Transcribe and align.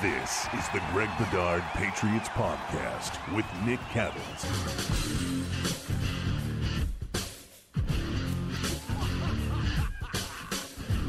This 0.00 0.46
is 0.56 0.68
the 0.68 0.80
Greg 0.92 1.08
Bedard 1.18 1.64
Patriots 1.74 2.28
Podcast 2.28 3.18
with 3.34 3.44
Nick 3.66 3.80
Cattles. 3.90 4.44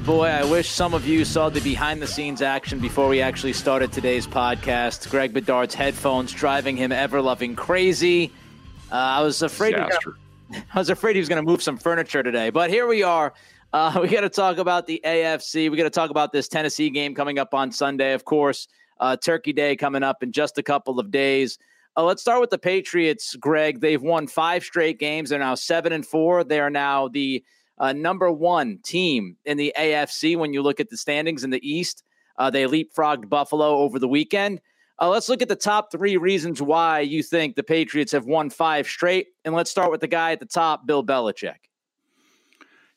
Boy, 0.03 0.25
I 0.25 0.43
wish 0.43 0.69
some 0.69 0.95
of 0.95 1.05
you 1.05 1.23
saw 1.23 1.49
the 1.49 1.61
behind 1.61 2.01
the 2.01 2.07
scenes 2.07 2.41
action 2.41 2.79
before 2.79 3.07
we 3.07 3.21
actually 3.21 3.53
started 3.53 3.91
today's 3.91 4.25
podcast. 4.25 5.07
Greg 5.11 5.33
Bedard's 5.33 5.75
headphones 5.75 6.31
driving 6.31 6.75
him 6.75 6.91
ever 6.91 7.21
loving 7.21 7.55
crazy. 7.55 8.31
Uh, 8.91 8.95
I 8.95 9.21
was 9.21 9.43
afraid 9.43 9.75
I 10.73 10.79
was 10.79 10.89
afraid 10.89 11.15
he 11.15 11.19
was 11.19 11.29
going 11.29 11.45
to 11.45 11.47
move 11.47 11.61
some 11.61 11.77
furniture 11.77 12.23
today, 12.23 12.49
but 12.49 12.71
here 12.71 12.87
we 12.87 13.03
are. 13.03 13.35
Uh, 13.71 13.99
we 14.01 14.07
got 14.07 14.21
to 14.21 14.29
talk 14.29 14.57
about 14.57 14.87
the 14.87 14.99
AFC. 15.05 15.69
We 15.69 15.77
got 15.77 15.83
to 15.83 15.91
talk 15.91 16.09
about 16.09 16.31
this 16.31 16.47
Tennessee 16.47 16.89
game 16.89 17.13
coming 17.13 17.37
up 17.37 17.53
on 17.53 17.71
Sunday, 17.71 18.13
of 18.13 18.25
course. 18.25 18.67
Uh, 18.99 19.15
Turkey 19.17 19.53
Day 19.53 19.75
coming 19.75 20.03
up 20.03 20.23
in 20.23 20.31
just 20.31 20.57
a 20.57 20.63
couple 20.63 20.99
of 20.99 21.11
days. 21.11 21.57
Uh, 21.97 22.03
let's 22.03 22.21
start 22.21 22.39
with 22.39 22.49
the 22.49 22.57
Patriots, 22.57 23.35
Greg. 23.35 23.81
They've 23.81 24.01
won 24.01 24.27
five 24.27 24.63
straight 24.63 24.99
games. 24.99 25.29
They're 25.29 25.39
now 25.39 25.55
seven 25.55 25.91
and 25.91 26.05
four. 26.05 26.43
They 26.43 26.59
are 26.59 26.69
now 26.69 27.07
the 27.07 27.43
uh, 27.77 27.93
number 27.93 28.31
one 28.31 28.79
team 28.83 29.37
in 29.45 29.57
the 29.57 29.73
AFC 29.77 30.37
when 30.37 30.53
you 30.53 30.61
look 30.61 30.79
at 30.79 30.89
the 30.89 30.97
standings 30.97 31.43
in 31.43 31.49
the 31.49 31.67
East. 31.67 32.03
Uh, 32.37 32.49
they 32.49 32.63
leapfrogged 32.63 33.29
Buffalo 33.29 33.77
over 33.77 33.99
the 33.99 34.07
weekend. 34.07 34.61
Uh, 35.01 35.09
let's 35.09 35.29
look 35.29 35.41
at 35.41 35.47
the 35.47 35.55
top 35.55 35.91
three 35.91 36.17
reasons 36.17 36.61
why 36.61 36.99
you 36.99 37.23
think 37.23 37.55
the 37.55 37.63
Patriots 37.63 38.11
have 38.11 38.25
won 38.25 38.49
five 38.49 38.85
straight. 38.85 39.27
And 39.45 39.55
let's 39.55 39.71
start 39.71 39.91
with 39.91 40.01
the 40.01 40.07
guy 40.07 40.33
at 40.33 40.39
the 40.39 40.45
top, 40.45 40.85
Bill 40.85 41.03
Belichick. 41.03 41.55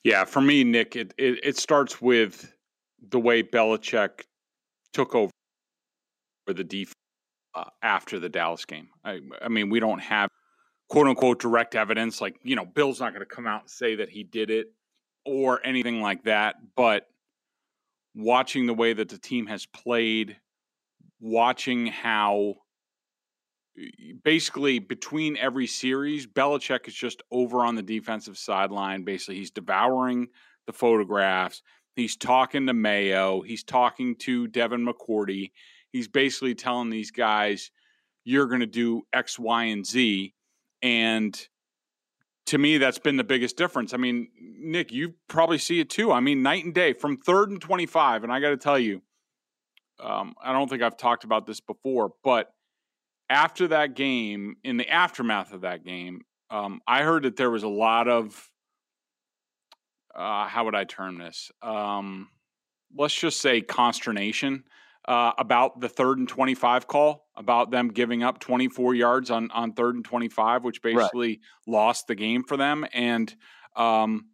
Yeah, 0.02 0.24
for 0.24 0.40
me, 0.40 0.64
Nick, 0.64 0.96
it, 0.96 1.14
it, 1.16 1.40
it 1.44 1.56
starts 1.56 2.00
with 2.00 2.52
the 3.10 3.20
way 3.20 3.42
Belichick 3.42 4.22
took 4.92 5.14
over 5.14 5.30
for 6.46 6.52
the 6.52 6.64
defense 6.64 6.94
uh, 7.54 7.64
after 7.82 8.18
the 8.18 8.28
Dallas 8.28 8.64
game. 8.64 8.88
I, 9.04 9.20
I 9.40 9.48
mean, 9.48 9.70
we 9.70 9.80
don't 9.80 10.00
have 10.00 10.28
quote 10.88 11.06
unquote 11.06 11.40
direct 11.40 11.74
evidence. 11.74 12.20
Like, 12.20 12.36
you 12.42 12.56
know, 12.56 12.64
Bill's 12.64 13.00
not 13.00 13.12
going 13.12 13.26
to 13.26 13.34
come 13.34 13.46
out 13.46 13.62
and 13.62 13.70
say 13.70 13.96
that 13.96 14.08
he 14.08 14.22
did 14.22 14.50
it 14.50 14.72
or 15.24 15.64
anything 15.64 16.00
like 16.00 16.24
that. 16.24 16.56
But 16.76 17.06
watching 18.14 18.66
the 18.66 18.74
way 18.74 18.92
that 18.92 19.08
the 19.08 19.18
team 19.18 19.46
has 19.46 19.66
played, 19.66 20.36
watching 21.20 21.86
how 21.86 22.56
basically 24.22 24.78
between 24.78 25.36
every 25.36 25.66
series, 25.66 26.26
Belichick 26.26 26.88
is 26.88 26.94
just 26.94 27.22
over 27.30 27.64
on 27.64 27.74
the 27.74 27.82
defensive 27.82 28.36
sideline. 28.36 29.04
Basically, 29.04 29.36
he's 29.36 29.50
devouring 29.50 30.28
the 30.66 30.72
photographs. 30.72 31.62
He's 31.96 32.16
talking 32.16 32.66
to 32.66 32.74
Mayo. 32.74 33.42
He's 33.42 33.64
talking 33.64 34.16
to 34.20 34.46
Devin 34.46 34.86
McCourty 34.86 35.50
he's 35.92 36.08
basically 36.08 36.54
telling 36.54 36.90
these 36.90 37.10
guys, 37.10 37.70
you're 38.24 38.46
going 38.46 38.60
to 38.60 38.66
do 38.66 39.02
X, 39.12 39.38
Y, 39.38 39.64
and 39.64 39.86
Z. 39.86 40.34
And 40.82 41.48
to 42.46 42.58
me, 42.58 42.78
that's 42.78 42.98
been 42.98 43.16
the 43.16 43.24
biggest 43.24 43.56
difference. 43.56 43.94
I 43.94 43.98
mean, 43.98 44.28
Nick, 44.40 44.90
you 44.90 45.14
probably 45.28 45.58
see 45.58 45.80
it 45.80 45.90
too. 45.90 46.10
I 46.10 46.20
mean, 46.20 46.42
night 46.42 46.64
and 46.64 46.74
day 46.74 46.92
from 46.92 47.16
third 47.16 47.50
and 47.50 47.60
25. 47.60 48.24
And 48.24 48.32
I 48.32 48.40
got 48.40 48.50
to 48.50 48.56
tell 48.56 48.78
you, 48.78 49.02
um, 50.00 50.34
I 50.42 50.52
don't 50.52 50.68
think 50.68 50.82
I've 50.82 50.96
talked 50.96 51.24
about 51.24 51.46
this 51.46 51.60
before, 51.60 52.12
but 52.24 52.52
after 53.30 53.68
that 53.68 53.94
game, 53.94 54.56
in 54.64 54.76
the 54.76 54.88
aftermath 54.88 55.52
of 55.52 55.60
that 55.60 55.84
game, 55.84 56.22
um, 56.50 56.80
I 56.86 57.02
heard 57.02 57.22
that 57.22 57.36
there 57.36 57.50
was 57.50 57.62
a 57.62 57.68
lot 57.68 58.08
of, 58.08 58.50
uh, 60.14 60.46
how 60.48 60.64
would 60.64 60.74
I 60.74 60.84
term 60.84 61.18
this? 61.18 61.50
Um, 61.62 62.28
let's 62.96 63.14
just 63.14 63.40
say 63.40 63.60
consternation 63.60 64.64
uh, 65.06 65.32
about 65.36 65.80
the 65.80 65.88
third 65.88 66.18
and 66.18 66.28
25 66.28 66.86
call, 66.86 67.26
about 67.36 67.70
them 67.70 67.88
giving 67.88 68.22
up 68.22 68.38
24 68.38 68.94
yards 68.94 69.30
on, 69.30 69.50
on 69.50 69.72
third 69.72 69.96
and 69.96 70.04
25, 70.04 70.64
which 70.64 70.82
basically 70.82 71.28
right. 71.28 71.40
lost 71.66 72.06
the 72.06 72.14
game 72.14 72.44
for 72.44 72.56
them. 72.56 72.86
And, 72.92 73.34
um, 73.74 74.26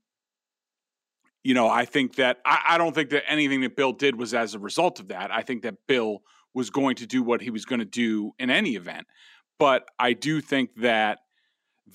you 1.43 1.55
know, 1.55 1.69
I 1.69 1.85
think 1.85 2.17
that 2.17 2.39
I, 2.45 2.63
I 2.71 2.79
don't 2.79 2.95
think 2.95 3.11
that 3.11 3.25
anything 3.29 3.63
that 3.63 3.77
Bill 3.77 3.93
did 3.93 4.17
was 4.17 4.35
as 4.35 4.55
a 4.55 4.59
result 4.59 5.01
of 5.01 5.09
that. 5.09 5.31
I 5.31 5.43
think 5.43 5.63
that 5.63 5.77
Bill 5.87 6.23
was 6.53 6.69
going 6.71 6.97
to 6.97 7.07
do 7.07 7.23
what 7.23 7.41
he 7.41 7.51
was 7.51 7.65
going 7.65 7.79
to 7.79 7.87
do 7.87 8.33
in 8.39 8.51
any 8.51 8.75
event. 8.75 9.07
But 9.59 9.89
I 9.99 10.13
do 10.13 10.41
think 10.41 10.75
that 10.77 11.21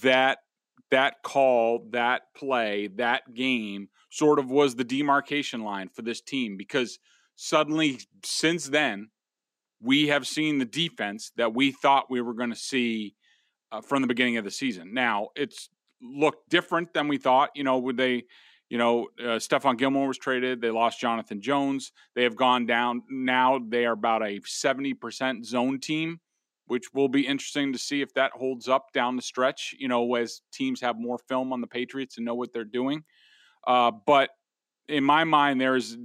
that 0.02 0.40
that 0.90 1.24
call, 1.24 1.88
that 1.92 2.22
play, 2.36 2.88
that 2.96 3.34
game 3.34 3.90
sort 4.10 4.40
of 4.40 4.50
was 4.50 4.76
the 4.76 4.84
demarcation 4.84 5.62
line 5.62 5.90
for 5.90 6.02
this 6.02 6.22
team 6.22 6.58
because– 6.58 6.98
suddenly, 7.36 8.00
since 8.24 8.66
then, 8.66 9.10
we 9.82 10.08
have 10.08 10.26
seen 10.26 10.60
the 10.60 10.66
defense 10.66 11.32
that 11.36 11.54
we 11.54 11.72
thought 11.72 12.10
we 12.10 12.22
were 12.22 12.34
going 12.34 12.52
to 12.52 12.56
see 12.56 13.16
uh, 13.72 13.82
from 13.82 14.02
the 14.02 14.08
beginning 14.08 14.38
of 14.38 14.46
the 14.46 14.52
season. 14.52 14.94
Now, 14.94 15.30
it's 15.36 15.70
looked 16.02 16.50
different 16.50 16.94
than 16.94 17.08
we 17.08 17.18
thought. 17.18 17.50
You 17.56 17.64
know, 17.64 17.78
would 17.80 17.98
they, 17.98 18.24
you 18.70 18.78
know, 18.78 19.08
uh, 19.20 19.40
Stephon 19.40 19.78
Gilmore 19.78 20.08
was 20.08 20.18
traded. 20.18 20.62
They 20.62 20.70
lost 20.70 21.00
Jonathan 21.00 21.42
Jones. 21.42 21.92
They 22.16 22.24
have 22.24 22.36
gone 22.36 22.66
down. 22.66 23.04
Now 23.10 23.60
they 23.60 23.86
are 23.86 23.94
about 23.94 24.22
a 24.22 24.40
70% 24.40 25.46
zone 25.46 25.80
team, 25.80 26.20
which 26.68 26.94
will 26.94 27.10
be 27.10 27.28
interesting 27.28 27.74
to 27.74 27.80
see 27.80 28.02
if 28.02 28.14
that 28.14 28.32
holds 28.34 28.70
up 28.70 28.94
down 28.94 29.16
the 29.16 29.22
stretch, 29.22 29.76
you 29.78 29.88
know, 29.88 30.16
as 30.16 30.42
teams 30.54 30.82
have 30.82 30.98
more 30.98 31.18
film 31.28 31.52
on 31.52 31.62
the 31.62 31.68
Patriots 31.68 32.18
and 32.18 32.26
know 32.26 32.36
what 32.36 32.54
they're 32.54 32.64
doing. 32.64 33.04
Uh, 33.66 33.92
but 34.06 34.30
in 34.88 35.04
my 35.04 35.24
mind, 35.24 35.60
there's 35.60 35.98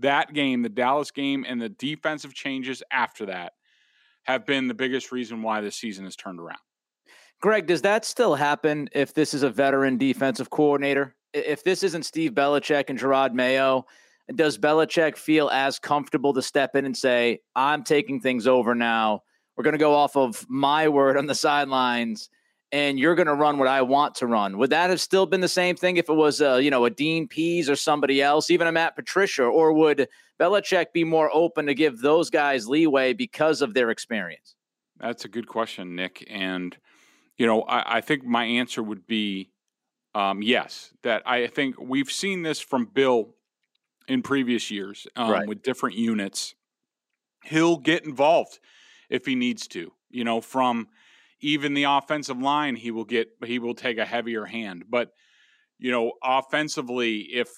that 0.00 0.32
game, 0.32 0.62
the 0.62 0.68
Dallas 0.68 1.10
game, 1.10 1.44
and 1.46 1.60
the 1.60 1.68
defensive 1.68 2.34
changes 2.34 2.82
after 2.90 3.26
that 3.26 3.52
have 4.24 4.46
been 4.46 4.68
the 4.68 4.74
biggest 4.74 5.12
reason 5.12 5.42
why 5.42 5.60
this 5.60 5.76
season 5.76 6.04
has 6.04 6.16
turned 6.16 6.40
around. 6.40 6.58
Greg, 7.40 7.66
does 7.66 7.82
that 7.82 8.04
still 8.04 8.34
happen 8.34 8.88
if 8.92 9.12
this 9.12 9.34
is 9.34 9.42
a 9.42 9.50
veteran 9.50 9.98
defensive 9.98 10.50
coordinator? 10.50 11.14
If 11.34 11.62
this 11.62 11.82
isn't 11.82 12.04
Steve 12.04 12.32
Belichick 12.32 12.88
and 12.88 12.98
Jerod 12.98 13.34
Mayo, 13.34 13.86
does 14.34 14.56
Belichick 14.56 15.16
feel 15.16 15.50
as 15.50 15.78
comfortable 15.78 16.32
to 16.32 16.42
step 16.42 16.74
in 16.74 16.86
and 16.86 16.96
say, 16.96 17.40
I'm 17.54 17.84
taking 17.84 18.20
things 18.20 18.46
over 18.46 18.74
now? 18.74 19.24
We're 19.56 19.64
going 19.64 19.72
to 19.72 19.78
go 19.78 19.94
off 19.94 20.16
of 20.16 20.46
my 20.48 20.88
word 20.88 21.16
on 21.16 21.26
the 21.26 21.34
sidelines 21.34 22.30
and 22.74 22.98
you're 22.98 23.14
going 23.14 23.28
to 23.28 23.34
run 23.34 23.58
what 23.58 23.68
I 23.68 23.82
want 23.82 24.16
to 24.16 24.26
run. 24.26 24.58
Would 24.58 24.70
that 24.70 24.90
have 24.90 25.00
still 25.00 25.26
been 25.26 25.40
the 25.40 25.46
same 25.48 25.76
thing 25.76 25.96
if 25.96 26.08
it 26.08 26.14
was, 26.14 26.40
a, 26.40 26.60
you 26.60 26.72
know, 26.72 26.84
a 26.84 26.90
Dean 26.90 27.28
Pees 27.28 27.70
or 27.70 27.76
somebody 27.76 28.20
else, 28.20 28.50
even 28.50 28.66
a 28.66 28.72
Matt 28.72 28.96
Patricia, 28.96 29.44
or 29.44 29.72
would 29.72 30.08
Belichick 30.40 30.86
be 30.92 31.04
more 31.04 31.30
open 31.32 31.66
to 31.66 31.74
give 31.74 32.00
those 32.00 32.30
guys 32.30 32.66
leeway 32.66 33.12
because 33.12 33.62
of 33.62 33.74
their 33.74 33.90
experience? 33.90 34.56
That's 34.98 35.24
a 35.24 35.28
good 35.28 35.46
question, 35.46 35.94
Nick. 35.94 36.26
And 36.28 36.76
you 37.36 37.46
know, 37.46 37.62
I, 37.62 37.98
I 37.98 38.00
think 38.00 38.24
my 38.24 38.44
answer 38.44 38.82
would 38.82 39.06
be 39.06 39.52
um, 40.16 40.42
yes. 40.42 40.90
That 41.04 41.22
I 41.26 41.46
think 41.46 41.76
we've 41.80 42.10
seen 42.10 42.42
this 42.42 42.58
from 42.58 42.86
Bill 42.86 43.36
in 44.08 44.20
previous 44.22 44.72
years 44.72 45.06
um, 45.14 45.30
right. 45.30 45.46
with 45.46 45.62
different 45.62 45.94
units. 45.94 46.56
He'll 47.44 47.76
get 47.76 48.04
involved 48.04 48.58
if 49.08 49.26
he 49.26 49.36
needs 49.36 49.68
to. 49.68 49.92
You 50.10 50.24
know, 50.24 50.40
from 50.40 50.88
even 51.44 51.74
the 51.74 51.84
offensive 51.84 52.38
line 52.38 52.74
he 52.74 52.90
will 52.90 53.04
get 53.04 53.28
he 53.44 53.58
will 53.58 53.74
take 53.74 53.98
a 53.98 54.04
heavier 54.04 54.44
hand 54.44 54.84
but 54.88 55.10
you 55.78 55.90
know 55.90 56.12
offensively 56.22 57.20
if 57.20 57.48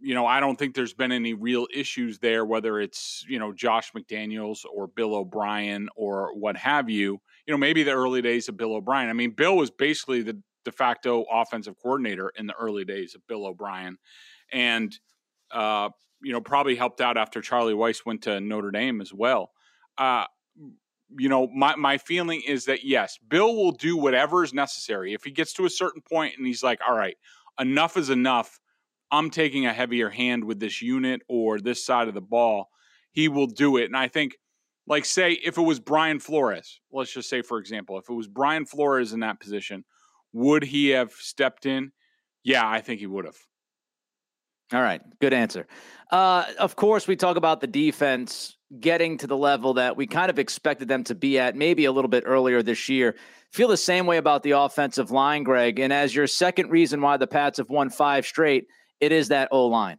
you 0.00 0.14
know, 0.14 0.26
I 0.26 0.40
don't 0.40 0.56
think 0.56 0.74
there's 0.74 0.94
been 0.94 1.12
any 1.12 1.34
real 1.34 1.66
issues 1.74 2.18
there, 2.18 2.44
whether 2.44 2.80
it's, 2.80 3.24
you 3.28 3.38
know, 3.38 3.52
Josh 3.52 3.92
McDaniels 3.92 4.64
or 4.72 4.86
Bill 4.86 5.14
O'Brien 5.14 5.88
or 5.96 6.34
what 6.34 6.56
have 6.56 6.88
you. 6.88 7.20
You 7.46 7.54
know, 7.54 7.58
maybe 7.58 7.82
the 7.82 7.92
early 7.92 8.22
days 8.22 8.48
of 8.48 8.56
Bill 8.56 8.74
O'Brien. 8.74 9.08
I 9.08 9.12
mean, 9.12 9.32
Bill 9.32 9.56
was 9.56 9.70
basically 9.70 10.22
the 10.22 10.40
de 10.64 10.72
facto 10.72 11.24
offensive 11.30 11.74
coordinator 11.82 12.32
in 12.36 12.46
the 12.46 12.54
early 12.54 12.84
days 12.84 13.14
of 13.14 13.26
Bill 13.26 13.46
O'Brien. 13.46 13.98
And, 14.52 14.96
uh, 15.50 15.90
you 16.22 16.32
know, 16.32 16.40
probably 16.40 16.76
helped 16.76 17.00
out 17.00 17.16
after 17.16 17.40
Charlie 17.40 17.74
Weis 17.74 18.04
went 18.06 18.22
to 18.22 18.40
Notre 18.40 18.70
Dame 18.70 19.00
as 19.00 19.12
well. 19.12 19.50
Uh, 19.96 20.26
you 21.16 21.28
know, 21.28 21.48
my, 21.48 21.76
my 21.76 21.98
feeling 21.98 22.42
is 22.46 22.66
that 22.66 22.84
yes, 22.84 23.18
Bill 23.28 23.54
will 23.54 23.72
do 23.72 23.96
whatever 23.96 24.44
is 24.44 24.52
necessary. 24.52 25.14
If 25.14 25.24
he 25.24 25.30
gets 25.30 25.52
to 25.54 25.64
a 25.64 25.70
certain 25.70 26.02
point 26.02 26.34
and 26.36 26.46
he's 26.46 26.62
like, 26.62 26.80
all 26.86 26.96
right, 26.96 27.16
enough 27.58 27.96
is 27.96 28.10
enough 28.10 28.58
I'm 29.10 29.30
taking 29.30 29.66
a 29.66 29.72
heavier 29.72 30.10
hand 30.10 30.44
with 30.44 30.60
this 30.60 30.82
unit 30.82 31.22
or 31.28 31.60
this 31.60 31.84
side 31.84 32.08
of 32.08 32.14
the 32.14 32.20
ball, 32.20 32.68
he 33.12 33.28
will 33.28 33.46
do 33.46 33.76
it. 33.78 33.84
And 33.84 33.96
I 33.96 34.08
think, 34.08 34.36
like, 34.86 35.04
say, 35.04 35.32
if 35.32 35.58
it 35.58 35.62
was 35.62 35.80
Brian 35.80 36.18
Flores, 36.18 36.80
let's 36.92 37.12
just 37.12 37.28
say, 37.28 37.42
for 37.42 37.58
example, 37.58 37.98
if 37.98 38.08
it 38.08 38.14
was 38.14 38.28
Brian 38.28 38.66
Flores 38.66 39.12
in 39.12 39.20
that 39.20 39.40
position, 39.40 39.84
would 40.32 40.62
he 40.62 40.90
have 40.90 41.12
stepped 41.12 41.66
in? 41.66 41.92
Yeah, 42.44 42.68
I 42.68 42.80
think 42.80 43.00
he 43.00 43.06
would 43.06 43.24
have. 43.24 43.36
All 44.72 44.82
right, 44.82 45.00
good 45.20 45.32
answer. 45.32 45.66
Uh, 46.10 46.44
of 46.58 46.76
course, 46.76 47.06
we 47.06 47.16
talk 47.16 47.36
about 47.36 47.60
the 47.60 47.66
defense 47.66 48.56
getting 48.80 49.16
to 49.18 49.26
the 49.26 49.36
level 49.36 49.74
that 49.74 49.96
we 49.96 50.06
kind 50.06 50.30
of 50.30 50.38
expected 50.38 50.88
them 50.88 51.04
to 51.04 51.14
be 51.14 51.38
at 51.38 51.56
maybe 51.56 51.86
a 51.86 51.92
little 51.92 52.08
bit 52.08 52.24
earlier 52.26 52.62
this 52.62 52.88
year. 52.88 53.16
Feel 53.50 53.68
the 53.68 53.78
same 53.78 54.04
way 54.04 54.18
about 54.18 54.42
the 54.42 54.50
offensive 54.50 55.10
line, 55.10 55.42
Greg. 55.42 55.78
And 55.78 55.90
as 55.90 56.14
your 56.14 56.26
second 56.26 56.70
reason 56.70 57.00
why 57.00 57.16
the 57.16 57.26
Pats 57.26 57.56
have 57.56 57.70
won 57.70 57.88
five 57.88 58.26
straight, 58.26 58.66
it 59.00 59.10
is 59.10 59.28
that 59.28 59.48
O 59.52 59.66
line. 59.66 59.98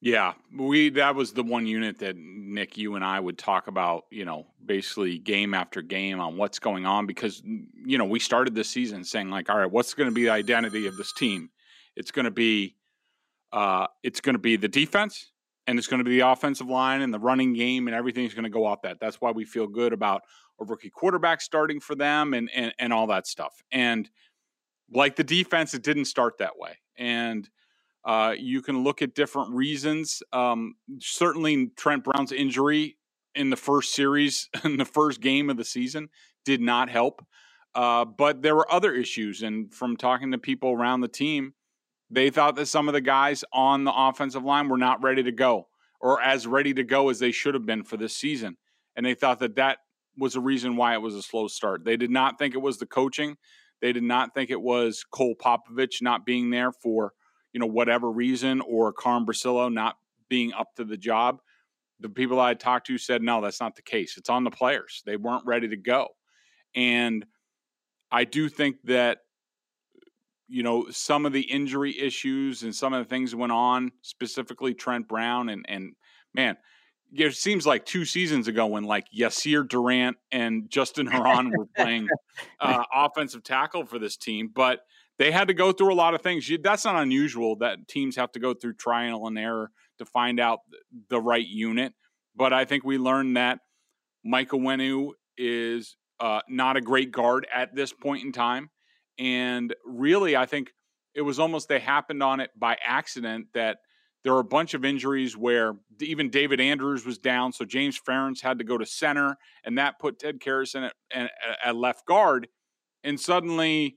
Yeah, 0.00 0.34
we 0.56 0.90
that 0.90 1.16
was 1.16 1.32
the 1.32 1.42
one 1.42 1.66
unit 1.66 1.98
that 1.98 2.16
Nick, 2.16 2.78
you 2.78 2.94
and 2.94 3.04
I 3.04 3.18
would 3.18 3.36
talk 3.36 3.66
about, 3.66 4.04
you 4.10 4.24
know, 4.24 4.46
basically 4.64 5.18
game 5.18 5.54
after 5.54 5.82
game 5.82 6.20
on 6.20 6.36
what's 6.36 6.60
going 6.60 6.86
on 6.86 7.06
because 7.06 7.42
you 7.44 7.98
know 7.98 8.04
we 8.04 8.20
started 8.20 8.54
this 8.54 8.70
season 8.70 9.02
saying 9.04 9.28
like, 9.28 9.50
all 9.50 9.58
right, 9.58 9.70
what's 9.70 9.94
going 9.94 10.08
to 10.08 10.14
be 10.14 10.24
the 10.24 10.30
identity 10.30 10.86
of 10.86 10.96
this 10.96 11.12
team? 11.12 11.50
It's 11.96 12.12
going 12.12 12.26
to 12.26 12.30
be, 12.30 12.76
uh, 13.52 13.86
it's 14.02 14.20
going 14.20 14.34
to 14.34 14.40
be 14.40 14.56
the 14.56 14.68
defense, 14.68 15.32
and 15.66 15.78
it's 15.78 15.88
going 15.88 15.98
to 15.98 16.04
be 16.04 16.18
the 16.18 16.28
offensive 16.28 16.68
line 16.68 17.00
and 17.00 17.12
the 17.12 17.18
running 17.18 17.54
game, 17.54 17.88
and 17.88 17.94
everything's 17.94 18.34
going 18.34 18.44
to 18.44 18.50
go 18.50 18.64
off 18.64 18.82
that. 18.82 18.98
That's 19.00 19.20
why 19.20 19.30
we 19.30 19.44
feel 19.44 19.66
good 19.66 19.92
about 19.92 20.22
a 20.60 20.64
rookie 20.64 20.90
quarterback 20.90 21.40
starting 21.40 21.80
for 21.80 21.94
them 21.94 22.34
and 22.34 22.50
and 22.54 22.74
and 22.78 22.92
all 22.92 23.06
that 23.08 23.26
stuff. 23.26 23.62
And 23.70 24.08
like 24.90 25.16
the 25.16 25.24
defense, 25.24 25.74
it 25.74 25.82
didn't 25.82 26.06
start 26.06 26.38
that 26.38 26.58
way, 26.58 26.78
and 26.96 27.48
uh, 28.04 28.34
you 28.38 28.62
can 28.62 28.82
look 28.82 29.02
at 29.02 29.14
different 29.14 29.54
reasons. 29.54 30.22
Um, 30.32 30.74
certainly, 31.00 31.70
Trent 31.76 32.04
Brown's 32.04 32.32
injury 32.32 32.96
in 33.34 33.50
the 33.50 33.56
first 33.56 33.94
series, 33.94 34.48
in 34.64 34.76
the 34.76 34.84
first 34.84 35.20
game 35.20 35.50
of 35.50 35.56
the 35.56 35.64
season, 35.64 36.08
did 36.44 36.60
not 36.60 36.88
help. 36.88 37.24
Uh, 37.74 38.04
but 38.04 38.42
there 38.42 38.56
were 38.56 38.70
other 38.72 38.94
issues. 38.94 39.42
And 39.42 39.72
from 39.72 39.96
talking 39.96 40.32
to 40.32 40.38
people 40.38 40.72
around 40.72 41.00
the 41.00 41.08
team, 41.08 41.54
they 42.10 42.30
thought 42.30 42.56
that 42.56 42.66
some 42.66 42.88
of 42.88 42.94
the 42.94 43.00
guys 43.00 43.44
on 43.52 43.84
the 43.84 43.92
offensive 43.94 44.44
line 44.44 44.68
were 44.68 44.78
not 44.78 45.02
ready 45.02 45.22
to 45.22 45.32
go 45.32 45.68
or 46.00 46.22
as 46.22 46.46
ready 46.46 46.72
to 46.74 46.84
go 46.84 47.08
as 47.08 47.18
they 47.18 47.32
should 47.32 47.54
have 47.54 47.66
been 47.66 47.84
for 47.84 47.96
this 47.96 48.16
season. 48.16 48.56
And 48.96 49.04
they 49.04 49.14
thought 49.14 49.40
that 49.40 49.56
that 49.56 49.78
was 50.16 50.36
a 50.36 50.40
reason 50.40 50.76
why 50.76 50.94
it 50.94 51.02
was 51.02 51.14
a 51.14 51.22
slow 51.22 51.48
start. 51.48 51.84
They 51.84 51.96
did 51.96 52.10
not 52.10 52.38
think 52.38 52.54
it 52.54 52.62
was 52.62 52.78
the 52.78 52.86
coaching. 52.86 53.36
They 53.80 53.92
did 53.92 54.02
not 54.02 54.34
think 54.34 54.50
it 54.50 54.60
was 54.60 55.04
Cole 55.10 55.34
Popovich 55.34 56.02
not 56.02 56.24
being 56.26 56.50
there 56.50 56.72
for 56.72 57.12
you 57.52 57.60
know, 57.60 57.66
whatever 57.66 58.10
reason, 58.10 58.60
or 58.60 58.92
Carm 58.92 59.26
Bricillo 59.26 59.72
not 59.72 59.96
being 60.28 60.52
up 60.52 60.74
to 60.76 60.84
the 60.84 60.96
job, 60.96 61.40
the 62.00 62.08
people 62.08 62.38
I 62.38 62.54
talked 62.54 62.86
to 62.88 62.98
said, 62.98 63.22
no, 63.22 63.40
that's 63.40 63.60
not 63.60 63.76
the 63.76 63.82
case. 63.82 64.16
It's 64.16 64.28
on 64.28 64.44
the 64.44 64.50
players. 64.50 65.02
They 65.06 65.16
weren't 65.16 65.46
ready 65.46 65.68
to 65.68 65.76
go. 65.76 66.08
And 66.74 67.24
I 68.10 68.24
do 68.24 68.48
think 68.48 68.76
that, 68.84 69.18
you 70.48 70.62
know, 70.62 70.86
some 70.90 71.26
of 71.26 71.32
the 71.32 71.42
injury 71.42 71.98
issues 71.98 72.62
and 72.62 72.74
some 72.74 72.92
of 72.92 73.04
the 73.04 73.08
things 73.08 73.34
went 73.34 73.52
on, 73.52 73.92
specifically 74.02 74.74
Trent 74.74 75.06
Brown 75.06 75.48
and, 75.48 75.64
and 75.68 75.92
man, 76.34 76.56
it 77.12 77.34
seems 77.34 77.66
like 77.66 77.84
two 77.84 78.04
seasons 78.04 78.48
ago 78.48 78.66
when 78.66 78.84
like 78.84 79.06
Yasir 79.16 79.68
Durant 79.68 80.16
and 80.30 80.68
Justin 80.70 81.06
Herron 81.06 81.52
were 81.56 81.66
playing 81.76 82.08
uh, 82.60 82.84
offensive 82.92 83.42
tackle 83.42 83.86
for 83.86 83.98
this 83.98 84.16
team. 84.16 84.50
But 84.54 84.80
they 85.18 85.30
had 85.30 85.48
to 85.48 85.54
go 85.54 85.72
through 85.72 85.92
a 85.92 85.96
lot 85.96 86.14
of 86.14 86.22
things. 86.22 86.50
That's 86.62 86.84
not 86.84 86.96
unusual 86.96 87.56
that 87.56 87.88
teams 87.88 88.16
have 88.16 88.32
to 88.32 88.40
go 88.40 88.54
through 88.54 88.74
trial 88.74 89.26
and 89.26 89.38
error 89.38 89.70
to 89.98 90.04
find 90.04 90.38
out 90.38 90.60
the 91.08 91.20
right 91.20 91.46
unit. 91.46 91.92
But 92.36 92.52
I 92.52 92.64
think 92.64 92.84
we 92.84 92.98
learned 92.98 93.36
that 93.36 93.58
Mike 94.24 94.50
Onwenu 94.50 95.10
is 95.36 95.96
uh, 96.20 96.40
not 96.48 96.76
a 96.76 96.80
great 96.80 97.10
guard 97.10 97.46
at 97.52 97.74
this 97.74 97.92
point 97.92 98.24
in 98.24 98.32
time. 98.32 98.70
And 99.18 99.74
really, 99.84 100.36
I 100.36 100.46
think 100.46 100.72
it 101.14 101.22
was 101.22 101.38
almost 101.38 101.68
they 101.68 101.80
happened 101.80 102.22
on 102.22 102.40
it 102.40 102.50
by 102.56 102.76
accident 102.84 103.48
that 103.54 103.78
there 104.24 104.32
were 104.32 104.40
a 104.40 104.44
bunch 104.44 104.74
of 104.74 104.84
injuries 104.84 105.36
where 105.36 105.74
even 106.00 106.30
David 106.30 106.60
Andrews 106.60 107.06
was 107.06 107.18
down. 107.18 107.52
So 107.52 107.64
James 107.64 107.98
Ferentz 107.98 108.40
had 108.40 108.58
to 108.58 108.64
go 108.64 108.76
to 108.78 108.86
center, 108.86 109.36
and 109.64 109.78
that 109.78 109.98
put 109.98 110.18
Ted 110.18 110.40
Karras 110.40 110.74
at, 110.74 110.92
at, 111.12 111.30
at 111.64 111.76
left 111.76 112.06
guard. 112.06 112.48
And 113.04 113.18
suddenly, 113.18 113.96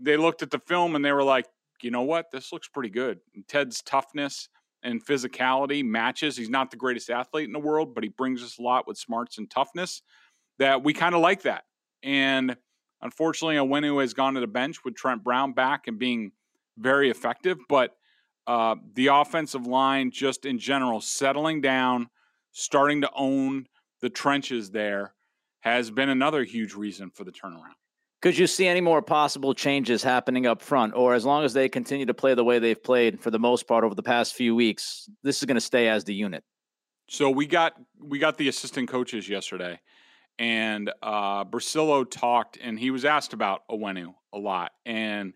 they 0.00 0.16
looked 0.16 0.42
at 0.42 0.50
the 0.50 0.60
film 0.60 0.96
and 0.96 1.04
they 1.04 1.12
were 1.12 1.24
like, 1.24 1.46
you 1.82 1.90
know 1.90 2.02
what, 2.02 2.30
this 2.30 2.52
looks 2.52 2.68
pretty 2.68 2.88
good. 2.88 3.20
And 3.34 3.46
Ted's 3.46 3.82
toughness 3.82 4.48
and 4.82 5.04
physicality 5.04 5.84
matches. 5.84 6.36
He's 6.36 6.48
not 6.48 6.70
the 6.70 6.76
greatest 6.76 7.10
athlete 7.10 7.46
in 7.46 7.52
the 7.52 7.58
world, 7.58 7.94
but 7.94 8.04
he 8.04 8.10
brings 8.10 8.42
us 8.42 8.58
a 8.58 8.62
lot 8.62 8.86
with 8.86 8.96
smarts 8.96 9.38
and 9.38 9.50
toughness. 9.50 10.02
That 10.58 10.84
we 10.84 10.94
kind 10.94 11.14
of 11.14 11.20
like 11.20 11.42
that. 11.42 11.64
And 12.02 12.56
unfortunately, 13.04 13.56
Onwenu 13.56 14.00
has 14.00 14.14
gone 14.14 14.34
to 14.34 14.40
the 14.40 14.46
bench 14.46 14.84
with 14.84 14.96
Trent 14.96 15.22
Brown 15.22 15.52
back 15.52 15.86
and 15.86 15.98
being 15.98 16.32
very 16.76 17.10
effective. 17.10 17.58
But 17.68 17.94
uh, 18.46 18.76
the 18.94 19.08
offensive 19.08 19.66
line, 19.66 20.10
just 20.10 20.44
in 20.44 20.58
general, 20.58 21.00
settling 21.00 21.60
down, 21.60 22.08
starting 22.50 23.02
to 23.02 23.10
own 23.14 23.66
the 24.00 24.10
trenches 24.10 24.70
there, 24.70 25.14
has 25.60 25.90
been 25.90 26.08
another 26.08 26.42
huge 26.42 26.74
reason 26.74 27.10
for 27.10 27.24
the 27.24 27.32
turnaround. 27.32 27.74
Could 28.20 28.38
you 28.38 28.46
see 28.46 28.66
any 28.66 28.80
more 28.80 29.02
possible 29.02 29.52
changes 29.52 30.02
happening 30.02 30.46
up 30.46 30.62
front, 30.62 30.94
or 30.94 31.12
as 31.12 31.26
long 31.26 31.44
as 31.44 31.52
they 31.52 31.68
continue 31.68 32.06
to 32.06 32.14
play 32.14 32.34
the 32.34 32.44
way 32.44 32.58
they've 32.58 32.82
played 32.82 33.20
for 33.20 33.30
the 33.30 33.38
most 33.38 33.68
part 33.68 33.84
over 33.84 33.94
the 33.94 34.02
past 34.02 34.34
few 34.34 34.54
weeks, 34.54 35.10
this 35.22 35.38
is 35.38 35.44
going 35.44 35.56
to 35.56 35.60
stay 35.60 35.88
as 35.88 36.04
the 36.04 36.14
unit? 36.14 36.42
So 37.06 37.28
we 37.28 37.46
got 37.46 37.74
we 38.00 38.18
got 38.18 38.38
the 38.38 38.48
assistant 38.48 38.88
coaches 38.88 39.28
yesterday, 39.28 39.78
and 40.38 40.90
uh, 41.02 41.44
Bricillo 41.44 42.08
talked, 42.08 42.58
and 42.60 42.78
he 42.78 42.90
was 42.90 43.04
asked 43.04 43.32
about 43.32 43.62
Onwenu 43.70 44.14
a 44.32 44.38
lot, 44.38 44.72
and 44.84 45.32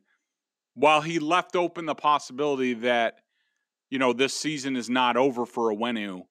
while 0.75 1.01
he 1.01 1.19
left 1.19 1.57
open 1.57 1.87
the 1.87 1.95
possibility 1.95 2.75
that 2.75 3.15
you 3.91 3.99
know 3.99 4.13
this 4.13 4.35
season 4.35 4.77
is 4.77 4.89
not 4.89 5.17
over 5.17 5.47
for 5.47 5.73
Onwenu, 5.73 6.23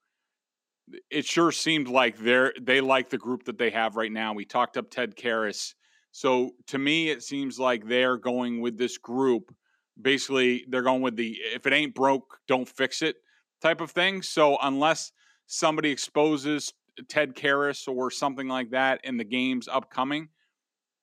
it 1.10 1.26
sure 1.26 1.52
seemed 1.52 1.88
like 1.88 2.18
they're 2.18 2.54
they 2.62 2.82
like 2.82 3.10
the 3.10 3.18
group 3.18 3.44
that 3.46 3.58
they 3.58 3.70
have 3.70 3.96
right 3.96 4.12
now. 4.12 4.34
We 4.34 4.46
talked 4.46 4.78
up 4.78 4.90
Ted 4.90 5.16
Karras 5.16 5.74
so 6.18 6.56
to 6.70 6.80
me, 6.80 7.12
it 7.12 7.22
seems 7.22 7.60
like 7.60 7.86
they're 7.86 8.18
going 8.18 8.60
with 8.60 8.76
this 8.76 8.98
group. 8.98 9.54
Basically, 10.02 10.66
they're 10.68 10.82
going 10.82 11.04
with 11.04 11.16
the 11.16 11.38
if 11.54 11.68
it 11.68 11.74
ain't 11.74 11.94
broke, 11.94 12.40
don't 12.48 12.68
fix 12.68 13.04
it 13.04 13.18
type 13.62 13.82
of 13.82 13.92
thing. 13.92 14.24
So 14.24 14.58
unless 14.64 15.12
somebody 15.46 15.92
exposes 15.92 16.74
Ted 17.08 17.36
Karras 17.36 17.88
or 17.88 18.12
something 18.12 18.48
like 18.48 18.72
that 18.72 19.02
in 19.04 19.18
the 19.18 19.24
games 19.24 19.68
upcoming, 19.68 20.30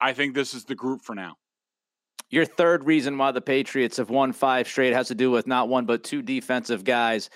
I 0.00 0.12
think 0.12 0.34
this 0.34 0.54
is 0.54 0.64
the 0.64 0.74
group 0.74 1.02
for 1.02 1.14
now. 1.14 1.36
Your 2.30 2.44
third 2.44 2.84
reason 2.84 3.16
why 3.16 3.32
the 3.32 3.40
Patriots 3.40 3.98
have 3.98 4.10
won 4.10 4.32
five 4.32 4.66
straight 4.66 4.92
has 4.92 5.08
to 5.08 5.14
do 5.14 5.30
with 5.30 5.46
not 5.46 5.68
one 5.68 5.86
but 5.86 6.02
two 6.02 6.22
defensive 6.22 6.84
guys. 6.84 7.30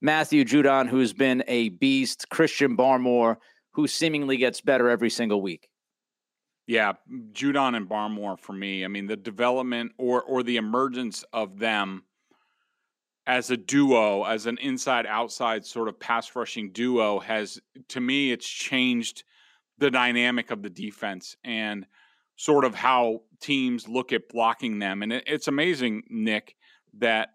Matthew 0.00 0.44
Judon, 0.44 0.88
who's 0.88 1.12
been 1.12 1.42
a 1.48 1.70
beast, 1.70 2.28
Christian 2.28 2.76
Barmore, 2.76 3.36
who 3.72 3.86
seemingly 3.86 4.36
gets 4.36 4.60
better 4.60 4.88
every 4.88 5.10
single 5.10 5.42
week. 5.42 5.68
Yeah, 6.66 6.92
Judon 7.32 7.76
and 7.76 7.88
Barmore 7.88 8.38
for 8.38 8.52
me. 8.52 8.84
I 8.84 8.88
mean, 8.88 9.06
the 9.06 9.16
development 9.16 9.92
or 9.98 10.22
or 10.22 10.42
the 10.42 10.56
emergence 10.56 11.24
of 11.32 11.58
them 11.58 12.04
as 13.26 13.50
a 13.50 13.56
duo, 13.56 14.24
as 14.24 14.46
an 14.46 14.58
inside 14.58 15.06
outside 15.06 15.64
sort 15.64 15.88
of 15.88 15.98
pass 15.98 16.34
rushing 16.36 16.72
duo 16.72 17.20
has 17.20 17.58
to 17.88 18.00
me 18.00 18.32
it's 18.32 18.46
changed 18.46 19.24
the 19.78 19.90
dynamic 19.90 20.50
of 20.50 20.62
the 20.62 20.70
defense 20.70 21.36
and 21.44 21.86
sort 22.36 22.64
of 22.64 22.74
how 22.74 23.22
teams 23.40 23.88
look 23.88 24.12
at 24.12 24.28
blocking 24.28 24.78
them. 24.78 25.02
And 25.02 25.12
it, 25.12 25.24
it's 25.26 25.48
amazing, 25.48 26.02
Nick, 26.08 26.54
that 26.98 27.30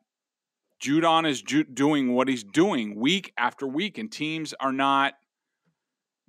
Judon 0.81 1.27
is 1.27 1.41
ju- 1.41 1.63
doing 1.63 2.13
what 2.13 2.27
he's 2.27 2.43
doing 2.43 2.95
week 2.95 3.33
after 3.37 3.67
week, 3.67 3.97
and 3.97 4.11
teams 4.11 4.53
are 4.59 4.71
not 4.71 5.13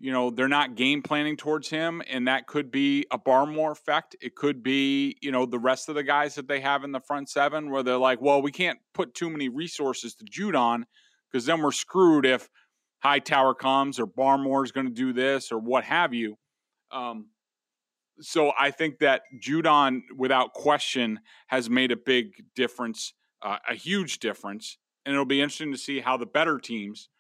you 0.01 0.11
know, 0.11 0.31
they're 0.31 0.49
not 0.49 0.77
game 0.77 1.03
planning 1.03 1.37
towards 1.37 1.69
him, 1.69 2.03
and 2.09 2.27
that 2.27 2.47
could 2.47 2.71
be 2.71 3.05
a 3.11 3.19
Barmore 3.19 3.73
effect. 3.73 4.17
It 4.23 4.35
could 4.35 4.63
be, 4.63 5.19
you 5.21 5.31
know, 5.31 5.45
the 5.45 5.59
rest 5.59 5.91
of 5.91 5.95
the 5.95 6.03
guys 6.03 6.35
that 6.37 6.49
they 6.49 6.61
have 6.61 6.85
in 6.85 6.93
the 6.93 7.01
front 7.01 7.29
seven 7.29 7.71
where 7.71 7.83
they're 7.83 7.99
like, 7.99 8.19
well, 8.23 8.41
we 8.41 8.51
can't 8.51 8.79
put 8.95 9.15
too 9.15 9.29
many 9.29 9.51
resources 9.51 10.15
to 10.15 10.25
Judon 10.25 10.85
because 11.31 11.45
then 11.45 11.61
we're 11.61 11.71
screwed 11.71 12.25
if 12.25 12.49
Hightower 13.03 13.55
comes 13.55 14.01
or 14.01 14.07
Barmore 14.07 14.65
is 14.65 14.73
going 14.73 14.87
to 14.87 14.93
do 14.93 15.13
this 15.13 15.53
or 15.53 15.59
what 15.59 15.85
have 15.85 16.15
you. 16.15 16.37
Um, 16.91 17.29
so 18.21 18.53
I 18.59 18.71
think 18.71 19.01
that 19.01 19.23
Judon, 19.39 20.01
without 20.17 20.55
question, 20.55 21.21
has 21.49 21.69
made 21.69 21.93
a 21.93 21.97
big 21.97 22.33
difference, 22.57 23.13
uh, 23.43 23.59
a 23.69 23.75
huge 23.75 24.19
difference, 24.19 24.79
and 25.05 25.13
it'll 25.13 25.27
be 25.27 25.43
interesting 25.43 25.73
to 25.73 25.79
see 25.79 26.01
how 26.01 26.17
the 26.17 26.27
better 26.27 26.59
teams 26.59 27.11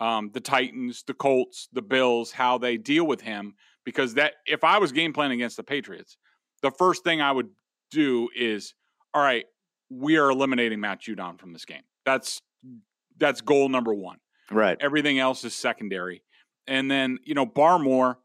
um, 0.00 0.30
the 0.32 0.40
Titans, 0.40 1.04
the 1.06 1.14
Colts, 1.14 1.68
the 1.72 1.82
Bills, 1.82 2.32
how 2.32 2.58
they 2.58 2.76
deal 2.76 3.06
with 3.06 3.20
him. 3.20 3.54
Because 3.84 4.14
that, 4.14 4.34
if 4.46 4.64
I 4.64 4.78
was 4.78 4.92
game 4.92 5.12
planning 5.12 5.40
against 5.40 5.56
the 5.56 5.62
Patriots, 5.62 6.16
the 6.62 6.70
first 6.70 7.04
thing 7.04 7.20
I 7.20 7.30
would 7.30 7.50
do 7.90 8.28
is, 8.34 8.74
all 9.12 9.22
right, 9.22 9.44
we 9.90 10.16
are 10.16 10.30
eliminating 10.30 10.80
Matt 10.80 11.02
Judon 11.02 11.38
from 11.38 11.52
this 11.52 11.64
game. 11.64 11.82
That's 12.04 12.40
that's 13.16 13.40
goal 13.40 13.68
number 13.68 13.94
one. 13.94 14.18
Right. 14.50 14.76
Everything 14.80 15.18
else 15.18 15.44
is 15.44 15.54
secondary. 15.54 16.22
And 16.66 16.90
then 16.90 17.18
you 17.24 17.34
know 17.34 17.46
Barmore 17.46 18.16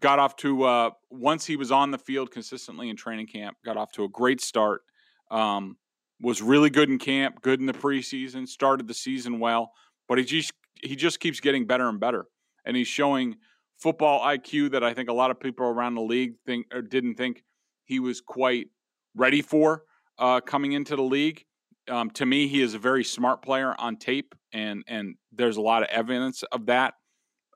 got 0.00 0.18
off 0.18 0.36
to 0.36 0.64
uh, 0.64 0.90
once 1.10 1.46
he 1.46 1.56
was 1.56 1.72
on 1.72 1.90
the 1.90 1.98
field 1.98 2.30
consistently 2.30 2.88
in 2.88 2.96
training 2.96 3.26
camp, 3.26 3.56
got 3.64 3.76
off 3.76 3.92
to 3.92 4.04
a 4.04 4.08
great 4.08 4.40
start. 4.40 4.82
Um, 5.30 5.76
was 6.20 6.40
really 6.40 6.70
good 6.70 6.88
in 6.88 6.98
camp, 6.98 7.42
good 7.42 7.58
in 7.58 7.66
the 7.66 7.72
preseason, 7.72 8.46
started 8.46 8.86
the 8.86 8.94
season 8.94 9.40
well, 9.40 9.72
but 10.08 10.18
he 10.18 10.24
just 10.24 10.52
he 10.82 10.96
just 10.96 11.20
keeps 11.20 11.40
getting 11.40 11.66
better 11.66 11.88
and 11.88 11.98
better, 11.98 12.26
and 12.64 12.76
he's 12.76 12.88
showing 12.88 13.36
football 13.78 14.20
IQ 14.20 14.72
that 14.72 14.84
I 14.84 14.94
think 14.94 15.08
a 15.08 15.12
lot 15.12 15.30
of 15.30 15.40
people 15.40 15.66
around 15.66 15.94
the 15.94 16.02
league 16.02 16.34
think 16.46 16.66
or 16.72 16.82
didn't 16.82 17.16
think 17.16 17.42
he 17.84 17.98
was 17.98 18.20
quite 18.20 18.68
ready 19.14 19.42
for 19.42 19.84
uh, 20.18 20.40
coming 20.40 20.72
into 20.72 20.96
the 20.96 21.02
league. 21.02 21.44
Um, 21.88 22.10
to 22.10 22.26
me, 22.26 22.46
he 22.46 22.62
is 22.62 22.74
a 22.74 22.78
very 22.78 23.02
smart 23.02 23.42
player 23.42 23.74
on 23.78 23.96
tape, 23.96 24.34
and 24.52 24.84
and 24.86 25.16
there's 25.32 25.56
a 25.56 25.60
lot 25.60 25.82
of 25.82 25.88
evidence 25.88 26.44
of 26.44 26.66
that, 26.66 26.94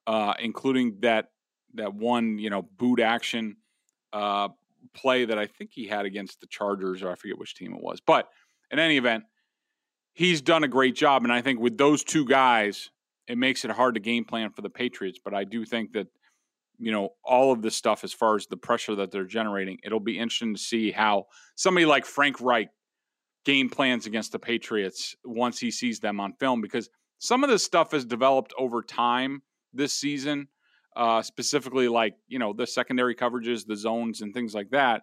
uh, 0.07 0.35
including 0.41 0.97
that 1.01 1.31
that 1.75 1.95
one 1.95 2.39
you 2.39 2.51
know 2.51 2.63
boot 2.63 3.01
action 3.01 3.57
uh, 4.13 4.49
play 4.95 5.25
that 5.27 5.39
I 5.39 5.47
think 5.47 5.71
he 5.73 5.87
had 5.87 6.07
against 6.07 6.41
the 6.41 6.49
Chargers, 6.49 7.03
or 7.03 7.11
I 7.11 7.15
forget 7.15 7.39
which 7.39 7.55
team 7.55 7.73
it 7.73 7.83
was. 7.83 8.01
But 8.01 8.29
in 8.73 8.81
any 8.81 8.97
event, 8.97 9.25
he's 10.13 10.41
done 10.41 10.65
a 10.65 10.69
great 10.69 10.97
job, 10.97 11.23
and 11.23 11.33
I 11.33 11.41
think 11.41 11.61
with 11.61 11.79
those 11.79 12.03
two 12.03 12.25
guys, 12.25 12.91
it 13.29 13.39
makes 13.39 13.65
it 13.65 13.71
hard 13.71 13.95
to 13.95 14.01
game 14.01 14.25
plan 14.25 14.51
for 14.51 14.63
the 14.63 14.71
Patriots. 14.71 15.19
But 15.23 15.35
I 15.35 15.45
do 15.45 15.65
think 15.65 15.93
that 15.93 16.07
you 16.79 16.93
know 16.93 17.11
all 17.25 17.53
of 17.53 17.63
this 17.63 17.77
stuff 17.77 18.05
as 18.05 18.13
far 18.13 18.37
as 18.37 18.47
the 18.47 18.57
pressure 18.57 18.95
that 18.97 19.11
they're 19.11 19.25
generating, 19.25 19.79
it'll 19.83 20.01
be 20.01 20.19
interesting 20.19 20.55
to 20.55 20.61
see 20.61 20.91
how 20.91 21.27
somebody 21.55 21.87
like 21.87 22.05
Frank 22.05 22.41
Reich 22.41 22.69
game 23.45 23.69
plans 23.69 24.07
against 24.07 24.33
the 24.33 24.39
Patriots 24.39 25.15
once 25.25 25.59
he 25.59 25.71
sees 25.71 26.01
them 26.01 26.21
on 26.21 26.33
film 26.35 26.61
because 26.61 26.89
some 27.19 27.45
of 27.45 27.51
this 27.51 27.65
stuff 27.65 27.93
has 27.93 28.05
developed 28.05 28.53
over 28.59 28.83
time 28.83 29.41
this 29.73 29.95
season, 29.95 30.49
uh, 30.97 31.23
specifically 31.23 31.89
like 31.89 32.15
you 32.29 32.39
know 32.39 32.53
the 32.53 32.67
secondary 32.67 33.15
coverages, 33.15 33.67
the 33.67 33.77
zones, 33.77 34.21
and 34.21 34.33
things 34.35 34.55
like 34.55 34.71
that. 34.71 35.03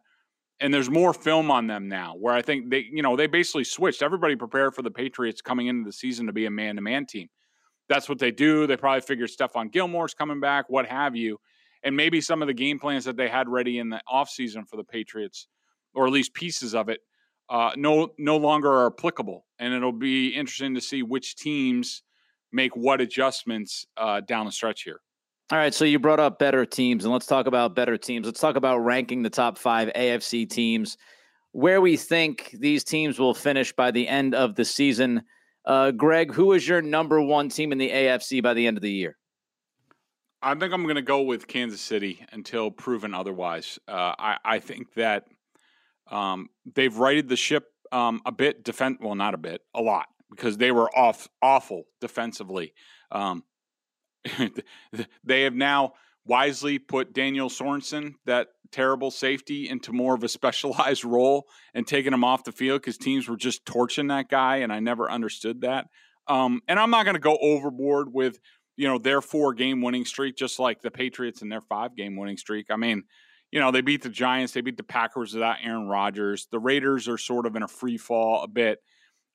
And 0.60 0.74
there's 0.74 0.90
more 0.90 1.14
film 1.14 1.50
on 1.50 1.68
them 1.68 1.90
now, 1.90 2.16
where 2.16 2.34
I 2.34 2.42
think 2.42 2.70
they, 2.70 2.86
you 2.90 3.02
know, 3.02 3.16
they 3.18 3.28
basically 3.28 3.64
switched. 3.64 4.04
Everybody 4.04 4.36
prepared 4.36 4.76
for 4.76 4.84
the 4.84 4.92
Patriots 4.92 5.42
coming 5.42 5.68
into 5.68 5.84
the 5.84 5.92
season 5.92 6.28
to 6.28 6.32
be 6.32 6.46
a 6.46 6.52
man-to-man 6.52 7.08
team 7.08 7.28
that's 7.94 8.10
what 8.10 8.18
they 8.18 8.32
do. 8.32 8.66
They 8.66 8.76
probably 8.76 9.02
figure 9.02 9.28
Stephon 9.28 9.72
Gilmore's 9.72 10.16
coming 10.16 10.40
back, 10.40 10.66
what 10.68 10.88
have 10.88 11.16
you. 11.16 11.40
And 11.84 11.96
maybe 11.96 12.22
some 12.22 12.42
of 12.42 12.48
the 12.48 12.54
game 12.54 12.80
plans 12.80 13.06
that 13.06 13.18
they 13.18 13.28
had 13.28 13.48
ready 13.48 13.78
in 13.78 13.90
the 13.90 14.02
offseason 14.12 14.68
for 14.68 14.78
the 14.78 14.84
Patriots, 14.84 15.48
or 15.94 16.08
at 16.08 16.12
least 16.14 16.34
pieces 16.34 16.74
of 16.74 16.90
it, 16.90 17.02
uh, 17.50 17.72
no 17.76 18.10
no 18.18 18.38
longer 18.38 18.72
are 18.72 18.88
applicable. 18.88 19.46
And 19.60 19.74
it'll 19.74 19.92
be 19.92 20.30
interesting 20.30 20.74
to 20.76 20.82
see 20.82 21.04
which 21.04 21.36
teams 21.36 22.02
make 22.52 22.76
what 22.76 23.02
adjustments 23.02 23.86
uh, 23.98 24.22
down 24.22 24.46
the 24.46 24.52
stretch 24.52 24.84
here. 24.84 25.02
All 25.52 25.58
right, 25.58 25.74
so 25.74 25.86
you 25.86 26.00
brought 26.00 26.22
up 26.22 26.40
better 26.40 26.66
teams, 26.66 27.04
and 27.04 27.14
let's 27.14 27.26
talk 27.26 27.48
about 27.48 27.76
better 27.76 27.98
teams. 27.98 28.26
Let's 28.26 28.40
talk 28.40 28.56
about 28.56 28.80
ranking 28.80 29.22
the 29.22 29.30
top 29.30 29.58
five 29.58 29.90
AFC 29.94 30.50
teams, 30.50 30.98
where 31.52 31.82
we 31.82 31.98
think 31.98 32.56
these 32.58 32.84
teams 32.84 33.20
will 33.20 33.34
finish 33.34 33.74
by 33.74 33.92
the 33.92 34.08
end 34.08 34.34
of 34.34 34.56
the 34.56 34.66
season. 34.66 35.24
Uh, 35.66 35.92
Greg, 35.92 36.34
who 36.34 36.52
is 36.54 36.68
your 36.68 36.82
number 36.82 37.22
one 37.22 37.50
team 37.50 37.72
in 37.72 37.78
the 37.78 37.90
AFC 37.90 38.44
by 38.44 38.54
the 38.54 38.68
end 38.68 38.78
of 38.78 38.82
the 38.82 38.92
year? 38.92 39.18
I 40.42 40.56
think 40.56 40.74
I'm 40.74 40.84
going 40.84 40.96
to 40.96 41.02
go 41.02 41.22
with 41.22 41.48
Kansas 41.48 41.80
City 41.80 42.26
until 42.34 42.70
proven 42.70 43.14
otherwise. 43.14 43.80
Uh, 43.88 44.14
I, 44.20 44.38
I, 44.44 44.60
think 44.60 44.94
that 44.96 45.24
um, 46.12 46.50
they've 46.76 46.96
righted 46.98 47.30
the 47.30 47.38
ship 47.38 47.66
um, 47.94 48.22
a 48.26 48.32
bit. 48.34 48.64
Defend 48.66 48.98
well, 49.00 49.16
not 49.16 49.34
a 49.34 49.38
bit, 49.38 49.62
a 49.74 49.82
lot 49.82 50.08
because 50.30 50.58
they 50.58 50.72
were 50.72 50.90
off 50.98 51.30
awful 51.42 51.86
defensively. 52.02 52.74
Um, 53.10 53.44
they 55.24 55.44
have 55.44 55.54
now 55.54 55.94
wisely 56.26 56.80
put 56.80 57.14
Daniel 57.14 57.50
Sorensen, 57.50 58.16
that 58.26 58.50
terrible 58.74 59.12
safety, 59.12 59.70
into 59.70 59.94
more 59.94 60.16
of 60.16 60.24
a 60.24 60.28
specialized 60.40 61.06
role 61.06 61.48
and 61.74 61.88
taking 61.88 62.14
him 62.14 62.24
off 62.24 62.44
the 62.44 62.52
field 62.52 62.82
because 62.82 62.98
teams 62.98 63.30
were 63.30 63.38
just 63.38 63.66
torching 63.66 64.08
that 64.08 64.28
guy, 64.28 64.58
and 64.58 64.74
I 64.74 64.80
never 64.80 65.10
understood 65.10 65.62
that. 65.62 65.88
Um, 66.28 66.62
and 66.68 66.80
I'm 66.80 66.90
not 66.90 67.04
going 67.04 67.16
to 67.16 67.22
go 67.22 67.38
overboard 67.42 68.14
with 68.14 68.40
you 68.76 68.88
know 68.88 68.98
their 68.98 69.22
four 69.22 69.54
game 69.54 69.82
winning 69.82 70.06
streak, 70.06 70.36
just 70.36 70.60
like 70.60 70.82
the 70.82 70.92
Patriots 70.92 71.42
and 71.42 71.52
their 71.52 71.62
five 71.62 71.96
game 71.96 72.18
winning 72.18 72.38
streak. 72.38 72.68
I 72.70 72.76
mean, 72.76 73.04
you 73.52 73.60
know 73.60 73.72
they 73.72 73.82
beat 73.82 74.02
the 74.02 74.10
Giants, 74.10 74.54
they 74.54 74.62
beat 74.62 74.78
the 74.78 74.84
Packers 74.84 75.34
without 75.34 75.58
Aaron 75.64 75.88
Rodgers. 75.88 76.48
The 76.52 76.60
Raiders 76.60 77.08
are 77.08 77.18
sort 77.18 77.46
of 77.46 77.56
in 77.56 77.64
a 77.64 77.68
free 77.68 77.98
fall 77.98 78.44
a 78.44 78.48
bit. 78.48 78.80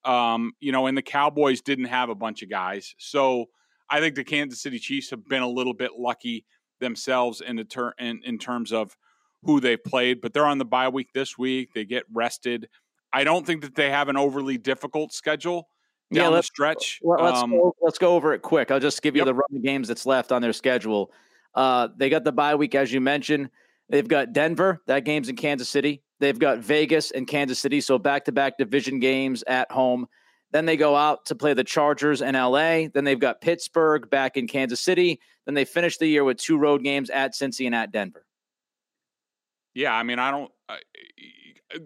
Um, 0.04 0.52
you 0.60 0.72
know, 0.72 0.86
and 0.86 0.96
the 0.96 1.02
Cowboys 1.02 1.60
didn't 1.60 1.86
have 1.86 2.08
a 2.10 2.14
bunch 2.14 2.42
of 2.42 2.50
guys, 2.50 2.94
so. 2.98 3.46
I 3.90 4.00
think 4.00 4.16
the 4.16 4.24
Kansas 4.24 4.60
City 4.60 4.78
Chiefs 4.78 5.08
have 5.08 5.26
been 5.26 5.40
a 5.40 5.48
little 5.48 5.72
bit 5.72 5.92
lucky 5.98 6.44
themselves 6.80 7.40
in, 7.40 7.56
the 7.56 7.64
ter- 7.64 7.94
in, 7.98 8.20
in 8.24 8.38
terms 8.38 8.72
of 8.72 8.96
who 9.42 9.60
they 9.60 9.76
played, 9.76 10.20
but 10.20 10.32
they're 10.32 10.46
on 10.46 10.58
the 10.58 10.64
bye 10.64 10.88
week 10.88 11.12
this 11.12 11.38
week. 11.38 11.72
They 11.74 11.84
get 11.84 12.04
rested. 12.12 12.68
I 13.12 13.24
don't 13.24 13.46
think 13.46 13.62
that 13.62 13.74
they 13.74 13.90
have 13.90 14.08
an 14.08 14.16
overly 14.16 14.58
difficult 14.58 15.12
schedule 15.12 15.68
down 16.12 16.32
yeah, 16.32 16.36
the 16.36 16.42
stretch. 16.42 17.00
Well, 17.02 17.24
let's, 17.24 17.38
um, 17.38 17.50
go, 17.50 17.74
let's 17.80 17.98
go 17.98 18.16
over 18.16 18.34
it 18.34 18.42
quick. 18.42 18.70
I'll 18.70 18.80
just 18.80 19.02
give 19.02 19.14
you 19.14 19.20
yep. 19.20 19.26
the 19.26 19.34
run 19.34 19.62
games 19.62 19.88
that's 19.88 20.06
left 20.06 20.32
on 20.32 20.42
their 20.42 20.52
schedule. 20.52 21.12
Uh, 21.54 21.88
they 21.96 22.08
got 22.08 22.24
the 22.24 22.32
bye 22.32 22.54
week, 22.54 22.74
as 22.74 22.92
you 22.92 23.00
mentioned. 23.00 23.50
They've 23.88 24.06
got 24.06 24.32
Denver. 24.32 24.82
That 24.86 25.04
game's 25.04 25.28
in 25.28 25.36
Kansas 25.36 25.68
City. 25.68 26.02
They've 26.20 26.38
got 26.38 26.58
Vegas 26.58 27.10
and 27.10 27.26
Kansas 27.26 27.58
City. 27.58 27.80
So 27.80 27.98
back 27.98 28.24
to 28.26 28.32
back 28.32 28.58
division 28.58 28.98
games 28.98 29.44
at 29.46 29.70
home. 29.70 30.06
Then 30.50 30.66
they 30.66 30.76
go 30.76 30.96
out 30.96 31.26
to 31.26 31.34
play 31.34 31.54
the 31.54 31.64
Chargers 31.64 32.22
in 32.22 32.34
LA. 32.34 32.88
Then 32.92 33.04
they've 33.04 33.18
got 33.18 33.40
Pittsburgh 33.40 34.08
back 34.10 34.36
in 34.36 34.46
Kansas 34.46 34.80
City. 34.80 35.20
Then 35.46 35.54
they 35.54 35.64
finish 35.64 35.98
the 35.98 36.06
year 36.06 36.24
with 36.24 36.38
two 36.38 36.58
road 36.58 36.82
games 36.82 37.10
at 37.10 37.34
Cincy 37.34 37.66
and 37.66 37.74
at 37.74 37.92
Denver. 37.92 38.24
Yeah, 39.78 39.94
I 39.94 40.02
mean, 40.02 40.18
I 40.18 40.32
don't 40.32 40.50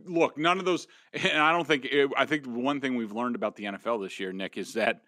look. 0.06 0.38
None 0.38 0.58
of 0.58 0.64
those, 0.64 0.86
and 1.12 1.38
I 1.38 1.52
don't 1.52 1.66
think. 1.66 1.84
It, 1.84 2.10
I 2.16 2.24
think 2.24 2.46
one 2.46 2.80
thing 2.80 2.96
we've 2.96 3.12
learned 3.12 3.36
about 3.36 3.54
the 3.54 3.64
NFL 3.64 4.02
this 4.02 4.18
year, 4.18 4.32
Nick, 4.32 4.56
is 4.56 4.72
that 4.74 5.02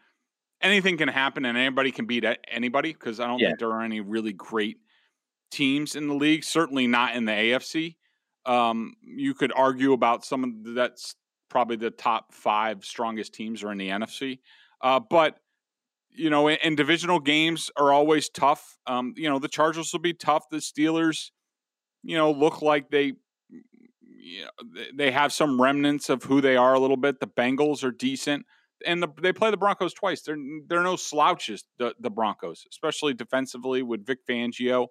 anything 0.61 0.99
can 0.99 1.09
happen 1.09 1.47
and 1.47 1.57
anybody 1.57 1.91
can 1.91 2.05
beat 2.05 2.27
anybody. 2.51 2.93
Because 2.93 3.21
I 3.21 3.27
don't 3.27 3.39
yeah. 3.39 3.49
think 3.49 3.59
there 3.59 3.71
are 3.71 3.83
any 3.83 4.03
really 4.03 4.35
great 4.35 4.77
teams 5.51 5.97
in 5.97 6.09
the 6.09 6.15
league. 6.15 6.45
Certainly 6.45 6.87
not 6.87 7.17
in 7.17 7.25
the 7.25 7.33
AFC. 7.33 7.97
Um, 8.45 8.93
you 9.01 9.33
could 9.33 9.53
argue 9.57 9.95
about 9.95 10.27
some 10.27 10.45
of 10.45 10.75
that's 10.75 11.15
probably 11.49 11.77
the 11.77 11.91
top 11.91 12.35
five 12.35 12.85
strongest 12.85 13.33
teams 13.33 13.65
are 13.65 13.73
in 13.73 13.79
the 13.79 13.89
NFC. 13.89 14.41
Uh, 14.83 15.01
but 15.01 15.39
you 16.11 16.29
know, 16.29 16.49
and, 16.49 16.59
and, 16.63 16.77
divisional 16.77 17.19
games 17.19 17.71
are 17.77 17.95
always 17.95 18.29
tough. 18.29 18.77
Um, 18.87 19.15
you 19.17 19.29
know, 19.29 19.39
the 19.39 19.49
Chargers 19.49 19.91
will 19.93 20.01
be 20.01 20.13
tough. 20.13 20.45
The 20.51 20.59
Steelers, 20.59 21.31
you 22.05 22.17
know, 22.17 22.31
look 22.31 22.63
like 22.63 22.91
they, 22.91 23.15
you 23.49 24.43
know, 24.43 24.83
they 24.95 25.11
have 25.11 25.33
some 25.33 25.61
remnants 25.61 26.11
of 26.11 26.23
who 26.23 26.41
they 26.41 26.57
are 26.57 26.75
a 26.75 26.79
little 26.79 26.97
bit. 26.97 27.21
The 27.21 27.27
Bengals 27.27 27.83
are 27.83 27.91
decent, 27.91 28.47
and 28.87 29.03
the, 29.03 29.09
they 29.21 29.33
play 29.33 29.51
the 29.51 29.57
Broncos 29.57 29.95
twice. 29.95 30.23
They're 30.23 30.37
they're 30.69 30.83
no 30.83 30.97
slouches. 30.97 31.65
The, 31.79 31.95
the 31.99 32.11
Broncos, 32.11 32.65
especially 32.71 33.15
defensively 33.15 33.83
with 33.83 34.07
Vic 34.07 34.19
Fangio. 34.29 34.89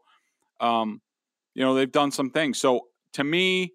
Um, 0.59 1.01
you 1.53 1.63
know, 1.63 1.75
they've 1.75 1.91
done 1.91 2.11
some 2.11 2.31
things. 2.31 2.57
So 2.57 2.87
to 3.13 3.23
me, 3.23 3.73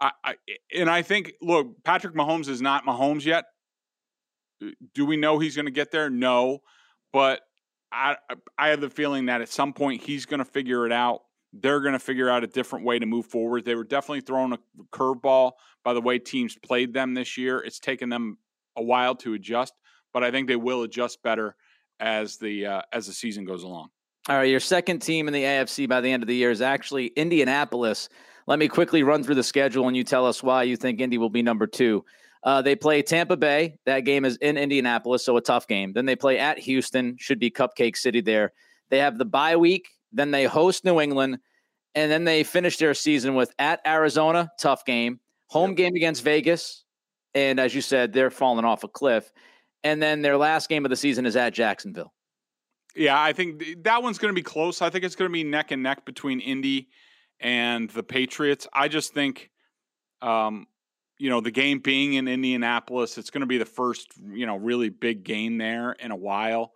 I, 0.00 0.10
I, 0.22 0.34
and 0.74 0.88
I 0.90 1.02
think, 1.02 1.32
look, 1.40 1.82
Patrick 1.84 2.14
Mahomes 2.14 2.48
is 2.48 2.60
not 2.62 2.84
Mahomes 2.84 3.24
yet. 3.24 3.44
Uh, 4.62 4.68
do 4.94 5.06
we 5.06 5.16
know 5.16 5.38
he's 5.38 5.56
going 5.56 5.66
to 5.66 5.72
get 5.72 5.90
there? 5.90 6.10
No, 6.10 6.58
but 7.12 7.40
I 7.90 8.16
I 8.58 8.68
have 8.68 8.80
the 8.80 8.90
feeling 8.90 9.26
that 9.26 9.40
at 9.40 9.48
some 9.48 9.72
point 9.72 10.02
he's 10.02 10.26
going 10.26 10.38
to 10.38 10.44
figure 10.44 10.86
it 10.86 10.92
out. 10.92 11.20
They're 11.60 11.80
going 11.80 11.92
to 11.92 12.00
figure 12.00 12.28
out 12.28 12.42
a 12.42 12.48
different 12.48 12.84
way 12.84 12.98
to 12.98 13.06
move 13.06 13.26
forward. 13.26 13.64
They 13.64 13.74
were 13.74 13.84
definitely 13.84 14.22
throwing 14.22 14.52
a 14.52 14.58
curveball 14.92 15.52
by 15.84 15.94
the 15.94 16.00
way 16.00 16.18
teams 16.18 16.56
played 16.56 16.92
them 16.92 17.14
this 17.14 17.36
year. 17.36 17.60
It's 17.60 17.78
taken 17.78 18.08
them 18.08 18.38
a 18.76 18.82
while 18.82 19.14
to 19.16 19.34
adjust, 19.34 19.74
but 20.12 20.24
I 20.24 20.30
think 20.30 20.48
they 20.48 20.56
will 20.56 20.82
adjust 20.82 21.22
better 21.22 21.54
as 22.00 22.38
the 22.38 22.66
uh, 22.66 22.82
as 22.92 23.06
the 23.06 23.12
season 23.12 23.44
goes 23.44 23.62
along. 23.62 23.88
All 24.28 24.36
right, 24.36 24.48
your 24.48 24.60
second 24.60 25.00
team 25.00 25.28
in 25.28 25.34
the 25.34 25.42
AFC 25.42 25.88
by 25.88 26.00
the 26.00 26.10
end 26.10 26.22
of 26.22 26.26
the 26.26 26.34
year 26.34 26.50
is 26.50 26.62
actually 26.62 27.08
Indianapolis. 27.08 28.08
Let 28.46 28.58
me 28.58 28.68
quickly 28.68 29.02
run 29.02 29.22
through 29.22 29.34
the 29.36 29.42
schedule 29.42 29.86
and 29.86 29.96
you 29.96 30.02
tell 30.02 30.26
us 30.26 30.42
why 30.42 30.62
you 30.62 30.76
think 30.76 31.00
Indy 31.00 31.18
will 31.18 31.30
be 31.30 31.42
number 31.42 31.66
two. 31.66 32.04
Uh, 32.42 32.60
they 32.60 32.76
play 32.76 33.02
Tampa 33.02 33.36
Bay. 33.36 33.78
That 33.86 34.00
game 34.00 34.24
is 34.24 34.36
in 34.36 34.58
Indianapolis, 34.58 35.24
so 35.24 35.36
a 35.36 35.40
tough 35.40 35.66
game. 35.66 35.92
Then 35.94 36.04
they 36.04 36.16
play 36.16 36.38
at 36.38 36.58
Houston, 36.58 37.16
should 37.18 37.38
be 37.38 37.50
Cupcake 37.50 37.96
City 37.96 38.20
there. 38.20 38.52
They 38.90 38.98
have 38.98 39.16
the 39.16 39.24
bye 39.24 39.56
week. 39.56 39.88
Then 40.14 40.30
they 40.30 40.44
host 40.44 40.84
New 40.84 41.00
England. 41.00 41.38
And 41.94 42.10
then 42.10 42.24
they 42.24 42.42
finish 42.42 42.78
their 42.78 42.94
season 42.94 43.34
with 43.34 43.52
at 43.58 43.80
Arizona, 43.86 44.50
tough 44.58 44.84
game, 44.84 45.20
home 45.46 45.70
yep. 45.70 45.76
game 45.76 45.94
against 45.94 46.24
Vegas. 46.24 46.84
And 47.34 47.60
as 47.60 47.74
you 47.74 47.80
said, 47.80 48.12
they're 48.12 48.30
falling 48.30 48.64
off 48.64 48.82
a 48.82 48.88
cliff. 48.88 49.30
And 49.84 50.02
then 50.02 50.22
their 50.22 50.36
last 50.36 50.68
game 50.68 50.84
of 50.84 50.90
the 50.90 50.96
season 50.96 51.26
is 51.26 51.36
at 51.36 51.52
Jacksonville. 51.52 52.12
Yeah, 52.96 53.20
I 53.20 53.32
think 53.32 53.82
that 53.84 54.02
one's 54.02 54.18
going 54.18 54.32
to 54.32 54.38
be 54.38 54.42
close. 54.42 54.82
I 54.82 54.90
think 54.90 55.04
it's 55.04 55.16
going 55.16 55.28
to 55.28 55.32
be 55.32 55.44
neck 55.44 55.70
and 55.72 55.82
neck 55.82 56.04
between 56.04 56.40
Indy 56.40 56.88
and 57.40 57.90
the 57.90 58.02
Patriots. 58.02 58.66
I 58.72 58.88
just 58.88 59.12
think, 59.12 59.50
um, 60.22 60.66
you 61.18 61.28
know, 61.28 61.40
the 61.40 61.50
game 61.50 61.80
being 61.80 62.14
in 62.14 62.28
Indianapolis, 62.28 63.18
it's 63.18 63.30
going 63.30 63.40
to 63.42 63.46
be 63.46 63.58
the 63.58 63.64
first, 63.64 64.12
you 64.32 64.46
know, 64.46 64.56
really 64.56 64.88
big 64.88 65.24
game 65.24 65.58
there 65.58 65.92
in 65.92 66.10
a 66.12 66.16
while. 66.16 66.72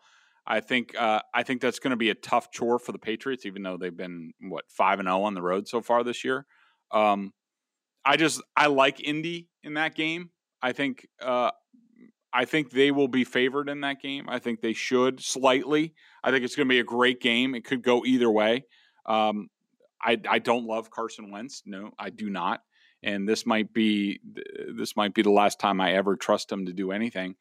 I 0.50 0.60
think 0.60 0.98
uh, 0.98 1.20
I 1.34 1.42
think 1.42 1.60
that's 1.60 1.78
going 1.78 1.90
to 1.90 1.96
be 1.96 2.08
a 2.08 2.14
tough 2.14 2.50
chore 2.50 2.78
for 2.78 2.92
the 2.92 2.98
Patriots, 2.98 3.44
even 3.44 3.62
though 3.62 3.76
they've 3.76 3.94
been 3.94 4.32
what 4.40 4.64
five 4.70 4.98
and 4.98 5.06
zero 5.06 5.18
oh 5.18 5.24
on 5.24 5.34
the 5.34 5.42
road 5.42 5.68
so 5.68 5.82
far 5.82 6.02
this 6.02 6.24
year. 6.24 6.46
Um, 6.90 7.32
I 8.04 8.16
just 8.16 8.40
I 8.56 8.68
like 8.68 9.06
Indy 9.06 9.48
in 9.62 9.74
that 9.74 9.94
game. 9.94 10.30
I 10.62 10.72
think 10.72 11.06
uh, 11.22 11.50
I 12.32 12.46
think 12.46 12.70
they 12.70 12.90
will 12.90 13.08
be 13.08 13.24
favored 13.24 13.68
in 13.68 13.82
that 13.82 14.00
game. 14.00 14.24
I 14.26 14.38
think 14.38 14.62
they 14.62 14.72
should 14.72 15.20
slightly. 15.20 15.92
I 16.24 16.30
think 16.30 16.44
it's 16.44 16.56
going 16.56 16.66
to 16.66 16.72
be 16.72 16.80
a 16.80 16.84
great 16.84 17.20
game. 17.20 17.54
It 17.54 17.64
could 17.66 17.82
go 17.82 18.04
either 18.06 18.30
way. 18.30 18.64
Um, 19.04 19.48
I 20.02 20.18
I 20.26 20.38
don't 20.38 20.64
love 20.64 20.90
Carson 20.90 21.30
Wentz. 21.30 21.62
No, 21.66 21.90
I 21.98 22.08
do 22.08 22.30
not. 22.30 22.60
And 23.02 23.28
this 23.28 23.44
might 23.44 23.74
be 23.74 24.20
this 24.74 24.96
might 24.96 25.12
be 25.12 25.20
the 25.20 25.30
last 25.30 25.60
time 25.60 25.78
I 25.82 25.92
ever 25.92 26.16
trust 26.16 26.50
him 26.50 26.64
to 26.66 26.72
do 26.72 26.90
anything. 26.90 27.34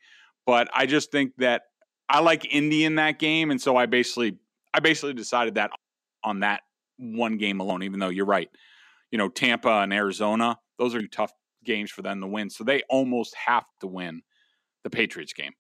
But 0.46 0.70
I 0.74 0.86
just 0.86 1.10
think 1.10 1.32
that 1.38 1.64
I 2.10 2.20
like 2.20 2.46
Indy 2.54 2.86
in 2.86 2.96
that 2.96 3.20
game, 3.20 3.52
and 3.52 3.62
so 3.62 3.76
I 3.76 3.86
basically 3.86 4.38
I 4.74 4.80
basically 4.80 5.14
decided 5.14 5.56
that 5.56 5.72
on 6.24 6.42
that 6.42 6.62
one 6.98 7.38
game 7.38 7.60
alone. 7.60 7.84
Even 7.84 8.00
though 8.00 8.10
you're 8.10 8.26
right, 8.26 8.50
you 9.12 9.18
know 9.18 9.30
Tampa 9.30 9.70
and 9.70 9.94
Arizona, 9.94 10.58
those 10.78 10.96
are 10.96 11.06
tough 11.08 11.32
games 11.66 11.92
for 11.92 12.02
them 12.02 12.22
to 12.22 12.28
win. 12.28 12.50
So 12.50 12.64
they 12.64 12.82
almost 12.90 13.36
have 13.36 13.66
to 13.82 13.88
win 13.88 14.22
the 14.84 14.90
Patriots 14.90 15.34
game. 15.34 15.54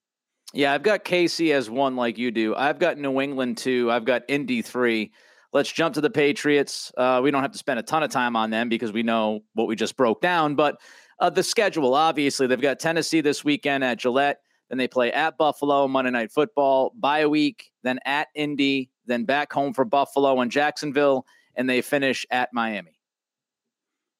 Yeah, 0.53 0.73
I've 0.73 0.83
got 0.83 1.03
KC 1.03 1.53
as 1.53 1.69
one 1.69 1.95
like 1.95 2.17
you 2.17 2.31
do. 2.31 2.55
I've 2.55 2.79
got 2.79 2.97
New 2.97 3.19
England 3.19 3.57
two. 3.57 3.91
I've 3.91 4.05
got 4.05 4.23
Indy 4.29 4.61
three. 4.61 5.11
Let's 5.53 5.71
jump 5.71 5.95
to 5.95 6.01
the 6.01 6.09
Patriots. 6.09 6.91
Uh, 6.97 7.21
we 7.23 7.31
don't 7.31 7.41
have 7.41 7.51
to 7.51 7.57
spend 7.57 7.79
a 7.79 7.83
ton 7.83 8.03
of 8.03 8.11
time 8.11 8.35
on 8.35 8.49
them 8.49 8.69
because 8.69 8.91
we 8.91 9.03
know 9.03 9.41
what 9.53 9.67
we 9.67 9.75
just 9.75 9.97
broke 9.97 10.21
down. 10.21 10.55
But 10.55 10.79
uh, 11.19 11.29
the 11.29 11.43
schedule, 11.43 11.93
obviously, 11.93 12.47
they've 12.47 12.61
got 12.61 12.79
Tennessee 12.79 13.21
this 13.21 13.43
weekend 13.43 13.83
at 13.83 13.97
Gillette. 13.97 14.39
Then 14.69 14.77
they 14.77 14.87
play 14.87 15.11
at 15.11 15.37
Buffalo 15.37 15.87
Monday 15.87 16.11
Night 16.11 16.31
Football, 16.31 16.91
bye 16.95 17.25
week, 17.25 17.71
then 17.83 17.99
at 18.05 18.27
Indy, 18.35 18.89
then 19.05 19.23
back 19.23 19.51
home 19.51 19.73
for 19.73 19.85
Buffalo 19.85 20.41
and 20.41 20.51
Jacksonville, 20.51 21.25
and 21.55 21.69
they 21.69 21.81
finish 21.81 22.25
at 22.29 22.49
Miami. 22.53 22.99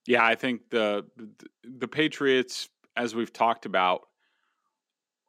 Yeah, 0.06 0.26
I 0.26 0.36
think 0.36 0.70
the 0.70 1.06
the 1.64 1.88
Patriots, 1.88 2.70
as 2.96 3.14
we've 3.14 3.34
talked 3.34 3.66
about, 3.66 4.08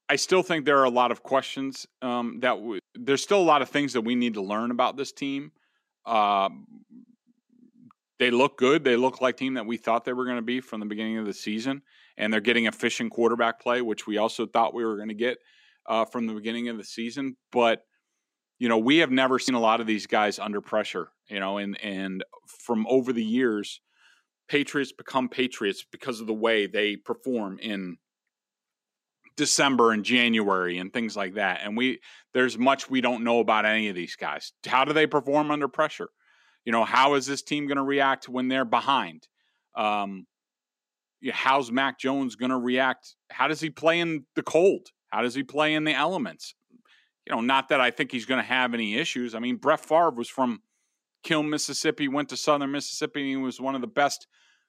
I 0.08 0.16
still 0.16 0.42
think 0.42 0.64
there 0.64 0.78
are 0.78 0.84
a 0.84 0.90
lot 0.90 1.10
of 1.10 1.22
questions 1.22 1.86
um, 2.00 2.38
that 2.40 2.54
w- 2.54 2.80
there's 2.94 3.22
still 3.22 3.40
a 3.40 3.44
lot 3.44 3.60
of 3.60 3.68
things 3.68 3.92
that 3.92 4.02
we 4.02 4.14
need 4.14 4.34
to 4.34 4.40
learn 4.40 4.70
about 4.70 4.96
this 4.96 5.12
team. 5.12 5.50
Uh, 6.06 6.48
they 8.18 8.30
look 8.30 8.56
good. 8.56 8.84
They 8.84 8.96
look 8.96 9.20
like 9.20 9.36
team 9.36 9.54
that 9.54 9.66
we 9.66 9.76
thought 9.76 10.04
they 10.04 10.12
were 10.12 10.24
going 10.24 10.36
to 10.36 10.42
be 10.42 10.60
from 10.60 10.80
the 10.80 10.86
beginning 10.86 11.18
of 11.18 11.26
the 11.26 11.34
season, 11.34 11.82
and 12.18 12.32
they're 12.32 12.40
getting 12.40 12.66
efficient 12.66 13.12
quarterback 13.12 13.60
play, 13.60 13.80
which 13.80 14.06
we 14.06 14.18
also 14.18 14.44
thought 14.44 14.74
we 14.74 14.84
were 14.84 14.96
going 14.96 15.08
to 15.08 15.14
get 15.14 15.38
uh, 15.86 16.04
from 16.04 16.26
the 16.26 16.34
beginning 16.34 16.68
of 16.68 16.76
the 16.76 16.84
season. 16.84 17.36
But 17.50 17.82
you 18.58 18.68
know, 18.68 18.78
we 18.78 18.98
have 18.98 19.12
never 19.12 19.38
seen 19.38 19.54
a 19.54 19.60
lot 19.60 19.80
of 19.80 19.86
these 19.86 20.06
guys 20.06 20.38
under 20.38 20.60
pressure. 20.60 21.08
You 21.30 21.40
know, 21.40 21.58
and 21.58 21.80
and 21.82 22.24
from 22.46 22.86
over 22.88 23.12
the 23.12 23.24
years, 23.24 23.80
Patriots 24.48 24.92
become 24.92 25.28
Patriots 25.28 25.86
because 25.90 26.20
of 26.20 26.26
the 26.26 26.34
way 26.34 26.66
they 26.66 26.96
perform 26.96 27.58
in 27.60 27.96
December 29.36 29.92
and 29.92 30.04
January 30.04 30.78
and 30.78 30.92
things 30.92 31.16
like 31.16 31.34
that. 31.34 31.60
And 31.62 31.76
we 31.76 32.00
there's 32.34 32.58
much 32.58 32.90
we 32.90 33.00
don't 33.00 33.22
know 33.22 33.38
about 33.38 33.64
any 33.64 33.88
of 33.88 33.94
these 33.94 34.16
guys. 34.16 34.52
How 34.66 34.84
do 34.84 34.92
they 34.92 35.06
perform 35.06 35.52
under 35.52 35.68
pressure? 35.68 36.08
You 36.64 36.72
know, 36.72 36.84
how 36.84 37.14
is 37.14 37.26
this 37.26 37.42
team 37.42 37.68
going 37.68 37.76
to 37.76 37.84
react 37.84 38.28
when 38.28 38.48
they're 38.48 38.64
behind? 38.64 39.28
Um, 39.76 40.26
how's 41.32 41.70
Mac 41.70 41.98
Jones 41.98 42.36
going 42.36 42.50
to 42.50 42.58
react? 42.58 43.14
How 43.30 43.48
does 43.48 43.60
he 43.60 43.70
play 43.70 44.00
in 44.00 44.24
the 44.36 44.42
cold? 44.42 44.88
How 45.08 45.22
does 45.22 45.34
he 45.34 45.42
play 45.42 45.74
in 45.74 45.84
the 45.84 45.94
elements? 45.94 46.54
You 47.26 47.34
know, 47.34 47.40
not 47.40 47.68
that 47.68 47.80
I 47.80 47.90
think 47.90 48.12
he's 48.12 48.26
going 48.26 48.40
to 48.40 48.46
have 48.46 48.74
any 48.74 48.96
issues. 48.96 49.34
I 49.34 49.38
mean, 49.38 49.56
Brett 49.56 49.80
Favre 49.80 50.10
was 50.10 50.28
from 50.28 50.62
Kiln, 51.22 51.50
Mississippi, 51.50 52.08
went 52.08 52.28
to 52.30 52.36
Southern 52.36 52.70
Mississippi, 52.70 53.20
and 53.20 53.28
he 53.28 53.36
was 53.36 53.60
one 53.60 53.74
of 53.74 53.80
the 53.80 53.86
best 53.86 54.26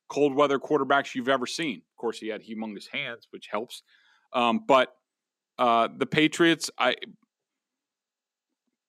cold 0.10 0.34
weather 0.34 0.60
quarterbacks 0.60 1.16
you've 1.16 1.30
ever 1.30 1.46
seen. 1.46 1.78
Of 1.78 1.98
course, 1.98 2.20
he 2.20 2.28
had 2.28 2.42
humongous 2.44 2.88
hands, 2.92 3.28
which 3.32 3.48
helps. 3.52 3.84
Um, 4.34 4.62
but 4.68 4.90
uh, 5.58 5.88
the 5.96 6.06
Patriots, 6.06 6.70
I 6.78 6.96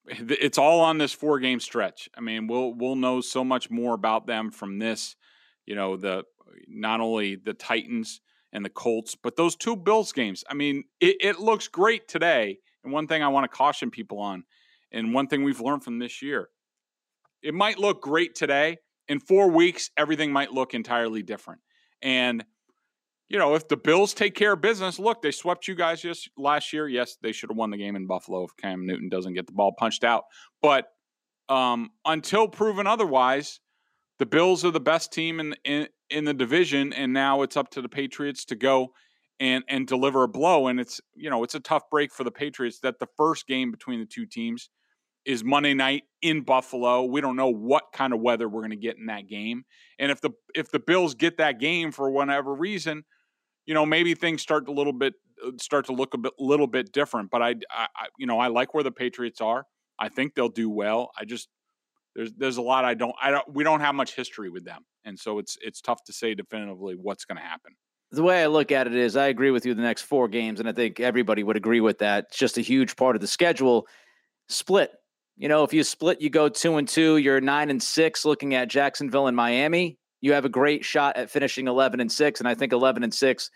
it's 0.07 0.59
all 0.59 0.81
on 0.81 0.99
this 0.99 1.13
four 1.13 1.39
game 1.39 1.61
stretch. 1.61 2.09
I 2.17 2.21
mean, 2.21 2.47
we'll 2.47 2.75
we'll 2.75 2.97
know 2.97 3.21
so 3.21 3.45
much 3.45 3.71
more 3.71 3.95
about 3.95 4.27
them 4.27 4.51
from 4.51 4.79
this. 4.79 5.15
You 5.67 5.75
know, 5.75 5.97
the 5.97 6.25
not 6.69 7.01
only 7.01 7.37
the 7.37 7.55
Titans 7.55 8.21
and 8.53 8.65
the 8.65 8.71
Colts, 8.71 9.15
but 9.15 9.37
those 9.37 9.57
two 9.57 9.77
Bills 9.77 10.13
games. 10.13 10.45
I 10.49 10.55
mean, 10.55 10.85
it, 11.01 11.17
it 11.21 11.41
looks 11.41 11.69
great 11.69 12.09
today. 12.09 12.59
And 12.83 12.93
one 12.93 13.07
thing 13.07 13.23
I 13.23 13.29
want 13.29 13.45
to 13.45 13.57
caution 13.57 13.91
people 13.91 14.19
on, 14.19 14.45
and 14.91 15.15
one 15.15 15.27
thing 15.27 15.45
we've 15.45 15.61
learned 15.61 15.85
from 15.85 15.99
this 15.99 16.23
year, 16.23 16.49
it 17.43 17.55
might 17.55 17.79
look 17.79 18.03
great 18.03 18.35
today. 18.35 18.79
In 19.09 19.21
four 19.21 19.51
weeks, 19.51 19.91
everything 19.97 20.33
might 20.33 20.53
look 20.53 20.75
entirely 20.75 21.23
different. 21.23 21.61
And 22.01 22.45
you 23.31 23.39
know, 23.39 23.55
if 23.55 23.69
the 23.69 23.77
Bills 23.77 24.13
take 24.13 24.35
care 24.35 24.55
of 24.55 24.61
business, 24.61 24.99
look, 24.99 25.23
they 25.23 25.31
swept 25.31 25.69
you 25.69 25.77
guys 25.77 26.03
just 26.03 26.29
last 26.37 26.73
year. 26.73 26.89
Yes, 26.89 27.17
they 27.23 27.31
should 27.31 27.49
have 27.49 27.57
won 27.57 27.71
the 27.71 27.77
game 27.77 27.95
in 27.95 28.09
Buffalo 28.09 28.43
if 28.43 28.57
Cam 28.57 28.85
Newton 28.85 29.09
doesn't 29.09 29.35
get 29.35 29.47
the 29.47 29.53
ball 29.53 29.73
punched 29.73 30.03
out. 30.03 30.25
But 30.61 30.89
um, 31.49 31.91
until 32.05 32.49
proven 32.49 32.89
otherwise, 32.89 33.61
the 34.19 34.27
Bills 34.27 34.65
are 34.65 34.73
the 34.73 34.81
best 34.81 35.13
team 35.13 35.39
in, 35.39 35.55
in 35.65 35.87
in 36.11 36.25
the 36.25 36.35
division, 36.35 36.93
and 36.93 37.13
now 37.13 37.43
it's 37.43 37.57
up 37.57 37.71
to 37.71 37.83
the 37.83 37.89
Patriots 37.89 38.45
to 38.47 38.57
go 38.57 38.93
and 39.39 39.65
and 39.69 39.87
deliver 39.87 40.23
a 40.23 40.29
blow. 40.29 40.67
And 40.67 40.81
it's 40.81 41.01
you 41.15 41.31
know 41.31 41.45
it's 41.45 41.55
a 41.55 41.61
tough 41.61 41.89
break 41.91 42.13
for 42.13 42.25
the 42.25 42.31
Patriots 42.31 42.81
that 42.81 42.99
the 42.99 43.09
first 43.17 43.47
game 43.47 43.71
between 43.71 44.01
the 44.01 44.07
two 44.07 44.27
teams 44.27 44.71
is 45.25 45.45
Monday 45.45 45.75
night 45.75 46.05
in 46.23 46.43
Buffalo. 46.43 47.05
We 47.05 47.21
don't 47.21 47.37
know 47.37 47.51
what 47.51 47.85
kind 47.93 48.13
of 48.13 48.21
weather 48.21 48.49
we're 48.49 48.63
going 48.63 48.71
to 48.71 48.77
get 48.77 48.97
in 48.97 49.07
that 49.07 49.29
game, 49.29 49.65
and 49.99 50.11
if 50.11 50.21
the 50.21 50.31
if 50.55 50.71
the 50.71 50.81
Bills 50.81 51.15
get 51.15 51.39
that 51.39 51.61
game 51.61 51.93
for 51.93 52.11
whatever 52.11 52.55
reason 52.55 53.05
you 53.67 53.75
know, 53.75 53.87
maybe 53.87 54.15
things 54.15 54.43
start 54.43 54.67
a 54.67 54.73
little 54.73 54.93
bit 54.93 55.15
start 55.61 55.87
to 55.87 55.93
look 55.93 56.15
a 56.15 56.19
bit 56.19 56.33
little 56.39 56.67
bit 56.67 56.93
different. 56.93 57.31
But 57.31 57.43
I, 57.43 57.55
I, 57.71 57.87
you 58.19 58.27
know, 58.27 58.39
I 58.39 58.49
like 58.49 58.75
where 58.75 58.83
the 58.83 58.91
Patriots 58.91 59.41
are. 59.41 59.65
I 59.99 60.09
think 60.09 60.35
they'll 60.35 60.49
do 60.49 60.69
well. 60.69 61.11
I 61.19 61.25
just 61.25 61.49
there's 62.15 62.33
there's 62.37 62.57
a 62.57 62.63
lot 62.63 62.85
I 62.85 62.95
don't 62.95 63.15
I 63.21 63.31
don't 63.31 63.55
we 63.55 63.65
don't 63.65 63.81
have 63.81 63.95
much 63.95 64.15
history 64.15 64.51
with 64.51 64.65
them, 64.65 64.83
and 65.05 65.19
so 65.19 65.39
it's 65.39 65.57
it's 65.61 65.81
tough 65.81 66.03
to 66.05 66.13
say 66.13 66.35
definitively 66.35 66.95
what's 66.95 67.25
going 67.25 67.37
to 67.37 67.43
happen. 67.43 67.73
The 68.13 68.23
way 68.23 68.43
I 68.43 68.47
look 68.47 68.73
at 68.73 68.89
it 68.89 68.95
is, 68.97 69.17
I 69.17 69.29
agree 69.29 69.53
with 69.53 69.65
you. 69.65 69.75
The 69.75 69.83
next 69.83 70.03
four 70.03 70.27
games, 70.27 70.59
and 70.59 70.69
I 70.69 70.73
think 70.73 70.99
everybody 70.99 71.45
would 71.45 71.57
agree 71.57 71.81
with 71.81 71.99
that. 71.99 72.27
It's 72.29 72.39
just 72.39 72.59
a 72.59 72.63
huge 72.63 72.97
part 72.97 73.15
of 73.15 73.21
the 73.21 73.29
schedule. 73.29 73.87
Split. 74.49 74.91
You 75.37 75.49
know, 75.49 75.63
if 75.63 75.73
you 75.73 75.85
split, 75.85 76.21
you 76.21 76.29
go 76.29 76.49
two 76.49 76.77
and 76.77 76.89
two. 76.89 77.17
You're 77.17 77.41
nine 77.41 77.71
and 77.71 77.83
six. 77.83 78.25
Looking 78.25 78.55
at 78.55 78.69
Jacksonville 78.69 79.29
and 79.29 79.37
Miami, 79.37 79.97
you 80.21 80.33
have 80.33 80.45
a 80.45 80.51
great 80.51 80.85
shot 80.85 81.17
at 81.17 81.31
finishing 81.31 81.67
11 81.67 82.01
and 82.01 82.11
6 82.11 82.41
and 82.41 82.49
I 82.49 82.55
think 82.55 82.73
11 82.73 83.03
and 83.03 83.13
6 83.13 83.51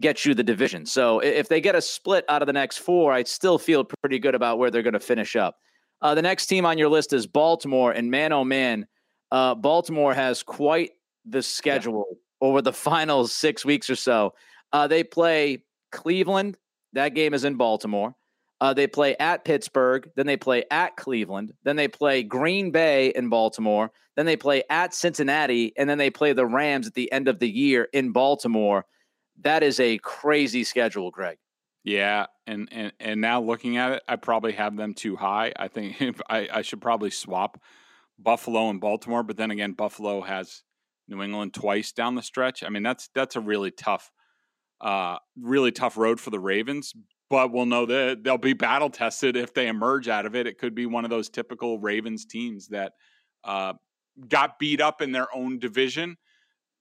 gets 0.00 0.26
you 0.26 0.34
the 0.34 0.42
division. 0.42 0.86
So 0.86 1.20
if 1.20 1.48
they 1.48 1.60
get 1.60 1.74
a 1.74 1.82
split 1.82 2.24
out 2.28 2.42
of 2.42 2.46
the 2.46 2.52
next 2.52 2.78
four, 2.78 3.12
I 3.12 3.22
still 3.24 3.58
feel 3.58 3.84
pretty 3.84 4.18
good 4.18 4.34
about 4.34 4.58
where 4.58 4.70
they're 4.70 4.82
going 4.82 4.92
to 4.94 5.00
finish 5.00 5.36
up. 5.36 5.56
Uh, 6.02 6.16
the 6.16 6.22
next 6.22 6.46
team 6.46 6.66
on 6.66 6.78
your 6.78 6.88
list 6.88 7.12
is 7.12 7.26
Baltimore, 7.26 7.92
and 7.92 8.10
man, 8.10 8.32
oh 8.32 8.44
man, 8.44 8.86
uh, 9.30 9.54
Baltimore 9.54 10.12
has 10.12 10.42
quite 10.42 10.90
the 11.24 11.42
schedule 11.42 12.06
yeah. 12.10 12.48
over 12.48 12.60
the 12.60 12.72
final 12.90 13.26
six 13.28 13.64
weeks 13.64 13.88
or 13.88 13.94
so. 13.94 14.34
Uh, 14.72 14.88
they 14.88 15.04
play 15.04 15.64
Cleveland. 15.92 16.58
That 16.92 17.14
game 17.14 17.34
is 17.34 17.44
in 17.44 17.54
Baltimore. 17.54 18.14
Uh, 18.60 18.74
they 18.74 18.86
play 18.86 19.16
at 19.18 19.44
Pittsburgh, 19.44 20.08
then 20.14 20.26
they 20.26 20.36
play 20.36 20.64
at 20.70 20.96
Cleveland, 20.96 21.52
then 21.64 21.74
they 21.74 21.88
play 21.88 22.22
Green 22.22 22.70
Bay 22.70 23.08
in 23.08 23.28
Baltimore, 23.28 23.90
then 24.14 24.24
they 24.24 24.36
play 24.36 24.62
at 24.70 24.94
Cincinnati, 24.94 25.72
and 25.76 25.90
then 25.90 25.98
they 25.98 26.10
play 26.10 26.32
the 26.32 26.46
Rams 26.46 26.86
at 26.86 26.94
the 26.94 27.10
end 27.10 27.26
of 27.26 27.40
the 27.40 27.50
year 27.50 27.88
in 27.92 28.12
Baltimore. 28.12 28.84
That 29.40 29.64
is 29.64 29.80
a 29.80 29.98
crazy 29.98 30.62
schedule, 30.62 31.10
Greg. 31.10 31.38
Yeah, 31.84 32.26
and 32.46 32.68
and 32.70 32.92
and 33.00 33.20
now 33.20 33.40
looking 33.40 33.76
at 33.76 33.92
it, 33.92 34.02
I 34.06 34.16
probably 34.16 34.52
have 34.52 34.76
them 34.76 34.94
too 34.94 35.16
high. 35.16 35.52
I 35.56 35.68
think 35.68 35.96
I, 36.30 36.48
I 36.52 36.62
should 36.62 36.80
probably 36.80 37.10
swap 37.10 37.60
Buffalo 38.18 38.70
and 38.70 38.80
Baltimore, 38.80 39.22
but 39.22 39.36
then 39.36 39.50
again, 39.50 39.72
Buffalo 39.72 40.20
has 40.20 40.62
New 41.08 41.22
England 41.22 41.54
twice 41.54 41.92
down 41.92 42.14
the 42.14 42.22
stretch. 42.22 42.62
I 42.62 42.68
mean, 42.68 42.84
that's 42.84 43.08
that's 43.14 43.36
a 43.36 43.40
really 43.40 43.72
tough, 43.72 44.10
uh, 44.80 45.18
really 45.40 45.72
tough 45.72 45.96
road 45.96 46.20
for 46.20 46.30
the 46.30 46.40
Ravens. 46.40 46.92
But 47.28 47.50
we'll 47.50 47.66
know 47.66 47.86
that 47.86 48.22
they'll 48.22 48.36
be 48.36 48.52
battle 48.52 48.90
tested 48.90 49.36
if 49.36 49.54
they 49.54 49.66
emerge 49.66 50.06
out 50.06 50.26
of 50.26 50.36
it. 50.36 50.46
It 50.46 50.58
could 50.58 50.74
be 50.74 50.84
one 50.84 51.04
of 51.04 51.10
those 51.10 51.30
typical 51.30 51.78
Ravens 51.80 52.26
teams 52.26 52.68
that 52.68 52.92
uh, 53.42 53.72
got 54.28 54.58
beat 54.58 54.82
up 54.82 55.00
in 55.00 55.12
their 55.12 55.34
own 55.34 55.58
division, 55.58 56.16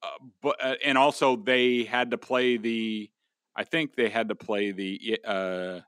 uh, 0.03 0.07
but 0.43 0.63
uh, 0.63 0.75
and 0.83 0.97
also 0.97 1.37
they 1.37 1.85
had 1.85 2.11
to 2.11 2.17
play 2.17 2.57
the 2.57 3.09
I 3.55 3.63
think 3.63 3.95
they 3.95 4.09
had 4.09 4.29
to 4.29 4.35
play 4.35 4.71
the 4.71 5.19
uh 5.25 5.79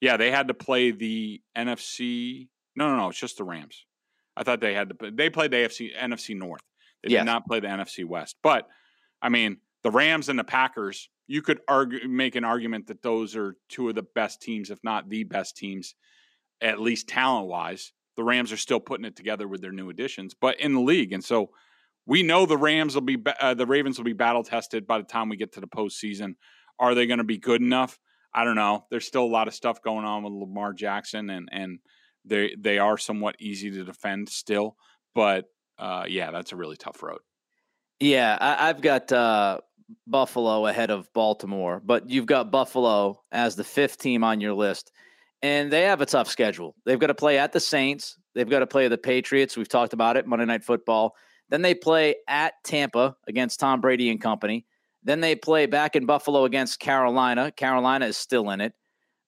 yeah, 0.00 0.16
they 0.16 0.30
had 0.30 0.48
to 0.48 0.54
play 0.54 0.92
the 0.92 1.42
NFC. 1.56 2.48
No, 2.76 2.88
no, 2.88 2.96
no, 2.96 3.08
it's 3.08 3.18
just 3.18 3.38
the 3.38 3.44
Rams. 3.44 3.84
I 4.36 4.44
thought 4.44 4.60
they 4.60 4.74
had 4.74 4.90
to 4.90 5.10
they 5.10 5.30
played 5.30 5.50
the 5.50 5.56
AFC 5.56 5.96
NFC 5.96 6.36
North. 6.36 6.62
They 7.02 7.10
yes. 7.10 7.20
did 7.20 7.26
not 7.26 7.46
play 7.46 7.60
the 7.60 7.68
NFC 7.68 8.04
West. 8.04 8.36
But 8.42 8.68
I 9.20 9.28
mean, 9.28 9.58
the 9.82 9.90
Rams 9.90 10.28
and 10.28 10.38
the 10.38 10.44
Packers, 10.44 11.10
you 11.26 11.42
could 11.42 11.60
argue 11.68 12.08
make 12.08 12.36
an 12.36 12.44
argument 12.44 12.86
that 12.86 13.02
those 13.02 13.36
are 13.36 13.56
two 13.68 13.88
of 13.88 13.94
the 13.94 14.06
best 14.14 14.40
teams, 14.40 14.70
if 14.70 14.78
not 14.82 15.08
the 15.08 15.24
best 15.24 15.56
teams, 15.56 15.94
at 16.60 16.80
least 16.80 17.08
talent 17.08 17.48
wise. 17.48 17.92
The 18.16 18.24
Rams 18.24 18.52
are 18.52 18.56
still 18.56 18.80
putting 18.80 19.04
it 19.04 19.16
together 19.16 19.46
with 19.46 19.60
their 19.60 19.72
new 19.72 19.90
additions, 19.90 20.34
but 20.40 20.60
in 20.60 20.74
the 20.74 20.80
league, 20.80 21.12
and 21.12 21.24
so 21.24 21.50
we 22.06 22.22
know 22.22 22.46
the 22.46 22.56
Rams 22.56 22.94
will 22.94 23.02
be 23.02 23.18
uh, 23.40 23.54
the 23.54 23.66
Ravens 23.66 23.98
will 23.98 24.04
be 24.04 24.12
battle 24.12 24.42
tested 24.42 24.86
by 24.86 24.98
the 24.98 25.04
time 25.04 25.28
we 25.28 25.36
get 25.36 25.52
to 25.52 25.60
the 25.60 25.68
postseason. 25.68 26.34
Are 26.78 26.94
they 26.94 27.06
going 27.06 27.18
to 27.18 27.24
be 27.24 27.38
good 27.38 27.60
enough? 27.60 27.98
I 28.32 28.44
don't 28.44 28.56
know. 28.56 28.84
There's 28.90 29.06
still 29.06 29.24
a 29.24 29.26
lot 29.26 29.48
of 29.48 29.54
stuff 29.54 29.82
going 29.82 30.04
on 30.04 30.22
with 30.22 30.32
Lamar 30.32 30.72
Jackson, 30.72 31.30
and 31.30 31.48
and 31.50 31.78
they 32.24 32.54
they 32.58 32.78
are 32.78 32.98
somewhat 32.98 33.36
easy 33.40 33.70
to 33.70 33.84
defend 33.84 34.28
still. 34.28 34.76
But 35.14 35.46
uh, 35.78 36.04
yeah, 36.08 36.30
that's 36.30 36.52
a 36.52 36.56
really 36.56 36.76
tough 36.76 37.02
road. 37.02 37.20
Yeah, 38.00 38.36
I, 38.40 38.68
have 38.68 38.80
got 38.80 39.10
uh, 39.10 39.58
Buffalo 40.06 40.66
ahead 40.66 40.90
of 40.90 41.12
Baltimore, 41.12 41.82
but 41.84 42.08
you've 42.08 42.26
got 42.26 42.52
Buffalo 42.52 43.20
as 43.32 43.56
the 43.56 43.64
fifth 43.64 43.98
team 43.98 44.22
on 44.22 44.40
your 44.40 44.54
list, 44.54 44.92
and 45.42 45.72
they 45.72 45.82
have 45.82 46.00
a 46.00 46.06
tough 46.06 46.28
schedule. 46.28 46.76
They've 46.84 46.98
got 46.98 47.08
to 47.08 47.14
play 47.14 47.38
at 47.38 47.52
the 47.52 47.60
Saints. 47.60 48.16
They've 48.34 48.48
got 48.48 48.60
to 48.60 48.66
play 48.66 48.86
the 48.86 48.98
Patriots. 48.98 49.56
We've 49.56 49.68
talked 49.68 49.94
about 49.94 50.16
it. 50.16 50.26
Monday 50.26 50.44
Night 50.44 50.64
Football. 50.64 51.14
Then 51.48 51.62
they 51.62 51.74
play 51.74 52.16
at 52.28 52.52
Tampa 52.62 53.16
against 53.26 53.58
Tom 53.58 53.80
Brady 53.80 54.10
and 54.10 54.20
company. 54.20 54.66
Then 55.08 55.20
they 55.20 55.34
play 55.34 55.64
back 55.64 55.96
in 55.96 56.04
Buffalo 56.04 56.44
against 56.44 56.80
Carolina. 56.80 57.50
Carolina 57.50 58.04
is 58.04 58.18
still 58.18 58.50
in 58.50 58.60
it. 58.60 58.74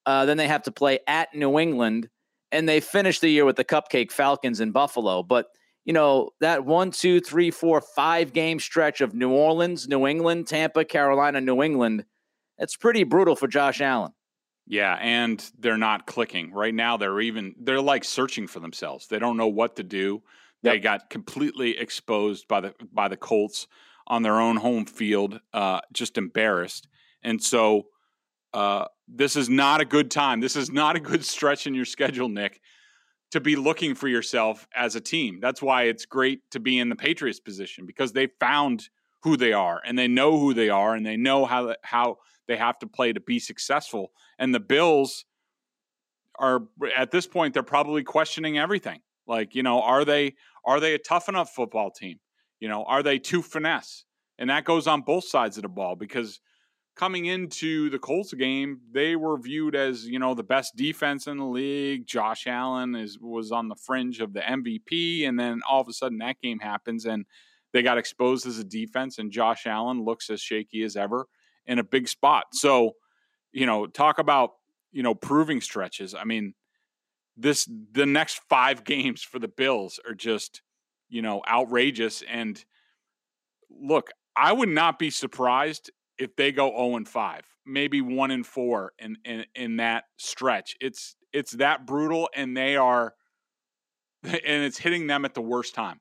Uh, 0.04 0.26
then 0.26 0.36
they 0.36 0.46
have 0.46 0.64
to 0.64 0.70
play 0.70 0.98
at 1.06 1.34
New 1.34 1.58
England, 1.58 2.10
and 2.52 2.68
they 2.68 2.80
finish 2.80 3.18
the 3.18 3.30
year 3.30 3.46
with 3.46 3.56
the 3.56 3.64
Cupcake 3.64 4.12
Falcons 4.12 4.60
in 4.60 4.72
Buffalo. 4.72 5.22
But 5.22 5.46
you 5.86 5.94
know 5.94 6.32
that 6.40 6.66
one, 6.66 6.90
two, 6.90 7.18
three, 7.18 7.50
four, 7.50 7.80
five 7.80 8.34
game 8.34 8.60
stretch 8.60 9.00
of 9.00 9.14
New 9.14 9.30
Orleans, 9.30 9.88
New 9.88 10.06
England, 10.06 10.48
Tampa, 10.48 10.84
Carolina, 10.84 11.40
New 11.40 11.62
England. 11.62 12.04
It's 12.58 12.76
pretty 12.76 13.04
brutal 13.04 13.34
for 13.34 13.48
Josh 13.48 13.80
Allen. 13.80 14.12
Yeah, 14.66 14.98
and 15.00 15.42
they're 15.58 15.78
not 15.78 16.06
clicking 16.06 16.52
right 16.52 16.74
now. 16.74 16.98
They're 16.98 17.22
even 17.22 17.54
they're 17.58 17.80
like 17.80 18.04
searching 18.04 18.46
for 18.46 18.60
themselves. 18.60 19.06
They 19.06 19.18
don't 19.18 19.38
know 19.38 19.48
what 19.48 19.76
to 19.76 19.82
do. 19.82 20.22
Yep. 20.62 20.74
They 20.74 20.78
got 20.78 21.08
completely 21.08 21.78
exposed 21.78 22.48
by 22.48 22.60
the 22.60 22.74
by 22.92 23.08
the 23.08 23.16
Colts 23.16 23.66
on 24.10 24.22
their 24.22 24.40
own 24.40 24.56
home 24.56 24.84
field, 24.84 25.40
uh, 25.54 25.80
just 25.92 26.18
embarrassed. 26.18 26.88
And 27.22 27.40
so 27.40 27.86
uh, 28.52 28.86
this 29.06 29.36
is 29.36 29.48
not 29.48 29.80
a 29.80 29.84
good 29.84 30.10
time. 30.10 30.40
This 30.40 30.56
is 30.56 30.70
not 30.70 30.96
a 30.96 31.00
good 31.00 31.24
stretch 31.24 31.68
in 31.68 31.74
your 31.74 31.84
schedule, 31.84 32.28
Nick, 32.28 32.60
to 33.30 33.40
be 33.40 33.54
looking 33.54 33.94
for 33.94 34.08
yourself 34.08 34.66
as 34.74 34.96
a 34.96 35.00
team. 35.00 35.38
That's 35.40 35.62
why 35.62 35.84
it's 35.84 36.06
great 36.06 36.40
to 36.50 36.58
be 36.58 36.80
in 36.80 36.88
the 36.88 36.96
Patriots 36.96 37.38
position 37.38 37.86
because 37.86 38.12
they 38.12 38.26
found 38.40 38.88
who 39.22 39.36
they 39.36 39.52
are 39.52 39.80
and 39.86 39.96
they 39.96 40.08
know 40.08 40.40
who 40.40 40.54
they 40.54 40.70
are 40.70 40.96
and 40.96 41.06
they 41.06 41.16
know 41.16 41.44
how 41.44 41.76
how 41.82 42.16
they 42.48 42.56
have 42.56 42.80
to 42.80 42.88
play 42.88 43.12
to 43.12 43.20
be 43.20 43.38
successful. 43.38 44.10
And 44.40 44.52
the 44.52 44.60
Bills 44.60 45.24
are 46.36 46.62
at 46.96 47.12
this 47.12 47.28
point 47.28 47.54
they're 47.54 47.62
probably 47.62 48.02
questioning 48.02 48.58
everything. 48.58 49.02
Like, 49.28 49.54
you 49.54 49.62
know, 49.62 49.82
are 49.82 50.04
they 50.04 50.34
are 50.64 50.80
they 50.80 50.94
a 50.94 50.98
tough 50.98 51.28
enough 51.28 51.54
football 51.54 51.92
team? 51.92 52.18
You 52.60 52.68
know, 52.68 52.84
are 52.84 53.02
they 53.02 53.18
too 53.18 53.42
finesse? 53.42 54.04
And 54.38 54.48
that 54.50 54.64
goes 54.64 54.86
on 54.86 55.02
both 55.02 55.24
sides 55.24 55.56
of 55.58 55.62
the 55.62 55.68
ball 55.68 55.96
because 55.96 56.40
coming 56.96 57.26
into 57.26 57.90
the 57.90 57.98
Colts 57.98 58.32
game, 58.34 58.80
they 58.92 59.16
were 59.16 59.38
viewed 59.38 59.74
as, 59.74 60.06
you 60.06 60.18
know, 60.18 60.34
the 60.34 60.42
best 60.42 60.76
defense 60.76 61.26
in 61.26 61.38
the 61.38 61.44
league. 61.44 62.06
Josh 62.06 62.46
Allen 62.46 62.94
is 62.94 63.18
was 63.18 63.52
on 63.52 63.68
the 63.68 63.76
fringe 63.76 64.20
of 64.20 64.32
the 64.32 64.40
MVP 64.40 65.26
and 65.26 65.38
then 65.38 65.60
all 65.68 65.80
of 65.80 65.88
a 65.88 65.92
sudden 65.92 66.18
that 66.18 66.40
game 66.40 66.58
happens 66.58 67.06
and 67.06 67.24
they 67.72 67.82
got 67.82 67.98
exposed 67.98 68.46
as 68.46 68.58
a 68.58 68.64
defense 68.64 69.18
and 69.18 69.30
Josh 69.30 69.66
Allen 69.66 70.04
looks 70.04 70.28
as 70.30 70.40
shaky 70.40 70.82
as 70.82 70.96
ever 70.96 71.26
in 71.66 71.78
a 71.78 71.84
big 71.84 72.08
spot. 72.08 72.46
So, 72.52 72.92
you 73.52 73.66
know, 73.66 73.86
talk 73.86 74.18
about, 74.18 74.50
you 74.92 75.02
know, 75.02 75.14
proving 75.14 75.60
stretches. 75.60 76.14
I 76.14 76.24
mean, 76.24 76.54
this 77.36 77.68
the 77.92 78.06
next 78.06 78.40
5 78.48 78.84
games 78.84 79.22
for 79.22 79.38
the 79.38 79.48
Bills 79.48 80.00
are 80.06 80.14
just 80.14 80.62
you 81.10 81.22
know, 81.22 81.42
outrageous. 81.48 82.22
And 82.22 82.62
look, 83.70 84.10
I 84.36 84.52
would 84.52 84.68
not 84.68 84.98
be 84.98 85.10
surprised 85.10 85.90
if 86.18 86.36
they 86.36 86.52
go 86.52 86.70
0 86.70 86.96
and 86.96 87.08
5, 87.08 87.42
maybe 87.66 88.00
1 88.00 88.30
and 88.30 88.46
4 88.46 88.92
in, 88.98 89.16
in 89.24 89.44
in 89.54 89.76
that 89.76 90.04
stretch. 90.16 90.76
It's 90.80 91.16
it's 91.32 91.52
that 91.52 91.86
brutal 91.86 92.28
and 92.34 92.56
they 92.56 92.76
are 92.76 93.14
and 94.24 94.64
it's 94.64 94.78
hitting 94.78 95.06
them 95.06 95.24
at 95.24 95.34
the 95.34 95.42
worst 95.42 95.74
time. 95.74 96.00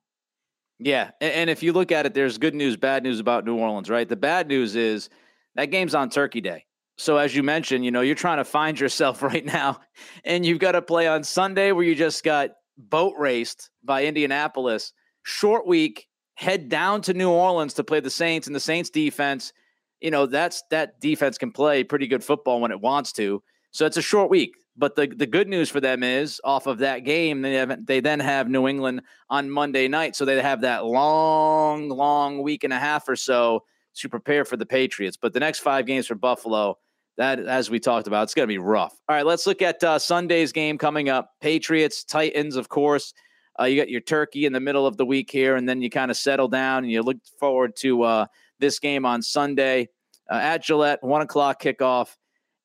Yeah, 0.81 1.11
and 1.19 1.49
if 1.49 1.61
you 1.61 1.73
look 1.73 1.91
at 1.91 2.05
it 2.05 2.13
there's 2.13 2.37
good 2.37 2.55
news, 2.55 2.77
bad 2.77 3.03
news 3.03 3.19
about 3.19 3.45
New 3.45 3.57
Orleans, 3.57 3.89
right? 3.89 4.07
The 4.07 4.15
bad 4.15 4.47
news 4.47 4.75
is 4.75 5.09
that 5.55 5.65
game's 5.71 5.95
on 5.95 6.09
Turkey 6.09 6.41
Day. 6.41 6.65
So 6.97 7.17
as 7.17 7.33
you 7.33 7.43
mentioned, 7.43 7.85
you 7.85 7.91
know, 7.91 8.01
you're 8.01 8.15
trying 8.15 8.37
to 8.37 8.45
find 8.45 8.79
yourself 8.79 9.21
right 9.23 9.45
now 9.45 9.79
and 10.23 10.45
you've 10.45 10.59
got 10.59 10.73
to 10.73 10.81
play 10.81 11.07
on 11.07 11.23
Sunday 11.23 11.71
where 11.71 11.83
you 11.83 11.95
just 11.95 12.23
got 12.23 12.51
boat 12.77 13.15
raced 13.17 13.69
by 13.83 14.05
Indianapolis 14.05 14.93
short 15.23 15.67
week, 15.67 16.07
head 16.35 16.69
down 16.69 17.01
to 17.03 17.13
New 17.13 17.29
Orleans 17.29 17.73
to 17.75 17.83
play 17.83 17.99
the 17.99 18.09
Saints 18.09 18.47
and 18.47 18.55
the 18.55 18.59
Saints 18.59 18.89
defense. 18.89 19.53
You 19.99 20.11
know, 20.11 20.25
that's 20.25 20.63
that 20.71 20.99
defense 21.01 21.37
can 21.37 21.51
play 21.51 21.83
pretty 21.83 22.07
good 22.07 22.23
football 22.23 22.61
when 22.61 22.71
it 22.71 22.79
wants 22.79 23.11
to. 23.13 23.43
So 23.71 23.85
it's 23.85 23.97
a 23.97 24.01
short 24.01 24.29
week. 24.29 24.55
But 24.77 24.95
the, 24.95 25.07
the 25.07 25.27
good 25.27 25.49
news 25.49 25.69
for 25.69 25.81
them 25.81 26.03
is 26.03 26.39
off 26.45 26.65
of 26.65 26.77
that 26.77 26.99
game, 26.99 27.41
they 27.41 27.55
have, 27.55 27.85
they 27.85 27.99
then 27.99 28.21
have 28.21 28.47
New 28.47 28.65
England 28.65 29.01
on 29.29 29.49
Monday 29.49 29.89
night. 29.89 30.15
So 30.15 30.23
they 30.23 30.41
have 30.41 30.61
that 30.61 30.85
long, 30.85 31.89
long 31.89 32.41
week 32.41 32.63
and 32.63 32.71
a 32.71 32.79
half 32.79 33.09
or 33.09 33.17
so 33.17 33.65
to 33.95 34.07
prepare 34.07 34.45
for 34.45 34.55
the 34.55 34.65
Patriots. 34.65 35.17
But 35.21 35.33
the 35.33 35.41
next 35.41 35.59
five 35.59 35.85
games 35.85 36.07
for 36.07 36.15
Buffalo, 36.15 36.77
that 37.17 37.39
as 37.39 37.69
we 37.69 37.81
talked 37.81 38.07
about, 38.07 38.23
it's 38.23 38.33
going 38.33 38.47
to 38.47 38.53
be 38.53 38.57
rough. 38.57 38.93
All 39.09 39.15
right, 39.17 39.25
let's 39.25 39.45
look 39.45 39.61
at 39.61 39.83
uh, 39.83 39.99
Sunday's 39.99 40.53
game 40.53 40.77
coming 40.77 41.09
up. 41.09 41.31
Patriots, 41.41 42.05
Titans, 42.05 42.55
of 42.55 42.69
course. 42.69 43.13
Uh, 43.59 43.65
you 43.65 43.79
got 43.79 43.89
your 43.89 44.01
turkey 44.01 44.45
in 44.45 44.53
the 44.53 44.59
middle 44.59 44.85
of 44.85 44.97
the 44.97 45.05
week 45.05 45.29
here, 45.29 45.55
and 45.55 45.67
then 45.67 45.81
you 45.81 45.89
kind 45.89 46.09
of 46.09 46.17
settle 46.17 46.47
down 46.47 46.83
and 46.83 46.91
you 46.91 47.01
look 47.01 47.17
forward 47.39 47.75
to 47.75 48.03
uh, 48.03 48.25
this 48.59 48.79
game 48.79 49.05
on 49.05 49.21
Sunday 49.21 49.89
uh, 50.29 50.35
at 50.35 50.63
Gillette, 50.63 51.03
one 51.03 51.21
o'clock 51.21 51.61
kickoff. 51.61 52.15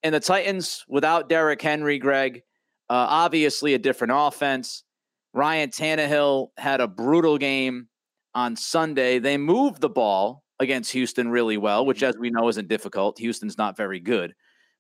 And 0.03 0.15
the 0.15 0.21
Titans 0.21 0.85
without 0.87 1.29
Derrick 1.29 1.63
Henry, 1.63 1.99
Greg, 1.99 2.43
uh, 2.91 3.07
obviously 3.09 3.75
a 3.75 3.79
different 3.79 4.13
offense. 4.15 4.85
Ryan 5.33 5.71
Tannehill 5.71 6.49
had 6.59 6.81
a 6.81 6.87
brutal 6.87 7.39
game 7.39 7.89
on 8.35 8.55
Sunday. 8.55 9.19
They 9.19 9.37
moved 9.37 9.81
the 9.81 9.89
ball 9.89 10.45
against 10.61 10.93
Houston 10.93 11.29
really 11.29 11.57
well, 11.57 11.85
which, 11.85 12.03
as 12.03 12.17
we 12.17 12.31
know, 12.31 12.49
isn't 12.49 12.69
difficult. 12.69 13.19
Houston's 13.19 13.59
not 13.59 13.77
very 13.77 13.99
good, 13.99 14.35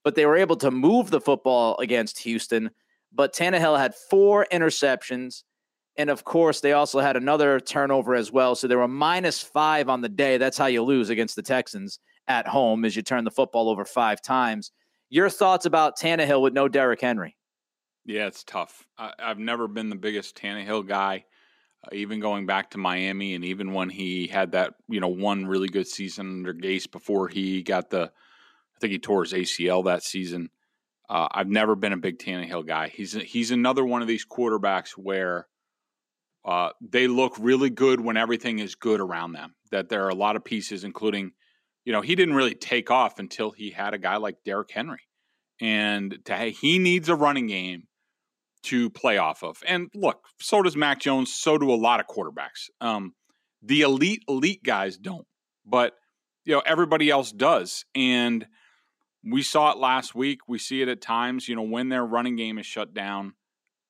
but 0.05 0.15
they 0.15 0.27
were 0.27 0.37
able 0.37 0.57
to 0.57 0.71
move 0.71 1.11
the 1.11 1.21
football 1.21 1.77
against 1.79 2.19
Houston. 2.21 2.71
But 3.13 3.35
Tannehill 3.35 3.79
had 3.79 3.95
four 4.11 4.47
interceptions. 4.53 5.43
And 5.97 6.11
of 6.11 6.25
course, 6.25 6.61
they 6.61 6.73
also 6.73 6.99
had 7.01 7.17
another 7.17 7.61
turnover 7.61 8.15
as 8.15 8.33
well. 8.33 8.55
So 8.55 8.67
they 8.67 8.77
were 8.77 8.89
minus 8.89 9.41
five 9.41 9.89
on 9.89 10.01
the 10.01 10.09
day. 10.09 10.39
That's 10.39 10.59
how 10.59 10.67
you 10.67 10.83
lose 10.83 11.09
against 11.09 11.37
the 11.37 11.43
Texans 11.43 12.01
at 12.27 12.49
home, 12.49 12.85
as 12.85 12.97
you 12.97 13.03
turn 13.03 13.25
the 13.25 13.31
football 13.31 13.69
over 13.69 13.85
five 13.85 14.21
times. 14.21 14.73
Your 15.09 15.31
thoughts 15.31 15.67
about 15.67 15.99
Tannehill 15.99 16.43
with 16.43 16.53
no 16.53 16.69
Derrick 16.69 17.01
Henry? 17.01 17.37
Yeah, 18.05 18.27
it's 18.27 18.45
tough. 18.45 18.87
I, 18.99 19.13
have 19.19 19.39
never 19.39 19.69
been 19.69 19.89
the 19.89 19.97
biggest 19.97 20.37
Tannehill 20.37 20.87
guy, 20.87 21.25
uh, 21.85 21.91
even 21.93 22.21
going 22.21 22.45
back 22.45 22.71
to 22.71 22.79
Miami, 22.79 23.35
and 23.35 23.45
even 23.45 23.73
when 23.73 23.89
he 23.89 24.27
had 24.27 24.53
that, 24.53 24.75
you 24.89 25.01
know, 25.01 25.09
one 25.09 25.47
really 25.47 25.69
good 25.69 25.87
season 25.87 26.27
under 26.27 26.53
Gase 26.53 26.91
before 26.91 27.29
he 27.29 27.63
got 27.63 27.91
the, 27.91 28.11
I 28.11 28.79
think 28.81 28.93
he 28.93 28.99
tore 28.99 29.23
his 29.23 29.33
ACL 29.33 29.85
that 29.85 30.03
season. 30.03 30.51
Uh, 31.09 31.29
I've 31.31 31.49
never 31.49 31.77
been 31.77 31.93
a 31.93 31.99
big 31.99 32.19
Tannehill 32.19 32.67
guy. 32.67 32.89
He's 32.89 33.13
he's 33.13 33.51
another 33.51 33.85
one 33.85 34.03
of 34.03 34.09
these 34.09 34.27
quarterbacks 34.27 34.93
where 34.93 35.47
uh, 36.45 36.71
they 36.81 37.07
look 37.07 37.37
really 37.39 37.71
good 37.71 38.01
when 38.01 38.17
everything 38.17 38.59
is 38.59 38.75
good 38.75 39.01
around 39.01 39.33
them. 39.33 39.55
That 39.71 39.89
there 39.89 40.05
are 40.05 40.11
a 40.11 40.15
lot 40.15 40.37
of 40.37 40.45
pieces, 40.45 40.85
including, 40.85 41.33
you 41.85 41.93
know, 41.93 42.01
he 42.01 42.15
didn't 42.15 42.35
really 42.35 42.55
take 42.55 42.91
off 42.91 43.19
until 43.19 43.51
he 43.51 43.71
had 43.71 43.95
a 43.95 43.99
guy 43.99 44.17
like 44.17 44.37
Derrick 44.45 44.71
Henry, 44.71 45.03
and 45.61 46.19
to, 46.27 46.37
he 46.37 46.79
needs 46.79 47.09
a 47.09 47.17
running 47.17 47.47
game 47.47 47.85
to 48.65 48.91
play 48.91 49.19
off 49.19 49.43
of. 49.43 49.63
And 49.67 49.91
look, 49.95 50.25
so 50.41 50.63
does 50.63 50.77
Mac 50.77 51.01
Jones. 51.01 51.33
So 51.33 51.59
do 51.59 51.73
a 51.73 51.77
lot 51.77 52.01
of 52.01 52.07
quarterbacks. 52.07 52.71
Um, 52.81 53.15
the 53.63 53.83
elite 53.83 54.23
elite 54.29 54.63
guys 54.63 54.97
don't, 54.97 55.27
but 55.65 55.95
you 56.45 56.55
know 56.55 56.63
everybody 56.67 57.11
else 57.11 57.33
does. 57.33 57.85
And 57.95 58.47
we 59.25 59.43
saw 59.43 59.73
it 59.73 59.79
last 59.79 60.15
week. 60.15 60.41
We 60.47 60.59
see 60.59 60.83
it 60.83 60.89
at 60.89 61.01
times. 61.01 61.49
You 61.49 61.57
know 61.57 61.63
when 61.63 61.89
their 61.89 62.05
running 62.05 62.37
game 62.37 62.59
is 62.59 62.67
shut 62.67 62.93
down, 62.93 63.35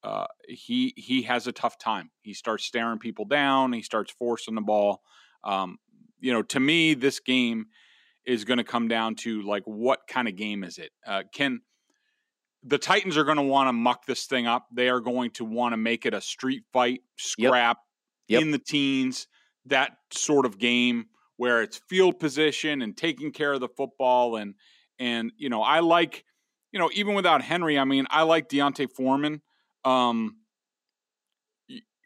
uh, 0.04 0.26
he 0.46 0.92
he 0.96 1.22
has 1.22 1.46
a 1.46 1.52
tough 1.52 1.78
time. 1.78 2.10
He 2.22 2.34
starts 2.34 2.64
staring 2.64 2.98
people 2.98 3.24
down. 3.24 3.72
He 3.72 3.82
starts 3.82 4.12
forcing 4.12 4.54
the 4.54 4.60
ball. 4.60 5.00
Um, 5.42 5.78
you 6.20 6.32
know, 6.32 6.42
to 6.42 6.60
me, 6.60 6.94
this 6.94 7.20
game 7.20 7.66
is 8.26 8.44
going 8.44 8.58
to 8.58 8.64
come 8.64 8.86
down 8.86 9.14
to 9.14 9.42
like 9.42 9.62
what 9.64 10.00
kind 10.08 10.28
of 10.28 10.36
game 10.36 10.62
is 10.62 10.78
it? 10.78 10.90
Uh, 11.06 11.22
can 11.32 11.60
the 12.62 12.78
Titans 12.78 13.16
are 13.16 13.24
going 13.24 13.36
to 13.36 13.42
want 13.42 13.68
to 13.68 13.72
muck 13.72 14.06
this 14.06 14.26
thing 14.26 14.46
up? 14.46 14.66
They 14.72 14.88
are 14.88 15.00
going 15.00 15.30
to 15.32 15.44
want 15.44 15.72
to 15.72 15.76
make 15.76 16.06
it 16.06 16.14
a 16.14 16.20
street 16.20 16.64
fight, 16.72 17.00
scrap 17.16 17.78
yep. 18.28 18.40
Yep. 18.40 18.42
in 18.42 18.50
the 18.50 18.58
teens, 18.58 19.26
that 19.66 19.92
sort 20.12 20.46
of 20.46 20.58
game 20.58 21.06
where 21.36 21.62
it's 21.62 21.80
field 21.88 22.18
position 22.18 22.82
and 22.82 22.96
taking 22.96 23.32
care 23.32 23.52
of 23.52 23.60
the 23.60 23.68
football 23.68 24.36
and 24.36 24.54
and 24.98 25.32
you 25.36 25.48
know 25.48 25.62
I 25.62 25.80
like 25.80 26.24
you 26.72 26.78
know 26.78 26.90
even 26.92 27.14
without 27.14 27.42
Henry, 27.42 27.78
I 27.78 27.84
mean 27.84 28.06
I 28.10 28.22
like 28.22 28.48
D'Onta 28.48 28.86
Foreman. 28.86 29.40
Um, 29.84 30.36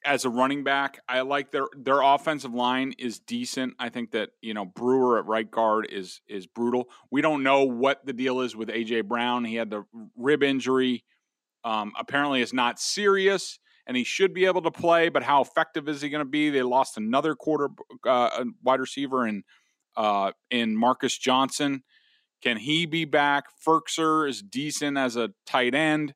as 0.04 0.24
a 0.24 0.30
running 0.30 0.64
back. 0.64 0.98
I 1.08 1.20
like 1.20 1.50
their 1.50 1.66
their 1.76 2.00
offensive 2.00 2.54
line 2.54 2.94
is 2.98 3.18
decent. 3.18 3.74
I 3.78 3.88
think 3.90 4.12
that 4.12 4.30
you 4.40 4.54
know 4.54 4.64
Brewer 4.64 5.18
at 5.18 5.26
right 5.26 5.48
guard 5.48 5.88
is 5.90 6.20
is 6.26 6.46
brutal. 6.46 6.88
We 7.10 7.20
don't 7.20 7.42
know 7.42 7.64
what 7.64 8.04
the 8.06 8.12
deal 8.12 8.40
is 8.40 8.56
with 8.56 8.68
AJ 8.68 9.06
Brown. 9.06 9.44
He 9.44 9.56
had 9.56 9.70
the 9.70 9.84
rib 10.16 10.42
injury. 10.42 11.04
Um, 11.64 11.92
apparently, 11.98 12.40
it's 12.40 12.52
not 12.52 12.80
serious, 12.80 13.58
and 13.86 13.96
he 13.96 14.04
should 14.04 14.32
be 14.32 14.46
able 14.46 14.62
to 14.62 14.70
play. 14.70 15.08
But 15.08 15.24
how 15.24 15.42
effective 15.42 15.88
is 15.88 16.00
he 16.00 16.08
going 16.08 16.24
to 16.24 16.30
be? 16.30 16.50
They 16.50 16.62
lost 16.62 16.96
another 16.96 17.34
quarter 17.34 17.68
uh, 18.06 18.44
wide 18.62 18.80
receiver 18.80 19.26
in 19.26 19.42
uh, 19.96 20.32
in 20.50 20.76
Marcus 20.76 21.18
Johnson. 21.18 21.82
Can 22.40 22.56
he 22.56 22.86
be 22.86 23.04
back? 23.04 23.46
Firkser 23.66 24.28
is 24.28 24.42
decent 24.42 24.96
as 24.96 25.16
a 25.16 25.30
tight 25.44 25.74
end. 25.74 26.14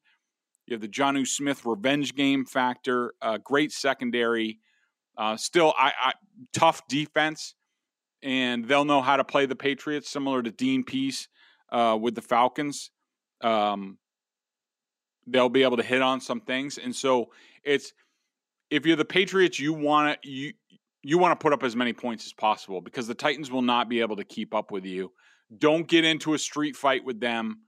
You 0.66 0.74
have 0.74 0.80
the 0.80 0.88
Jonnu 0.88 1.26
Smith 1.26 1.64
revenge 1.64 2.14
game 2.14 2.44
factor. 2.44 3.14
Uh, 3.20 3.38
great 3.38 3.72
secondary. 3.72 4.58
Uh, 5.16 5.36
still, 5.36 5.74
I, 5.76 5.92
I, 6.00 6.12
tough 6.52 6.86
defense, 6.88 7.54
and 8.22 8.66
they'll 8.66 8.84
know 8.84 9.02
how 9.02 9.16
to 9.16 9.24
play 9.24 9.46
the 9.46 9.56
Patriots, 9.56 10.08
similar 10.08 10.42
to 10.42 10.50
Dean 10.50 10.84
Pees 10.84 11.28
uh, 11.70 11.98
with 12.00 12.14
the 12.14 12.22
Falcons. 12.22 12.90
Um, 13.42 13.98
they'll 15.26 15.48
be 15.48 15.64
able 15.64 15.76
to 15.76 15.82
hit 15.82 16.00
on 16.00 16.20
some 16.20 16.40
things, 16.40 16.78
and 16.78 16.94
so 16.94 17.30
it's 17.64 17.92
if 18.70 18.86
you're 18.86 18.96
the 18.96 19.04
Patriots, 19.04 19.58
you 19.58 19.72
want 19.72 20.22
to 20.22 20.28
you 20.28 20.52
you 21.02 21.18
want 21.18 21.38
to 21.38 21.42
put 21.42 21.52
up 21.52 21.62
as 21.62 21.74
many 21.74 21.92
points 21.92 22.24
as 22.24 22.32
possible 22.32 22.80
because 22.80 23.06
the 23.06 23.14
Titans 23.14 23.50
will 23.50 23.62
not 23.62 23.88
be 23.88 24.00
able 24.00 24.16
to 24.16 24.24
keep 24.24 24.54
up 24.54 24.70
with 24.70 24.84
you. 24.84 25.12
Don't 25.58 25.86
get 25.86 26.04
into 26.04 26.34
a 26.34 26.38
street 26.38 26.76
fight 26.76 27.04
with 27.04 27.20
them 27.20 27.58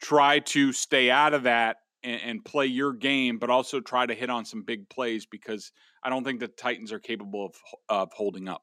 try 0.00 0.38
to 0.40 0.72
stay 0.72 1.10
out 1.10 1.34
of 1.34 1.44
that 1.44 1.78
and, 2.02 2.20
and, 2.22 2.44
play 2.44 2.66
your 2.66 2.92
game, 2.92 3.38
but 3.38 3.50
also 3.50 3.80
try 3.80 4.06
to 4.06 4.14
hit 4.14 4.30
on 4.30 4.44
some 4.44 4.62
big 4.62 4.88
plays 4.88 5.26
because 5.26 5.72
I 6.02 6.10
don't 6.10 6.24
think 6.24 6.40
the 6.40 6.48
Titans 6.48 6.92
are 6.92 7.00
capable 7.00 7.46
of, 7.46 7.54
of 7.88 8.12
holding 8.12 8.48
up. 8.48 8.62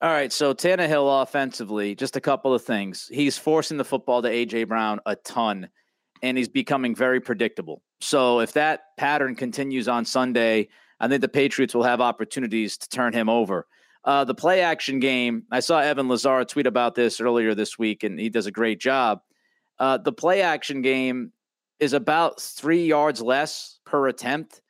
All 0.00 0.10
right, 0.10 0.32
so 0.32 0.52
Tannehill 0.52 1.22
offensively, 1.22 1.94
just 1.94 2.16
a 2.16 2.20
couple 2.20 2.52
of 2.52 2.64
things. 2.64 3.08
He's 3.12 3.38
forcing 3.38 3.76
the 3.76 3.84
football 3.84 4.20
to 4.22 4.28
AJ 4.28 4.66
Brown 4.66 5.00
a 5.06 5.14
ton, 5.14 5.68
and 6.22 6.36
he's 6.36 6.48
becoming 6.48 6.94
very 6.94 7.20
predictable. 7.20 7.82
So 8.00 8.40
if 8.40 8.52
that 8.54 8.80
pattern 8.96 9.36
continues 9.36 9.86
on 9.86 10.04
Sunday, 10.04 10.68
I 10.98 11.06
think 11.08 11.20
the 11.20 11.28
Patriots 11.28 11.74
will 11.74 11.84
have 11.84 12.00
opportunities 12.00 12.76
to 12.78 12.88
turn 12.88 13.12
him 13.12 13.28
over. 13.28 13.66
Uh, 14.04 14.24
the 14.24 14.34
play 14.34 14.60
action 14.60 14.98
game, 14.98 15.44
I 15.52 15.60
saw 15.60 15.78
Evan 15.78 16.08
Lazar 16.08 16.44
tweet 16.44 16.66
about 16.66 16.96
this 16.96 17.20
earlier 17.20 17.54
this 17.54 17.78
week, 17.78 18.02
and 18.02 18.18
he 18.18 18.28
does 18.28 18.46
a 18.46 18.50
great 18.50 18.80
job. 18.80 19.20
Uh, 19.82 19.98
the 19.98 20.12
play 20.12 20.42
action 20.42 20.80
game 20.80 21.32
is 21.80 21.92
about 21.92 22.40
three 22.40 22.86
yards 22.86 23.20
less 23.20 23.80
per 23.84 24.06
attempt 24.06 24.60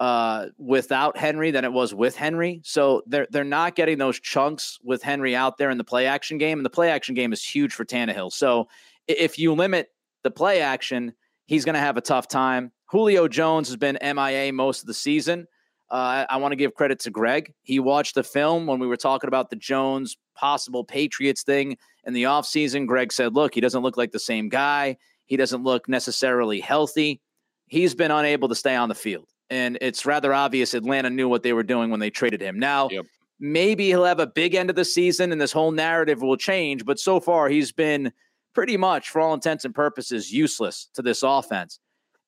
uh, 0.00 0.46
without 0.56 1.18
Henry 1.18 1.50
than 1.50 1.66
it 1.66 1.72
was 1.74 1.94
with 1.94 2.16
Henry. 2.16 2.62
So 2.64 3.02
they're 3.06 3.26
they're 3.30 3.44
not 3.44 3.76
getting 3.76 3.98
those 3.98 4.18
chunks 4.18 4.78
with 4.82 5.02
Henry 5.02 5.36
out 5.36 5.58
there 5.58 5.68
in 5.68 5.76
the 5.76 5.84
play 5.84 6.06
action 6.06 6.38
game, 6.38 6.58
and 6.58 6.64
the 6.64 6.70
play 6.70 6.90
action 6.90 7.14
game 7.14 7.30
is 7.30 7.44
huge 7.44 7.74
for 7.74 7.84
Tannehill. 7.84 8.32
So 8.32 8.68
if 9.06 9.38
you 9.38 9.52
limit 9.52 9.88
the 10.22 10.30
play 10.30 10.62
action, 10.62 11.12
he's 11.44 11.66
going 11.66 11.74
to 11.74 11.80
have 11.80 11.98
a 11.98 12.00
tough 12.00 12.26
time. 12.26 12.72
Julio 12.86 13.28
Jones 13.28 13.68
has 13.68 13.76
been 13.76 13.98
MIA 14.02 14.50
most 14.50 14.80
of 14.80 14.86
the 14.86 14.94
season. 14.94 15.46
Uh, 15.90 16.24
I, 16.28 16.36
want 16.38 16.52
to 16.52 16.56
give 16.56 16.74
credit 16.74 16.98
to 17.00 17.10
Greg. 17.10 17.52
He 17.62 17.78
watched 17.78 18.14
the 18.14 18.24
film 18.24 18.66
when 18.66 18.78
we 18.78 18.86
were 18.86 18.96
talking 18.96 19.28
about 19.28 19.50
the 19.50 19.56
Jones 19.56 20.16
possible 20.34 20.82
Patriots 20.82 21.42
thing 21.42 21.76
in 22.04 22.14
the 22.14 22.24
offseason. 22.24 22.86
Greg 22.86 23.12
said, 23.12 23.34
look, 23.34 23.54
he 23.54 23.60
doesn't 23.60 23.82
look 23.82 23.96
like 23.96 24.12
the 24.12 24.18
same 24.18 24.48
guy. 24.48 24.96
He 25.26 25.36
doesn't 25.36 25.62
look 25.62 25.88
necessarily 25.88 26.60
healthy. 26.60 27.20
He's 27.66 27.94
been 27.94 28.10
unable 28.10 28.48
to 28.48 28.54
stay 28.54 28.74
on 28.74 28.88
the 28.88 28.94
field. 28.94 29.28
And 29.50 29.78
it's 29.80 30.06
rather 30.06 30.32
obvious 30.32 30.74
Atlanta 30.74 31.10
knew 31.10 31.28
what 31.28 31.42
they 31.42 31.52
were 31.52 31.62
doing 31.62 31.90
when 31.90 32.00
they 32.00 32.10
traded 32.10 32.40
him. 32.40 32.58
Now, 32.58 32.88
yep. 32.90 33.04
maybe 33.38 33.86
he'll 33.86 34.04
have 34.04 34.20
a 34.20 34.26
big 34.26 34.54
end 34.54 34.70
of 34.70 34.76
the 34.76 34.84
season 34.84 35.32
and 35.32 35.40
this 35.40 35.52
whole 35.52 35.70
narrative 35.70 36.22
will 36.22 36.36
change. 36.36 36.84
But 36.84 36.98
so 36.98 37.20
far, 37.20 37.48
he's 37.48 37.72
been 37.72 38.12
pretty 38.54 38.76
much, 38.76 39.10
for 39.10 39.20
all 39.20 39.34
intents 39.34 39.64
and 39.64 39.74
purposes, 39.74 40.32
useless 40.32 40.88
to 40.94 41.02
this 41.02 41.22
offense. 41.22 41.78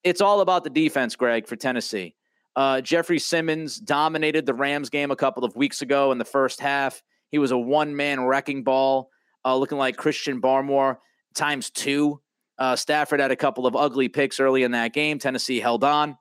It's 0.04 0.20
all 0.20 0.40
about 0.40 0.64
the 0.64 0.70
defense, 0.70 1.16
Greg, 1.16 1.46
for 1.46 1.56
Tennessee. 1.56 2.15
Uh, 2.56 2.80
Jeffrey 2.80 3.18
Simmons 3.18 3.76
dominated 3.76 4.46
the 4.46 4.54
Rams 4.54 4.88
game 4.88 5.10
a 5.10 5.16
couple 5.16 5.44
of 5.44 5.54
weeks 5.54 5.82
ago 5.82 6.10
in 6.10 6.18
the 6.18 6.24
first 6.24 6.58
half. 6.58 7.02
He 7.30 7.38
was 7.38 7.50
a 7.50 7.58
one 7.58 7.94
man 7.94 8.24
wrecking 8.24 8.64
ball, 8.64 9.10
uh, 9.44 9.56
looking 9.56 9.78
like 9.78 9.98
Christian 9.98 10.40
Barmore 10.40 10.96
times 11.34 11.68
two. 11.68 12.20
Uh, 12.58 12.74
Stafford 12.74 13.20
had 13.20 13.30
a 13.30 13.36
couple 13.36 13.66
of 13.66 13.76
ugly 13.76 14.08
picks 14.08 14.40
early 14.40 14.62
in 14.62 14.70
that 14.70 14.94
game. 14.94 15.18
Tennessee 15.18 15.60
held 15.60 15.84
on. 15.84 16.16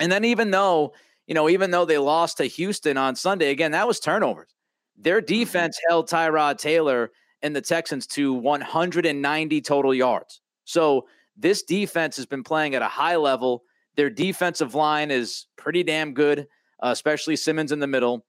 And 0.00 0.10
then, 0.10 0.24
even 0.24 0.50
though, 0.50 0.94
you 1.28 1.34
know, 1.34 1.48
even 1.48 1.70
though 1.70 1.84
they 1.84 1.98
lost 1.98 2.38
to 2.38 2.44
Houston 2.44 2.96
on 2.96 3.14
Sunday, 3.14 3.50
again, 3.50 3.70
that 3.70 3.86
was 3.86 4.00
turnovers. 4.00 4.52
Their 4.96 5.20
mm-hmm. 5.20 5.26
defense 5.26 5.78
held 5.88 6.08
Tyrod 6.08 6.58
Taylor 6.58 7.12
and 7.40 7.54
the 7.54 7.60
Texans 7.60 8.06
to 8.08 8.32
190 8.32 9.60
total 9.60 9.94
yards. 9.94 10.40
So, 10.64 11.06
this 11.36 11.62
defense 11.62 12.16
has 12.16 12.26
been 12.26 12.42
playing 12.42 12.74
at 12.74 12.82
a 12.82 12.88
high 12.88 13.16
level. 13.16 13.62
Their 13.96 14.10
defensive 14.10 14.74
line 14.74 15.10
is 15.10 15.46
pretty 15.56 15.82
damn 15.82 16.14
good, 16.14 16.46
uh, 16.82 16.88
especially 16.88 17.36
Simmons 17.36 17.72
in 17.72 17.80
the 17.80 17.86
middle 17.86 18.24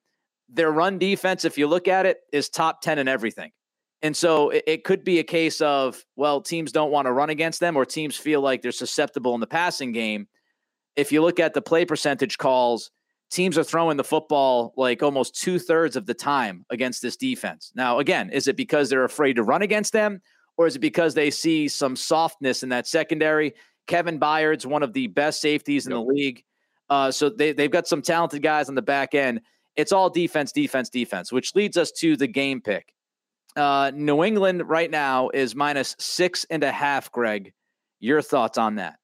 their 0.53 0.71
run 0.71 0.97
defense, 0.97 1.45
if 1.45 1.57
you 1.57 1.67
look 1.67 1.87
at 1.87 2.05
it, 2.05 2.19
is 2.31 2.49
top 2.49 2.81
10 2.81 2.99
in 2.99 3.07
everything. 3.07 3.51
And 4.01 4.15
so 4.15 4.49
it, 4.49 4.63
it 4.67 4.83
could 4.83 5.03
be 5.03 5.19
a 5.19 5.23
case 5.23 5.61
of, 5.61 6.03
well, 6.15 6.41
teams 6.41 6.71
don't 6.71 6.91
want 6.91 7.07
to 7.07 7.11
run 7.11 7.29
against 7.29 7.59
them 7.59 7.75
or 7.75 7.85
teams 7.85 8.15
feel 8.15 8.41
like 8.41 8.61
they're 8.61 8.71
susceptible 8.71 9.33
in 9.33 9.39
the 9.39 9.47
passing 9.47 9.91
game. 9.91 10.27
If 10.95 11.11
you 11.11 11.21
look 11.21 11.39
at 11.39 11.53
the 11.53 11.61
play 11.61 11.85
percentage 11.85 12.37
calls, 12.37 12.91
teams 13.31 13.57
are 13.57 13.63
throwing 13.63 13.97
the 13.97 14.03
football 14.03 14.73
like 14.77 15.01
almost 15.01 15.41
two 15.41 15.57
thirds 15.57 15.95
of 15.95 16.05
the 16.05 16.13
time 16.13 16.65
against 16.69 17.01
this 17.01 17.17
defense. 17.17 17.71
Now, 17.75 17.99
again, 17.99 18.29
is 18.29 18.47
it 18.47 18.57
because 18.57 18.89
they're 18.89 19.05
afraid 19.05 19.37
to 19.37 19.43
run 19.43 19.63
against 19.63 19.93
them 19.93 20.21
or 20.57 20.67
is 20.67 20.75
it 20.75 20.79
because 20.79 21.15
they 21.15 21.31
see 21.31 21.67
some 21.67 21.95
softness 21.95 22.61
in 22.61 22.69
that 22.69 22.85
secondary? 22.85 23.55
Kevin 23.87 24.19
Byard's 24.19 24.65
one 24.65 24.83
of 24.83 24.93
the 24.93 25.07
best 25.07 25.41
safeties 25.41 25.85
in 25.85 25.91
yep. 25.91 25.99
the 25.99 26.05
league. 26.05 26.43
Uh, 26.89 27.11
so 27.11 27.29
they, 27.29 27.53
they've 27.53 27.71
got 27.71 27.87
some 27.87 28.01
talented 28.01 28.41
guys 28.41 28.69
on 28.69 28.75
the 28.75 28.81
back 28.81 29.15
end 29.15 29.41
it's 29.75 29.91
all 29.91 30.09
defense, 30.09 30.51
defense, 30.51 30.89
defense, 30.89 31.31
which 31.31 31.55
leads 31.55 31.77
us 31.77 31.91
to 31.91 32.15
the 32.15 32.27
game 32.27 32.61
pick. 32.61 32.93
Uh, 33.55 33.91
New 33.93 34.23
England 34.23 34.67
right 34.67 34.89
now 34.89 35.29
is 35.29 35.55
minus 35.55 35.95
six 35.99 36.45
and 36.49 36.63
a 36.63 36.71
half. 36.71 37.11
Greg, 37.11 37.53
your 37.99 38.21
thoughts 38.21 38.57
on 38.57 38.75
that? 38.75 38.97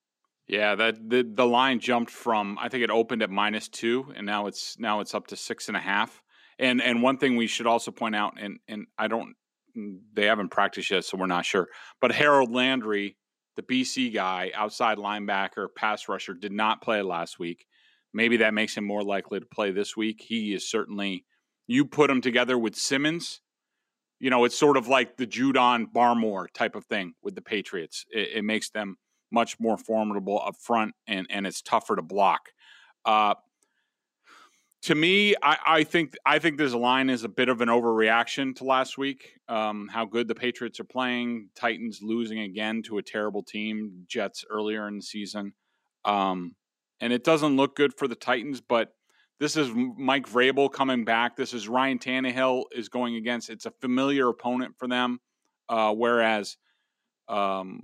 Yeah, 0.47 0.75
that 0.75 1.09
the 1.09 1.23
the 1.31 1.45
line 1.45 1.79
jumped 1.79 2.11
from 2.11 2.57
I 2.59 2.69
think 2.69 2.83
it 2.83 2.89
opened 2.89 3.21
at 3.21 3.29
minus 3.29 3.67
two, 3.67 4.11
and 4.15 4.25
now 4.25 4.47
it's 4.47 4.79
now 4.79 5.01
it's 5.01 5.13
up 5.13 5.27
to 5.27 5.35
six 5.35 5.67
and 5.67 5.77
a 5.77 5.79
half. 5.79 6.23
And 6.57 6.81
and 6.81 7.03
one 7.03 7.17
thing 7.17 7.35
we 7.35 7.45
should 7.45 7.67
also 7.67 7.91
point 7.91 8.15
out, 8.15 8.37
and 8.39 8.59
and 8.67 8.87
I 8.97 9.07
don't, 9.07 9.35
they 10.13 10.25
haven't 10.25 10.49
practiced 10.49 10.89
yet, 10.89 11.05
so 11.05 11.17
we're 11.17 11.27
not 11.27 11.45
sure. 11.45 11.67
But 12.01 12.11
Harold 12.11 12.51
Landry, 12.51 13.17
the 13.55 13.63
BC 13.63 14.13
guy, 14.13 14.51
outside 14.55 14.97
linebacker, 14.97 15.67
pass 15.75 16.07
rusher, 16.07 16.33
did 16.33 16.51
not 16.51 16.81
play 16.81 17.01
last 17.01 17.39
week. 17.39 17.65
Maybe 18.13 18.37
that 18.37 18.53
makes 18.53 18.75
him 18.75 18.85
more 18.85 19.03
likely 19.03 19.39
to 19.39 19.45
play 19.45 19.71
this 19.71 19.95
week. 19.95 20.23
He 20.25 20.53
is 20.53 20.69
certainly, 20.69 21.25
you 21.67 21.85
put 21.85 22.09
him 22.09 22.21
together 22.21 22.57
with 22.57 22.75
Simmons, 22.75 23.41
you 24.19 24.29
know, 24.29 24.43
it's 24.43 24.57
sort 24.57 24.77
of 24.77 24.87
like 24.87 25.17
the 25.17 25.25
Judon 25.25 25.85
Barmore 25.93 26.47
type 26.53 26.75
of 26.75 26.85
thing 26.85 27.13
with 27.23 27.35
the 27.35 27.41
Patriots. 27.41 28.05
It, 28.11 28.29
it, 28.35 28.43
makes 28.43 28.69
them 28.69 28.97
much 29.31 29.59
more 29.59 29.77
formidable 29.77 30.41
up 30.45 30.55
front 30.57 30.93
and, 31.07 31.25
and 31.29 31.47
it's 31.47 31.61
tougher 31.61 31.95
to 31.95 32.01
block. 32.01 32.49
Uh, 33.05 33.35
to 34.83 34.95
me, 34.95 35.35
I, 35.43 35.57
I, 35.65 35.83
think 35.83 36.15
I 36.25 36.39
think 36.39 36.57
this 36.57 36.73
line 36.73 37.09
is 37.09 37.23
a 37.23 37.29
bit 37.29 37.49
of 37.49 37.59
an 37.61 37.67
overreaction 37.67 38.55
to 38.57 38.63
last 38.63 38.97
week. 38.97 39.33
Um, 39.49 39.89
how 39.91 40.05
good 40.05 40.27
the 40.27 40.35
Patriots 40.35 40.79
are 40.79 40.85
playing, 40.85 41.49
Titans 41.55 41.99
losing 42.01 42.39
again 42.39 42.81
to 42.83 42.97
a 42.97 43.03
terrible 43.03 43.43
team, 43.43 44.05
Jets 44.07 44.45
earlier 44.49 44.87
in 44.87 44.97
the 44.97 45.01
season, 45.01 45.53
um, 46.05 46.55
and 47.01 47.11
it 47.11 47.23
doesn't 47.23 47.57
look 47.57 47.75
good 47.75 47.93
for 47.97 48.07
the 48.07 48.15
Titans. 48.15 48.61
But 48.61 48.93
this 49.39 49.57
is 49.57 49.69
Mike 49.73 50.29
Vrabel 50.29 50.71
coming 50.71 51.03
back. 51.03 51.35
This 51.35 51.53
is 51.53 51.67
Ryan 51.67 51.99
Tannehill 51.99 52.63
is 52.71 52.87
going 52.87 53.15
against. 53.15 53.49
It's 53.49 53.65
a 53.65 53.71
familiar 53.81 54.29
opponent 54.29 54.75
for 54.77 54.87
them, 54.87 55.19
uh, 55.67 55.93
whereas, 55.93 56.55
um, 57.27 57.83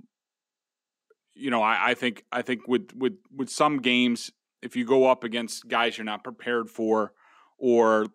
you 1.34 1.50
know, 1.50 1.62
I, 1.62 1.90
I 1.90 1.94
think 1.94 2.24
I 2.32 2.40
think 2.40 2.66
with 2.66 2.90
with 2.94 3.18
with 3.34 3.50
some 3.50 3.82
games 3.82 4.30
if 4.62 4.76
you 4.76 4.84
go 4.84 5.06
up 5.06 5.24
against 5.24 5.68
guys 5.68 5.96
you're 5.96 6.04
not 6.04 6.24
prepared 6.24 6.70
for, 6.70 7.12
or 7.58 8.06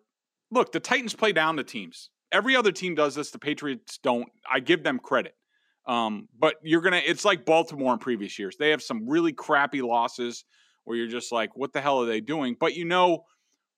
look, 0.50 0.72
the 0.72 0.80
Titans 0.80 1.14
play 1.14 1.32
down 1.32 1.56
to 1.56 1.64
teams. 1.64 2.10
Every 2.30 2.56
other 2.56 2.72
team 2.72 2.94
does 2.94 3.14
this. 3.14 3.30
The 3.30 3.38
Patriots 3.38 3.98
don't. 3.98 4.28
I 4.50 4.60
give 4.60 4.82
them 4.82 4.98
credit. 4.98 5.34
Um, 5.86 6.28
but 6.38 6.56
you're 6.62 6.80
gonna. 6.80 7.02
It's 7.04 7.24
like 7.24 7.44
Baltimore 7.44 7.92
in 7.92 7.98
previous 7.98 8.38
years. 8.38 8.56
They 8.56 8.70
have 8.70 8.82
some 8.82 9.08
really 9.08 9.32
crappy 9.32 9.82
losses 9.82 10.44
where 10.84 10.96
you're 10.96 11.08
just 11.08 11.32
like, 11.32 11.56
what 11.56 11.72
the 11.72 11.80
hell 11.80 12.02
are 12.02 12.06
they 12.06 12.20
doing? 12.20 12.56
But 12.58 12.74
you 12.74 12.84
know, 12.84 13.24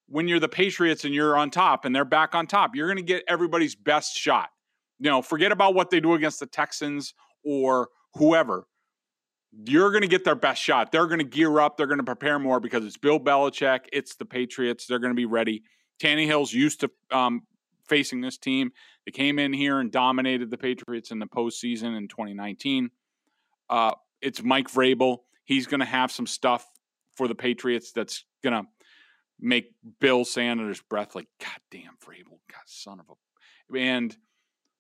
when 0.07 0.29
you're 0.29 0.41
the 0.41 0.49
Patriots 0.49 1.05
and 1.05 1.15
you're 1.15 1.37
on 1.37 1.51
top 1.51 1.85
and 1.85 1.95
they're 1.95 2.05
back 2.05 2.35
on 2.35 2.47
top, 2.47 2.75
you're 2.75 2.89
gonna 2.89 3.03
get 3.03 3.25
everybody's 3.29 3.75
best 3.75 4.17
shot. 4.17 4.51
You 4.99 5.11
know, 5.11 5.23
forget 5.23 5.51
about 5.51 5.75
what 5.75 5.91
they 5.91 6.01
do 6.01 6.15
against 6.15 6.41
the 6.41 6.47
Texans 6.47 7.15
or 7.45 7.89
whoever 8.15 8.67
you're 9.67 9.91
going 9.91 10.03
to 10.03 10.09
get 10.09 10.25
their 10.25 10.35
best 10.35 10.63
shot. 10.63 10.93
They're 10.93 11.07
going 11.07 11.19
to 11.19 11.25
gear 11.25 11.61
up. 11.61 11.77
They're 11.77 11.87
going 11.87 11.99
to 11.99 12.05
prepare 12.05 12.39
more 12.39 12.61
because 12.61 12.85
it's 12.85 12.97
Bill 12.97 13.21
Belichick. 13.21 13.87
It's 13.93 14.17
the 14.17 14.25
Patriots. 14.25 14.87
They're 14.87 14.99
going 14.99 15.13
to 15.13 15.17
be 15.17 15.27
ready. 15.27 15.63
Tannehill's 16.01 16.53
used 16.53 16.81
to 16.81 16.91
um, 17.11 17.43
facing 17.89 18.21
this 18.21 18.39
team. 18.39 18.73
They 19.07 19.13
came 19.13 19.39
in 19.39 19.53
here 19.53 19.81
and 19.81 19.91
dominated 19.93 20.51
the 20.51 20.59
Patriots 20.59 21.11
in 21.11 21.19
the 21.19 21.27
postseason 21.27 21.97
in 21.97 22.09
2019. 22.09 22.91
Uh, 23.71 23.93
it's 24.21 24.43
Mike 24.43 24.69
Vrabel. 24.69 25.19
He's 25.45 25.67
going 25.67 25.81
to 25.81 25.87
have 25.87 26.11
some 26.11 26.27
stuff 26.27 26.67
for 27.17 27.29
the 27.29 27.35
Patriots 27.35 27.93
that's 27.93 28.25
going 28.43 28.55
to 28.55 28.69
make 29.41 29.73
Bill 30.01 30.25
Sanders' 30.25 30.83
breath 30.83 31.15
like, 31.15 31.29
God 31.41 31.61
damn, 31.71 31.97
Vrabel, 32.05 32.39
God, 32.51 32.63
son 32.67 33.01
of 33.01 33.07
a. 33.11 33.79
And 33.79 34.17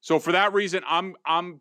so 0.01 0.19
for 0.19 0.33
that 0.33 0.53
reason, 0.53 0.83
I'm 0.87 1.17
I'm 1.25 1.61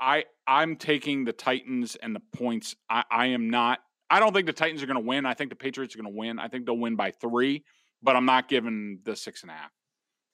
I 0.00 0.24
I'm 0.46 0.76
taking 0.76 1.24
the 1.24 1.32
Titans 1.32 1.96
and 1.96 2.14
the 2.14 2.22
points. 2.32 2.74
I, 2.88 3.04
I 3.10 3.26
am 3.26 3.50
not. 3.50 3.80
I 4.08 4.18
don't 4.18 4.32
think 4.32 4.46
the 4.46 4.52
Titans 4.52 4.82
are 4.82 4.86
going 4.86 5.00
to 5.00 5.06
win. 5.06 5.26
I 5.26 5.34
think 5.34 5.50
the 5.50 5.56
Patriots 5.56 5.94
are 5.94 5.98
going 5.98 6.12
to 6.12 6.18
win. 6.18 6.38
I 6.38 6.48
think 6.48 6.66
they'll 6.66 6.78
win 6.78 6.96
by 6.96 7.12
three, 7.12 7.64
but 8.02 8.16
I'm 8.16 8.24
not 8.24 8.48
giving 8.48 9.00
the 9.04 9.14
six 9.14 9.42
and 9.42 9.50
a 9.50 9.54
half. 9.54 9.70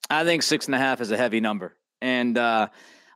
I 0.09 0.23
think 0.23 0.41
six 0.41 0.67
and 0.67 0.75
a 0.75 0.79
half 0.79 1.01
is 1.01 1.11
a 1.11 1.17
heavy 1.17 1.41
number, 1.41 1.75
and 2.01 2.37
uh, 2.37 2.69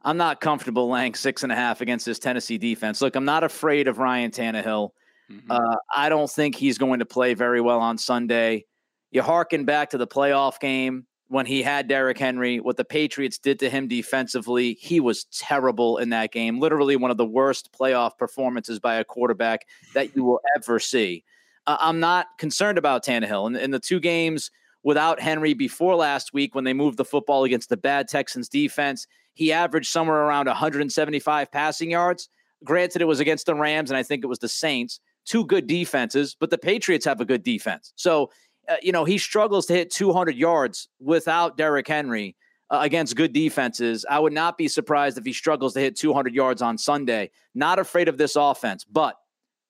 I'm 0.04 0.18
not 0.18 0.42
comfortable 0.42 0.90
laying 0.90 1.16
six 1.16 1.44
and 1.44 1.52
a 1.52 1.56
half 1.56 1.82
against 1.82 2.06
this 2.06 2.20
Tennessee 2.20 2.58
defense. 2.58 3.02
Look, 3.02 3.16
I'm 3.16 3.26
not 3.26 3.44
afraid 3.44 3.88
of 3.88 3.98
Ryan 3.98 4.32
Tannehill. 4.32 4.90
Mm-hmm. 5.32 5.52
Uh, 5.52 5.76
I 5.96 6.10
don't 6.10 6.30
think 6.30 6.56
he's 6.56 6.78
going 6.78 7.00
to 7.00 7.06
play 7.06 7.34
very 7.34 7.62
well 7.62 7.80
on 7.80 7.98
Sunday. 7.98 8.66
You 9.12 9.22
harken 9.22 9.66
back 9.66 9.92
to 9.92 9.98
the 9.98 10.08
playoff 10.08 10.60
game 10.60 11.06
when 11.32 11.46
he 11.46 11.62
had 11.62 11.88
Derrick 11.88 12.18
Henry, 12.18 12.60
what 12.60 12.76
the 12.76 12.84
Patriots 12.84 13.38
did 13.38 13.58
to 13.60 13.70
him 13.70 13.88
defensively, 13.88 14.74
he 14.82 15.00
was 15.00 15.24
terrible 15.32 15.98
in 15.98 16.10
that 16.10 16.34
game. 16.34 16.60
Literally 16.60 16.98
one 16.98 17.10
of 17.10 17.16
the 17.16 17.26
worst 17.26 17.70
playoff 17.72 18.18
performances 18.18 18.82
by 18.82 18.96
a 18.96 19.06
quarterback 19.06 19.66
that 19.94 20.14
you 20.14 20.26
will 20.26 20.42
ever 20.58 20.78
see. 20.78 21.24
Uh, 21.66 21.78
I'm 21.80 22.02
not 22.02 22.28
concerned 22.38 22.78
about 22.78 23.06
Tannehill. 23.06 23.48
In, 23.48 23.56
in 23.56 23.72
the 23.72 23.80
two 23.80 24.02
games 24.02 24.52
without 24.84 25.22
Henry 25.22 25.54
before 25.54 25.96
last 25.96 26.34
week, 26.34 26.54
when 26.54 26.66
they 26.66 26.74
moved 26.74 26.98
the 26.98 27.06
football 27.06 27.46
against 27.46 27.70
the 27.70 27.78
bad 27.78 28.10
Texans 28.10 28.50
defense, 28.50 29.08
he 29.34 29.54
averaged 29.54 29.88
somewhere 29.88 30.24
around 30.24 30.48
175 30.48 31.50
passing 31.50 31.92
yards. 31.92 32.28
Granted, 32.66 33.02
it 33.02 33.06
was 33.06 33.22
against 33.22 33.46
the 33.46 33.56
Rams, 33.56 33.90
and 33.90 33.98
I 33.98 34.04
think 34.04 34.26
it 34.26 34.28
was 34.28 34.40
the 34.40 34.50
Saints. 34.50 35.00
Two 35.24 35.46
good 35.46 35.66
defenses, 35.66 36.36
but 36.38 36.50
the 36.50 36.58
Patriots 36.58 37.06
have 37.06 37.22
a 37.22 37.26
good 37.26 37.44
defense. 37.44 37.94
So 37.96 38.32
uh, 38.70 38.76
you 38.82 38.92
know, 38.92 39.06
he 39.06 39.18
struggles 39.18 39.66
to 39.68 39.74
hit 39.74 39.92
200 39.92 40.36
yards 40.36 40.88
without 41.00 41.58
Derrick 41.58 41.88
Henry 41.88 42.36
uh, 42.70 42.80
against 42.82 43.16
good 43.16 43.34
defenses. 43.34 44.06
I 44.10 44.20
would 44.20 44.34
not 44.34 44.58
be 44.58 44.68
surprised 44.68 45.18
if 45.18 45.26
he 45.26 45.34
struggles 45.34 45.74
to 45.74 45.80
hit 45.80 45.98
200 45.98 46.34
yards 46.34 46.62
on 46.62 46.78
Sunday. 46.78 47.32
Not 47.54 47.80
afraid 47.80 48.08
of 48.08 48.18
this 48.18 48.36
offense, 48.36 48.84
but 48.84 49.16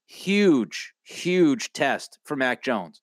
huge, 0.06 0.94
huge 1.04 1.74
test 1.74 2.20
for 2.24 2.36
Mac 2.36 2.62
Jones. 2.62 3.02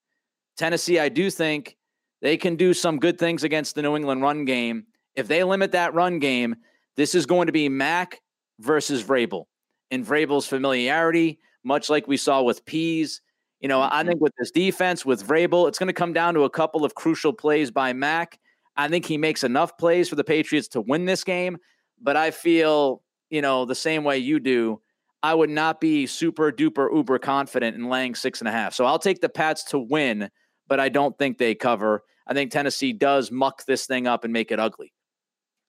Tennessee, 0.56 0.98
I 0.98 1.08
do 1.08 1.30
think 1.30 1.76
they 2.20 2.36
can 2.36 2.56
do 2.56 2.74
some 2.74 2.98
good 2.98 3.18
things 3.18 3.44
against 3.44 3.74
the 3.74 3.82
New 3.82 3.96
England 3.96 4.22
run 4.22 4.44
game. 4.44 4.86
If 5.14 5.28
they 5.28 5.42
limit 5.42 5.72
that 5.72 5.94
run 5.94 6.18
game, 6.18 6.56
this 6.96 7.14
is 7.14 7.26
going 7.26 7.46
to 7.46 7.52
be 7.52 7.68
Mac 7.68 8.20
versus 8.60 9.02
Vrabel. 9.02 9.44
In 9.90 10.04
Vrabel's 10.04 10.46
familiarity, 10.46 11.38
much 11.64 11.88
like 11.88 12.06
we 12.06 12.16
saw 12.16 12.42
with 12.42 12.64
Pees, 12.66 13.20
you 13.60 13.68
know, 13.68 13.82
I 13.82 13.88
mm-hmm. 13.88 14.08
think 14.08 14.20
with 14.20 14.32
this 14.38 14.50
defense, 14.50 15.04
with 15.04 15.26
Vrabel, 15.26 15.68
it's 15.68 15.78
going 15.78 15.88
to 15.88 15.92
come 15.92 16.12
down 16.12 16.34
to 16.34 16.44
a 16.44 16.50
couple 16.50 16.84
of 16.84 16.94
crucial 16.94 17.32
plays 17.32 17.70
by 17.70 17.92
Mac. 17.92 18.38
I 18.76 18.88
think 18.88 19.04
he 19.04 19.18
makes 19.18 19.42
enough 19.42 19.76
plays 19.76 20.08
for 20.08 20.14
the 20.14 20.24
Patriots 20.24 20.68
to 20.68 20.80
win 20.80 21.04
this 21.04 21.24
game, 21.24 21.58
but 22.00 22.16
I 22.16 22.30
feel, 22.30 23.02
you 23.28 23.42
know, 23.42 23.64
the 23.64 23.74
same 23.74 24.04
way 24.04 24.18
you 24.18 24.38
do. 24.38 24.80
I 25.20 25.34
would 25.34 25.50
not 25.50 25.80
be 25.80 26.06
super 26.06 26.52
duper 26.52 26.94
uber 26.94 27.18
confident 27.18 27.76
in 27.76 27.88
laying 27.88 28.14
six 28.14 28.40
and 28.40 28.46
a 28.46 28.52
half. 28.52 28.72
So 28.72 28.84
I'll 28.84 29.00
take 29.00 29.20
the 29.20 29.28
Pats 29.28 29.64
to 29.64 29.78
win, 29.78 30.30
but 30.68 30.78
I 30.78 30.88
don't 30.88 31.18
think 31.18 31.38
they 31.38 31.56
cover. 31.56 32.04
I 32.28 32.34
think 32.34 32.52
Tennessee 32.52 32.92
does 32.92 33.32
muck 33.32 33.64
this 33.66 33.86
thing 33.86 34.06
up 34.06 34.22
and 34.22 34.32
make 34.32 34.52
it 34.52 34.60
ugly. 34.60 34.92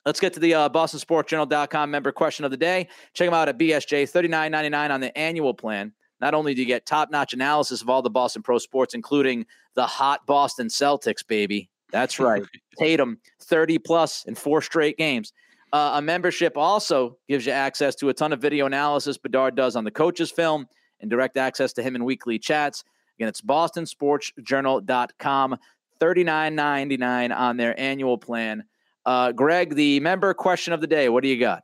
Let's 0.06 0.20
get 0.20 0.34
to 0.34 0.40
the 0.40 0.54
uh, 0.54 0.70
BostonSportsJournal.com 0.70 1.90
member 1.90 2.12
question 2.12 2.46
of 2.46 2.52
the 2.52 2.58
day. 2.58 2.88
Check 3.14 3.28
them 3.28 3.34
out 3.34 3.50
at 3.50 3.58
BSJ, 3.58 4.04
$39.99 4.12 4.92
on 4.92 5.02
the 5.02 5.18
annual 5.18 5.54
plan. 5.54 5.94
Not 6.22 6.34
only 6.34 6.54
do 6.54 6.62
you 6.62 6.68
get 6.68 6.86
top 6.86 7.12
notch 7.12 7.34
analysis 7.34 7.82
of 7.82 7.90
all 7.90 8.02
the 8.02 8.10
Boston 8.10 8.42
pro 8.42 8.58
sports, 8.58 8.94
including 8.94 9.46
the 9.76 9.86
hot 9.86 10.26
Boston 10.26 10.68
Celtics, 10.68 11.26
baby. 11.26 11.70
That's 11.92 12.20
right. 12.30 12.44
Tatum, 12.78 13.20
30 13.44 13.78
plus 13.80 14.26
in 14.26 14.36
four 14.36 14.62
straight 14.62 14.98
games. 14.98 15.34
Uh, 15.72 15.94
a 15.96 16.02
membership 16.02 16.58
also 16.58 17.18
gives 17.28 17.46
you 17.46 17.52
access 17.52 17.94
to 17.96 18.10
a 18.10 18.14
ton 18.14 18.34
of 18.34 18.42
video 18.42 18.66
analysis 18.66 19.18
Bedard 19.18 19.56
does 19.56 19.76
on 19.76 19.84
the 19.84 19.92
coaches' 19.92 20.32
film 20.32 20.68
and 21.00 21.12
direct 21.12 21.38
access 21.38 21.74
to 21.74 21.84
him 21.84 21.96
in 21.96 22.04
weekly 22.04 22.40
chats. 22.40 22.84
Again, 23.18 23.30
it's 23.30 23.42
bostonsportsjournal.com, 23.42 25.58
$39.99 26.00 27.38
on 27.38 27.58
their 27.58 27.80
annual 27.80 28.18
plan. 28.18 28.64
Uh, 29.06 29.32
Greg, 29.32 29.76
the 29.76 30.00
member 30.00 30.34
question 30.34 30.74
of 30.74 30.82
the 30.82 30.88
day, 30.88 31.10
what 31.10 31.22
do 31.24 31.30
you 31.30 31.40
got? 31.40 31.64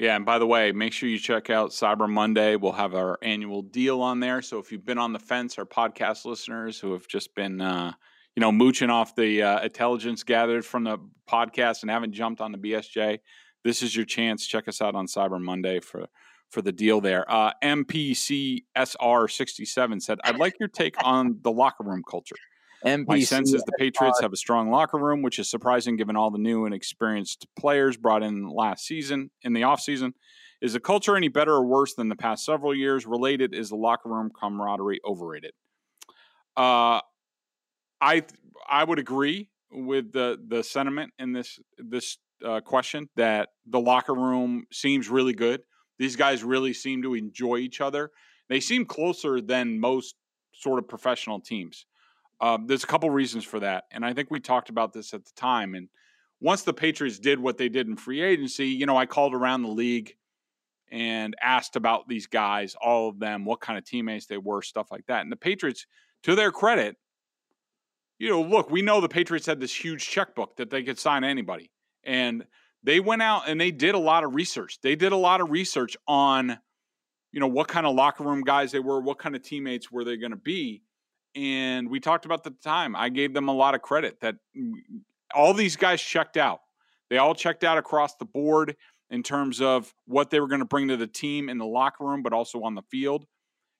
Yeah, 0.00 0.16
and 0.16 0.24
by 0.24 0.38
the 0.38 0.46
way, 0.46 0.72
make 0.72 0.94
sure 0.94 1.10
you 1.10 1.18
check 1.18 1.50
out 1.50 1.72
Cyber 1.72 2.08
Monday. 2.08 2.56
We'll 2.56 2.72
have 2.72 2.94
our 2.94 3.18
annual 3.20 3.60
deal 3.60 4.00
on 4.00 4.18
there. 4.18 4.40
So 4.40 4.58
if 4.58 4.72
you've 4.72 4.86
been 4.86 4.96
on 4.96 5.12
the 5.12 5.18
fence, 5.18 5.58
our 5.58 5.66
podcast 5.66 6.24
listeners 6.24 6.80
who 6.80 6.94
have 6.94 7.06
just 7.06 7.34
been, 7.34 7.60
uh, 7.60 7.92
you 8.34 8.40
know, 8.40 8.50
mooching 8.50 8.88
off 8.88 9.14
the 9.14 9.42
uh, 9.42 9.60
intelligence 9.60 10.22
gathered 10.22 10.64
from 10.64 10.84
the 10.84 10.96
podcast 11.30 11.82
and 11.82 11.90
haven't 11.90 12.14
jumped 12.14 12.40
on 12.40 12.50
the 12.50 12.56
BSJ, 12.56 13.18
this 13.62 13.82
is 13.82 13.94
your 13.94 14.06
chance. 14.06 14.46
Check 14.46 14.68
us 14.68 14.80
out 14.80 14.94
on 14.94 15.06
Cyber 15.06 15.38
Monday 15.38 15.80
for 15.80 16.06
for 16.48 16.62
the 16.62 16.72
deal 16.72 17.02
there. 17.02 17.30
Uh, 17.30 17.52
MPCSR67 17.62 20.00
said, 20.00 20.18
"I'd 20.24 20.38
like 20.38 20.58
your 20.58 20.70
take 20.70 20.94
on 21.04 21.40
the 21.42 21.52
locker 21.52 21.84
room 21.84 22.02
culture." 22.10 22.36
NBC 22.84 23.06
My 23.06 23.20
sense 23.20 23.52
is 23.52 23.62
the 23.64 23.72
Patriots 23.78 24.20
have 24.20 24.32
a 24.32 24.36
strong 24.36 24.70
locker 24.70 24.98
room, 24.98 25.22
which 25.22 25.38
is 25.38 25.50
surprising 25.50 25.96
given 25.96 26.16
all 26.16 26.30
the 26.30 26.38
new 26.38 26.64
and 26.64 26.74
experienced 26.74 27.46
players 27.58 27.96
brought 27.96 28.22
in 28.22 28.48
last 28.48 28.86
season 28.86 29.30
in 29.42 29.52
the 29.52 29.62
offseason. 29.62 30.12
Is 30.62 30.72
the 30.72 30.80
culture 30.80 31.16
any 31.16 31.28
better 31.28 31.52
or 31.52 31.64
worse 31.64 31.94
than 31.94 32.08
the 32.08 32.16
past 32.16 32.44
several 32.44 32.74
years? 32.74 33.06
Related 33.06 33.54
is 33.54 33.70
the 33.70 33.76
locker 33.76 34.08
room 34.08 34.30
camaraderie 34.38 35.00
overrated? 35.04 35.52
Uh, 36.56 37.00
I 38.00 38.24
I 38.68 38.84
would 38.84 38.98
agree 38.98 39.48
with 39.70 40.12
the 40.12 40.38
the 40.48 40.62
sentiment 40.62 41.12
in 41.18 41.32
this 41.32 41.58
this 41.78 42.18
uh, 42.44 42.60
question 42.60 43.08
that 43.16 43.50
the 43.66 43.80
locker 43.80 44.14
room 44.14 44.64
seems 44.72 45.08
really 45.08 45.34
good. 45.34 45.62
These 45.98 46.16
guys 46.16 46.42
really 46.42 46.72
seem 46.72 47.02
to 47.02 47.14
enjoy 47.14 47.58
each 47.58 47.80
other. 47.80 48.10
They 48.48 48.60
seem 48.60 48.86
closer 48.86 49.40
than 49.40 49.78
most 49.78 50.14
sort 50.54 50.78
of 50.78 50.88
professional 50.88 51.40
teams. 51.40 51.86
Um, 52.40 52.66
there's 52.66 52.84
a 52.84 52.86
couple 52.86 53.10
reasons 53.10 53.44
for 53.44 53.60
that, 53.60 53.84
and 53.90 54.04
I 54.04 54.14
think 54.14 54.30
we 54.30 54.40
talked 54.40 54.70
about 54.70 54.92
this 54.92 55.12
at 55.12 55.24
the 55.24 55.32
time. 55.36 55.74
And 55.74 55.88
once 56.40 56.62
the 56.62 56.72
Patriots 56.72 57.18
did 57.18 57.38
what 57.38 57.58
they 57.58 57.68
did 57.68 57.86
in 57.86 57.96
free 57.96 58.22
agency, 58.22 58.68
you 58.68 58.86
know, 58.86 58.96
I 58.96 59.06
called 59.06 59.34
around 59.34 59.62
the 59.62 59.68
league 59.68 60.14
and 60.90 61.36
asked 61.40 61.76
about 61.76 62.08
these 62.08 62.26
guys, 62.26 62.74
all 62.80 63.08
of 63.08 63.18
them, 63.18 63.44
what 63.44 63.60
kind 63.60 63.78
of 63.78 63.84
teammates 63.84 64.26
they 64.26 64.38
were, 64.38 64.62
stuff 64.62 64.90
like 64.90 65.06
that. 65.06 65.20
And 65.20 65.30
the 65.30 65.36
Patriots, 65.36 65.86
to 66.22 66.34
their 66.34 66.50
credit, 66.50 66.96
you 68.18 68.28
know, 68.28 68.42
look, 68.42 68.70
we 68.70 68.82
know 68.82 69.00
the 69.00 69.08
Patriots 69.08 69.46
had 69.46 69.60
this 69.60 69.74
huge 69.74 70.06
checkbook 70.06 70.56
that 70.56 70.70
they 70.70 70.82
could 70.82 70.98
sign 70.98 71.24
anybody, 71.24 71.70
and 72.04 72.44
they 72.82 73.00
went 73.00 73.22
out 73.22 73.42
and 73.46 73.60
they 73.60 73.70
did 73.70 73.94
a 73.94 73.98
lot 73.98 74.24
of 74.24 74.34
research. 74.34 74.78
They 74.82 74.96
did 74.96 75.12
a 75.12 75.16
lot 75.16 75.42
of 75.42 75.50
research 75.50 75.96
on, 76.08 76.58
you 77.32 77.40
know, 77.40 77.46
what 77.46 77.68
kind 77.68 77.86
of 77.86 77.94
locker 77.94 78.24
room 78.24 78.40
guys 78.40 78.72
they 78.72 78.78
were, 78.78 79.00
what 79.00 79.18
kind 79.18 79.36
of 79.36 79.42
teammates 79.42 79.90
were 79.92 80.04
they 80.04 80.16
going 80.16 80.30
to 80.30 80.36
be 80.36 80.82
and 81.34 81.88
we 81.88 82.00
talked 82.00 82.24
about 82.24 82.44
the 82.44 82.50
time. 82.62 82.96
I 82.96 83.08
gave 83.08 83.34
them 83.34 83.48
a 83.48 83.54
lot 83.54 83.74
of 83.74 83.82
credit 83.82 84.20
that 84.20 84.36
all 85.34 85.54
these 85.54 85.76
guys 85.76 86.00
checked 86.00 86.36
out. 86.36 86.60
They 87.08 87.18
all 87.18 87.34
checked 87.34 87.64
out 87.64 87.78
across 87.78 88.16
the 88.16 88.24
board 88.24 88.76
in 89.10 89.22
terms 89.22 89.60
of 89.60 89.92
what 90.06 90.30
they 90.30 90.40
were 90.40 90.46
going 90.46 90.60
to 90.60 90.66
bring 90.66 90.88
to 90.88 90.96
the 90.96 91.06
team 91.06 91.48
in 91.48 91.58
the 91.58 91.66
locker 91.66 92.04
room, 92.04 92.22
but 92.22 92.32
also 92.32 92.62
on 92.62 92.74
the 92.74 92.82
field. 92.90 93.26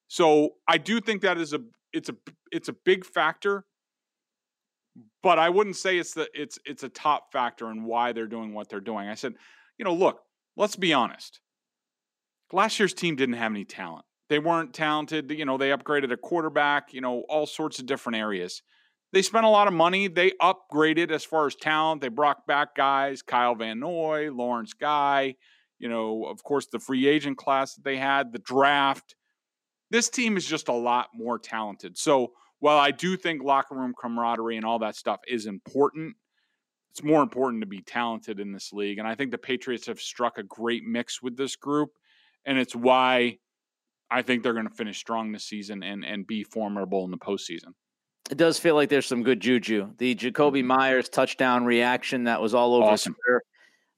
So 0.08 0.54
I 0.66 0.78
do 0.78 1.00
think 1.00 1.22
that 1.22 1.38
is 1.38 1.52
a 1.52 1.60
it's 1.92 2.08
a 2.08 2.16
it's 2.50 2.68
a 2.68 2.72
big 2.72 3.04
factor, 3.04 3.64
but 5.22 5.38
I 5.38 5.48
wouldn't 5.48 5.76
say 5.76 5.98
it's 5.98 6.14
the 6.14 6.28
it's 6.34 6.58
it's 6.64 6.82
a 6.82 6.88
top 6.88 7.32
factor 7.32 7.70
in 7.70 7.84
why 7.84 8.12
they're 8.12 8.26
doing 8.26 8.52
what 8.52 8.68
they're 8.68 8.80
doing. 8.80 9.08
I 9.08 9.14
said, 9.14 9.34
you 9.78 9.84
know, 9.84 9.94
look, 9.94 10.20
let's 10.56 10.76
be 10.76 10.92
honest. 10.92 11.40
Last 12.52 12.80
year's 12.80 12.94
team 12.94 13.14
didn't 13.14 13.36
have 13.36 13.52
any 13.52 13.64
talent. 13.64 14.04
They 14.30 14.38
weren't 14.38 14.72
talented. 14.72 15.30
You 15.30 15.44
know, 15.44 15.58
they 15.58 15.68
upgraded 15.68 16.10
a 16.12 16.16
quarterback. 16.16 16.94
You 16.94 17.02
know, 17.02 17.24
all 17.28 17.46
sorts 17.46 17.78
of 17.78 17.84
different 17.84 18.16
areas. 18.16 18.62
They 19.12 19.20
spent 19.20 19.44
a 19.44 19.50
lot 19.50 19.68
of 19.68 19.74
money. 19.74 20.08
They 20.08 20.32
upgraded 20.40 21.10
as 21.10 21.24
far 21.24 21.46
as 21.46 21.54
talent. 21.54 22.00
They 22.00 22.08
brought 22.08 22.46
back 22.46 22.74
guys, 22.74 23.20
Kyle 23.20 23.54
Van 23.56 23.80
Noy, 23.80 24.30
Lawrence 24.32 24.72
Guy. 24.72 25.34
You 25.78 25.90
know, 25.90 26.24
of 26.24 26.42
course, 26.42 26.68
the 26.72 26.78
free 26.78 27.06
agent 27.06 27.36
class 27.36 27.74
that 27.74 27.84
they 27.84 27.98
had, 27.98 28.32
the 28.32 28.38
draft 28.38 29.16
this 29.90 30.08
team 30.08 30.36
is 30.36 30.46
just 30.46 30.68
a 30.68 30.72
lot 30.72 31.08
more 31.14 31.38
talented. 31.38 31.98
So 31.98 32.32
while 32.60 32.78
I 32.78 32.92
do 32.92 33.16
think 33.16 33.42
locker 33.42 33.74
room 33.74 33.94
camaraderie 34.00 34.56
and 34.56 34.64
all 34.64 34.78
that 34.78 34.96
stuff 34.96 35.20
is 35.26 35.46
important, 35.46 36.16
it's 36.90 37.02
more 37.02 37.22
important 37.22 37.62
to 37.62 37.66
be 37.66 37.82
talented 37.82 38.40
in 38.40 38.52
this 38.52 38.72
league. 38.72 38.98
And 38.98 39.06
I 39.06 39.14
think 39.14 39.30
the 39.30 39.38
Patriots 39.38 39.86
have 39.86 40.00
struck 40.00 40.38
a 40.38 40.42
great 40.42 40.84
mix 40.84 41.20
with 41.20 41.36
this 41.36 41.56
group. 41.56 41.90
And 42.44 42.58
it's 42.58 42.74
why 42.74 43.38
I 44.10 44.22
think 44.22 44.42
they're 44.42 44.54
going 44.54 44.68
to 44.68 44.74
finish 44.74 44.98
strong 44.98 45.32
this 45.32 45.44
season 45.44 45.82
and, 45.82 46.04
and 46.04 46.26
be 46.26 46.44
formidable 46.44 47.04
in 47.04 47.10
the 47.10 47.18
postseason. 47.18 47.74
It 48.30 48.38
does 48.38 48.58
feel 48.58 48.74
like 48.74 48.88
there's 48.88 49.06
some 49.06 49.22
good 49.22 49.40
juju. 49.40 49.90
The 49.98 50.14
Jakobi 50.14 50.58
mm-hmm. 50.58 50.66
Meyers 50.68 51.08
touchdown 51.08 51.64
reaction 51.64 52.24
that 52.24 52.40
was 52.40 52.54
all 52.54 52.74
over 52.74 52.90
awesome. 52.90 53.14
Twitter. 53.14 53.42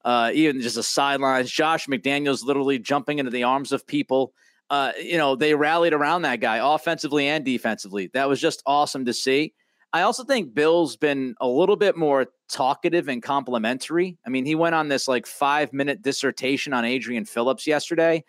Uh, 0.05 0.31
even 0.35 0.61
just 0.61 0.75
the 0.75 0.83
sidelines. 0.83 1.51
Josh 1.51 1.87
McDaniels 1.87 2.45
literally 2.45 2.79
jumping 2.79 3.19
into 3.19 3.31
the 3.31 3.45
arms 3.45 3.73
of 3.73 3.87
people 3.87 4.33
uh, 4.73 4.93
you 4.99 5.19
know, 5.19 5.37
they 5.37 5.55
rallied 5.55 5.93
around 5.93 6.23
that 6.23 6.41
guy 6.41 6.59
offensively 6.63 7.29
and 7.29 7.45
defensively. 7.45 8.11
That 8.15 8.27
was 8.27 8.41
just 8.41 8.63
awesome 8.65 9.05
to 9.05 9.13
see. 9.13 9.53
I 9.93 10.01
also 10.01 10.25
think 10.25 10.55
Bill's 10.55 10.97
been 10.97 11.35
a 11.43 11.47
little 11.47 11.77
bit 11.77 11.95
more 11.95 12.29
talkative 12.49 13.09
and 13.09 13.23
complimentary. 13.23 14.17
I 14.27 14.31
mean, 14.31 14.47
he 14.47 14.55
went 14.55 14.75
on 14.75 14.89
this 14.89 15.07
like 15.07 15.27
five 15.27 15.75
minute 15.75 16.01
dissertation 16.01 16.73
on 16.73 16.87
Adrian 16.87 17.27
Phillips 17.27 17.67
yesterday. 17.67 18.25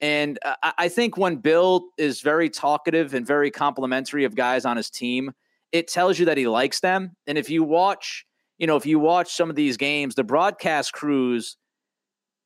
And 0.00 0.38
uh, 0.44 0.54
I 0.78 0.88
think 0.88 1.16
when 1.16 1.36
Bill 1.36 1.88
is 1.98 2.20
very 2.22 2.48
talkative 2.48 3.12
and 3.14 3.26
very 3.26 3.50
complimentary 3.50 4.24
of 4.24 4.34
guys 4.34 4.64
on 4.64 4.76
his 4.76 4.90
team, 4.90 5.32
it 5.72 5.88
tells 5.88 6.18
you 6.18 6.26
that 6.26 6.38
he 6.38 6.48
likes 6.48 6.80
them. 6.80 7.16
And 7.26 7.36
if 7.36 7.50
you 7.50 7.62
watch, 7.62 8.24
you 8.58 8.66
know, 8.66 8.76
if 8.76 8.86
you 8.86 8.98
watch 8.98 9.34
some 9.34 9.50
of 9.50 9.56
these 9.56 9.76
games, 9.76 10.14
the 10.14 10.24
broadcast 10.24 10.92
crews, 10.92 11.56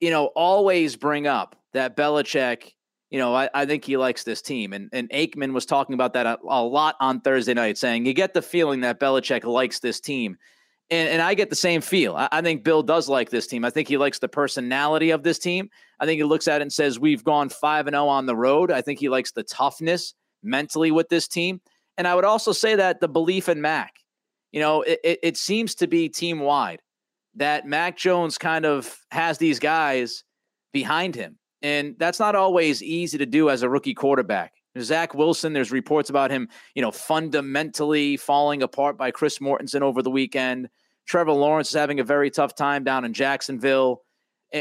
you 0.00 0.11
know, 0.11 0.26
always 0.34 0.96
bring 0.96 1.26
up 1.26 1.57
that 1.72 1.96
Belichick 1.96 2.72
you 3.14 3.20
know, 3.20 3.32
I, 3.32 3.48
I, 3.55 3.64
think 3.64 3.84
he 3.84 3.96
likes 3.96 4.24
this 4.24 4.42
team. 4.42 4.72
And, 4.72 4.88
and 4.92 5.09
Aikman 5.11 5.52
was 5.52 5.66
talking 5.66 5.94
about 5.94 6.14
that 6.14 6.26
a, 6.26 6.36
a, 6.48 6.64
lot 6.64 6.96
on 6.98 7.20
Thursday 7.20 7.55
night, 7.55 7.78
saying 7.78 8.07
you 8.07 8.12
get 8.12 8.34
the 8.34 8.42
feeling 8.42 8.80
that 8.80 8.98
Belichick 8.98 9.44
likes 9.44 9.78
this 9.78 10.00
team. 10.00 10.36
And, 10.91 11.09
and 11.09 11.22
I 11.22 11.35
get 11.35 11.51
the 11.51 11.57
same 11.57 11.80
feel. 11.80 12.14
I, 12.14 12.28
I, 12.30 12.43
think 12.43 12.62
Bill 12.62 12.82
does 12.82 13.09
like 13.09 13.30
this 13.30 13.47
team. 13.47 13.64
I 13.64 13.70
think 13.70 13.89
he 13.89 13.97
likes 13.97 14.18
the 14.18 14.28
personality 14.28 15.11
of 15.11 15.22
this 15.22 15.39
team. 15.39 15.70
I 15.99 16.07
think 16.07 16.18
he 16.18 16.24
looks 16.24 16.47
at 16.47 16.61
it 16.61 16.62
and 16.62 16.72
says, 16.72 16.99
We've 16.99 17.24
gone 17.24 17.49
5 17.49 17.87
and 17.87 17.95
0 17.95 18.07
on 18.07 18.26
the 18.26 18.37
road. 18.37 18.70
I 18.70 18.82
think 18.82 19.01
he 19.01 19.09
likes 19.09 19.32
the 19.32 19.43
toughness 19.43 20.14
mentally 20.43 20.91
with 20.91 21.09
this 21.09 21.26
team. 21.26 21.61
And 21.97 22.07
I 22.07 22.14
would 22.14 22.24
also 22.24 22.53
say 22.53 22.74
that 22.74 23.01
the 23.01 23.09
belief 23.09 23.49
in 23.49 23.61
Mac, 23.61 23.95
you 24.53 24.61
know, 24.61 24.82
it, 24.82 25.01
it, 25.03 25.18
it 25.22 25.37
seems 25.37 25.74
to 25.76 25.87
be 25.87 26.09
team 26.09 26.41
wide 26.41 26.80
that 27.37 27.66
Mac 27.66 27.97
Jones 27.97 28.37
kind 28.37 28.66
of 28.66 28.97
has 29.11 29.39
these 29.39 29.59
guys 29.59 30.22
behind 30.72 31.14
him 31.14 31.39
and 31.64 31.97
that's 31.99 32.20
not 32.20 32.37
always 32.37 32.82
easy 32.82 33.16
to 33.16 33.24
do 33.24 33.49
as 33.49 33.62
a 33.62 33.68
rookie 33.70 33.95
quarterback. 33.95 34.53
Zach 34.81 35.14
Wilson, 35.14 35.53
there's 35.53 35.70
reports 35.70 36.11
about 36.11 36.31
him, 36.31 36.49
you 36.75 36.83
know, 36.83 36.91
fundamentally 36.91 38.16
falling 38.16 38.62
apart 38.62 38.99
by 38.99 39.11
Chris 39.11 39.39
Mortensen 39.39 39.83
over 39.83 40.03
the 40.03 40.11
weekend. 40.11 40.68
Trevor 41.07 41.33
Lawrence 41.33 41.68
is 41.68 41.75
having 41.75 42.01
a 42.01 42.05
very 42.05 42.31
tough 42.31 42.55
time 42.55 42.85
down 42.85 43.05
in 43.05 43.12
Jacksonville. 43.12 44.03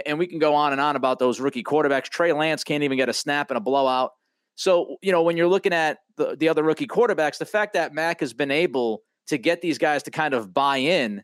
And 0.05 0.18
we 0.18 0.28
can 0.28 0.39
go 0.39 0.55
on 0.55 0.72
and 0.72 0.82
on 0.82 0.95
about 0.95 1.20
those 1.20 1.39
rookie 1.39 1.64
quarterbacks. 1.64 2.05
Trey 2.05 2.34
Lance 2.34 2.64
can't 2.64 2.84
even 2.84 2.97
get 2.97 3.09
a 3.09 3.14
snap 3.14 3.51
in 3.51 3.57
a 3.57 3.61
blowout. 3.61 4.11
So, 4.55 4.97
you 5.01 5.11
know, 5.11 5.24
when 5.24 5.38
you're 5.38 5.47
looking 5.47 5.74
at 5.74 5.99
the, 6.18 6.36
the 6.36 6.49
other 6.49 6.64
rookie 6.64 6.88
quarterbacks, 6.88 7.38
the 7.38 7.45
fact 7.45 7.74
that 7.74 7.93
Mac 7.93 8.20
has 8.20 8.34
been 8.34 8.51
able 8.51 9.03
to 9.28 9.38
get 9.38 9.61
these 9.61 9.78
guys 9.78 10.03
to 10.03 10.11
kind 10.11 10.34
of 10.34 10.53
buy 10.53 10.78
in 10.78 11.24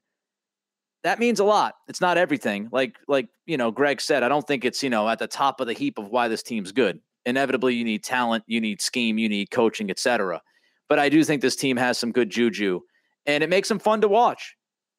that 1.04 1.20
means 1.20 1.40
a 1.40 1.44
lot. 1.44 1.76
It's 1.88 2.02
not 2.02 2.18
everything. 2.18 2.70
Like 2.72 2.98
like 3.08 3.30
you 3.46 3.58
know, 3.58 3.72
Greg 3.72 4.02
said, 4.02 4.24
I 4.24 4.30
don't 4.30 4.46
think 4.46 4.66
it's 4.66 4.84
you 4.84 4.90
know 4.90 5.08
at 5.08 5.20
the 5.20 5.28
top 5.28 5.62
of 5.62 5.68
the 5.68 5.74
heap 5.74 5.98
of 5.98 6.10
why 6.10 6.28
this 6.28 6.44
team's 6.44 6.72
good. 6.72 7.00
Inevitably, 7.26 7.76
you 7.76 7.84
need 7.84 8.04
talent, 8.04 8.44
you 8.48 8.62
need 8.62 8.82
scheme, 8.82 9.18
you 9.18 9.30
need 9.30 9.52
coaching, 9.52 9.90
etc. 9.90 10.42
But 10.88 11.00
I 11.00 11.10
do 11.10 11.24
think 11.24 11.42
this 11.42 11.56
team 11.56 11.78
has 11.78 11.98
some 11.98 12.12
good 12.12 12.30
juju, 12.30 12.82
and 13.26 13.44
it 13.44 13.50
makes 13.50 13.68
them 13.68 13.80
fun 13.80 14.02
to 14.02 14.08
watch. 14.08 14.56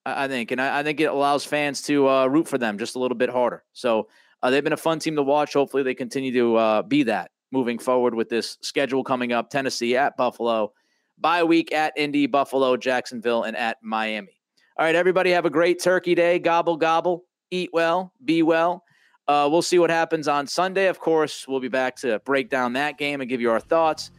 I, 0.06 0.28
think, 0.28 0.50
and 0.50 0.60
I, 0.60 0.80
I, 0.80 0.82
think 0.82 0.98
it 1.00 1.10
allows 1.10 1.44
fans 1.44 1.82
to 1.82 2.08
uh, 2.08 2.26
root 2.26 2.48
for 2.48 2.56
them 2.56 2.78
just 2.78 2.96
a 2.96 2.98
little 2.98 3.16
bit 3.16 3.28
harder. 3.28 3.64
So 3.74 4.08
uh, 4.42 4.50
they've 4.50 4.64
been 4.64 4.72
a 4.72 4.78
fun 4.78 4.98
team 4.98 5.16
to 5.16 5.22
watch. 5.22 5.52
Hopefully, 5.52 5.82
they 5.82 5.94
continue 5.94 6.32
to 6.32 6.56
uh, 6.56 6.82
be 6.82 7.02
that 7.04 7.30
moving 7.52 7.78
forward 7.78 8.14
with 8.14 8.28
this 8.28 8.56
schedule 8.62 9.04
coming 9.04 9.32
up: 9.32 9.50
Tennessee 9.50 9.96
at 9.96 10.16
Buffalo, 10.16 10.72
bye 11.18 11.44
week 11.44 11.72
at 11.72 11.92
Indy, 11.96 12.26
Buffalo, 12.26 12.76
Jacksonville, 12.76 13.42
and 13.42 13.56
at 13.56 13.76
Miami. 13.82 14.40
All 14.78 14.86
right, 14.86 14.94
everybody, 14.94 15.30
have 15.32 15.44
a 15.44 15.50
great 15.50 15.82
turkey 15.82 16.14
day. 16.14 16.38
Gobble, 16.38 16.76
gobble. 16.76 17.24
Eat 17.50 17.70
well, 17.72 18.12
be 18.24 18.42
well. 18.42 18.84
Uh, 19.28 19.48
we'll 19.50 19.62
see 19.62 19.78
what 19.78 19.90
happens 19.90 20.26
on 20.26 20.46
Sunday. 20.46 20.88
Of 20.88 20.98
course, 20.98 21.46
we'll 21.46 21.60
be 21.60 21.68
back 21.68 21.96
to 21.96 22.18
break 22.20 22.50
down 22.50 22.72
that 22.72 22.98
game 22.98 23.20
and 23.20 23.30
give 23.30 23.40
you 23.40 23.50
our 23.50 23.60
thoughts. 23.60 24.10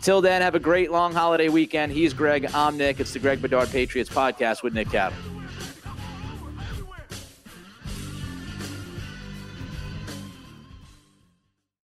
Till 0.00 0.20
then, 0.20 0.42
have 0.42 0.54
a 0.54 0.60
great 0.60 0.90
long 0.90 1.12
holiday 1.12 1.48
weekend. 1.48 1.92
He's 1.92 2.12
Greg. 2.12 2.48
I'm 2.54 2.76
Nick. 2.76 3.00
It's 3.00 3.12
the 3.12 3.18
Greg 3.18 3.42
Bedard 3.42 3.68
Patriots 3.70 4.10
podcast 4.10 4.62
with 4.62 4.74
Nick 4.74 4.90
Cattles. 4.90 5.37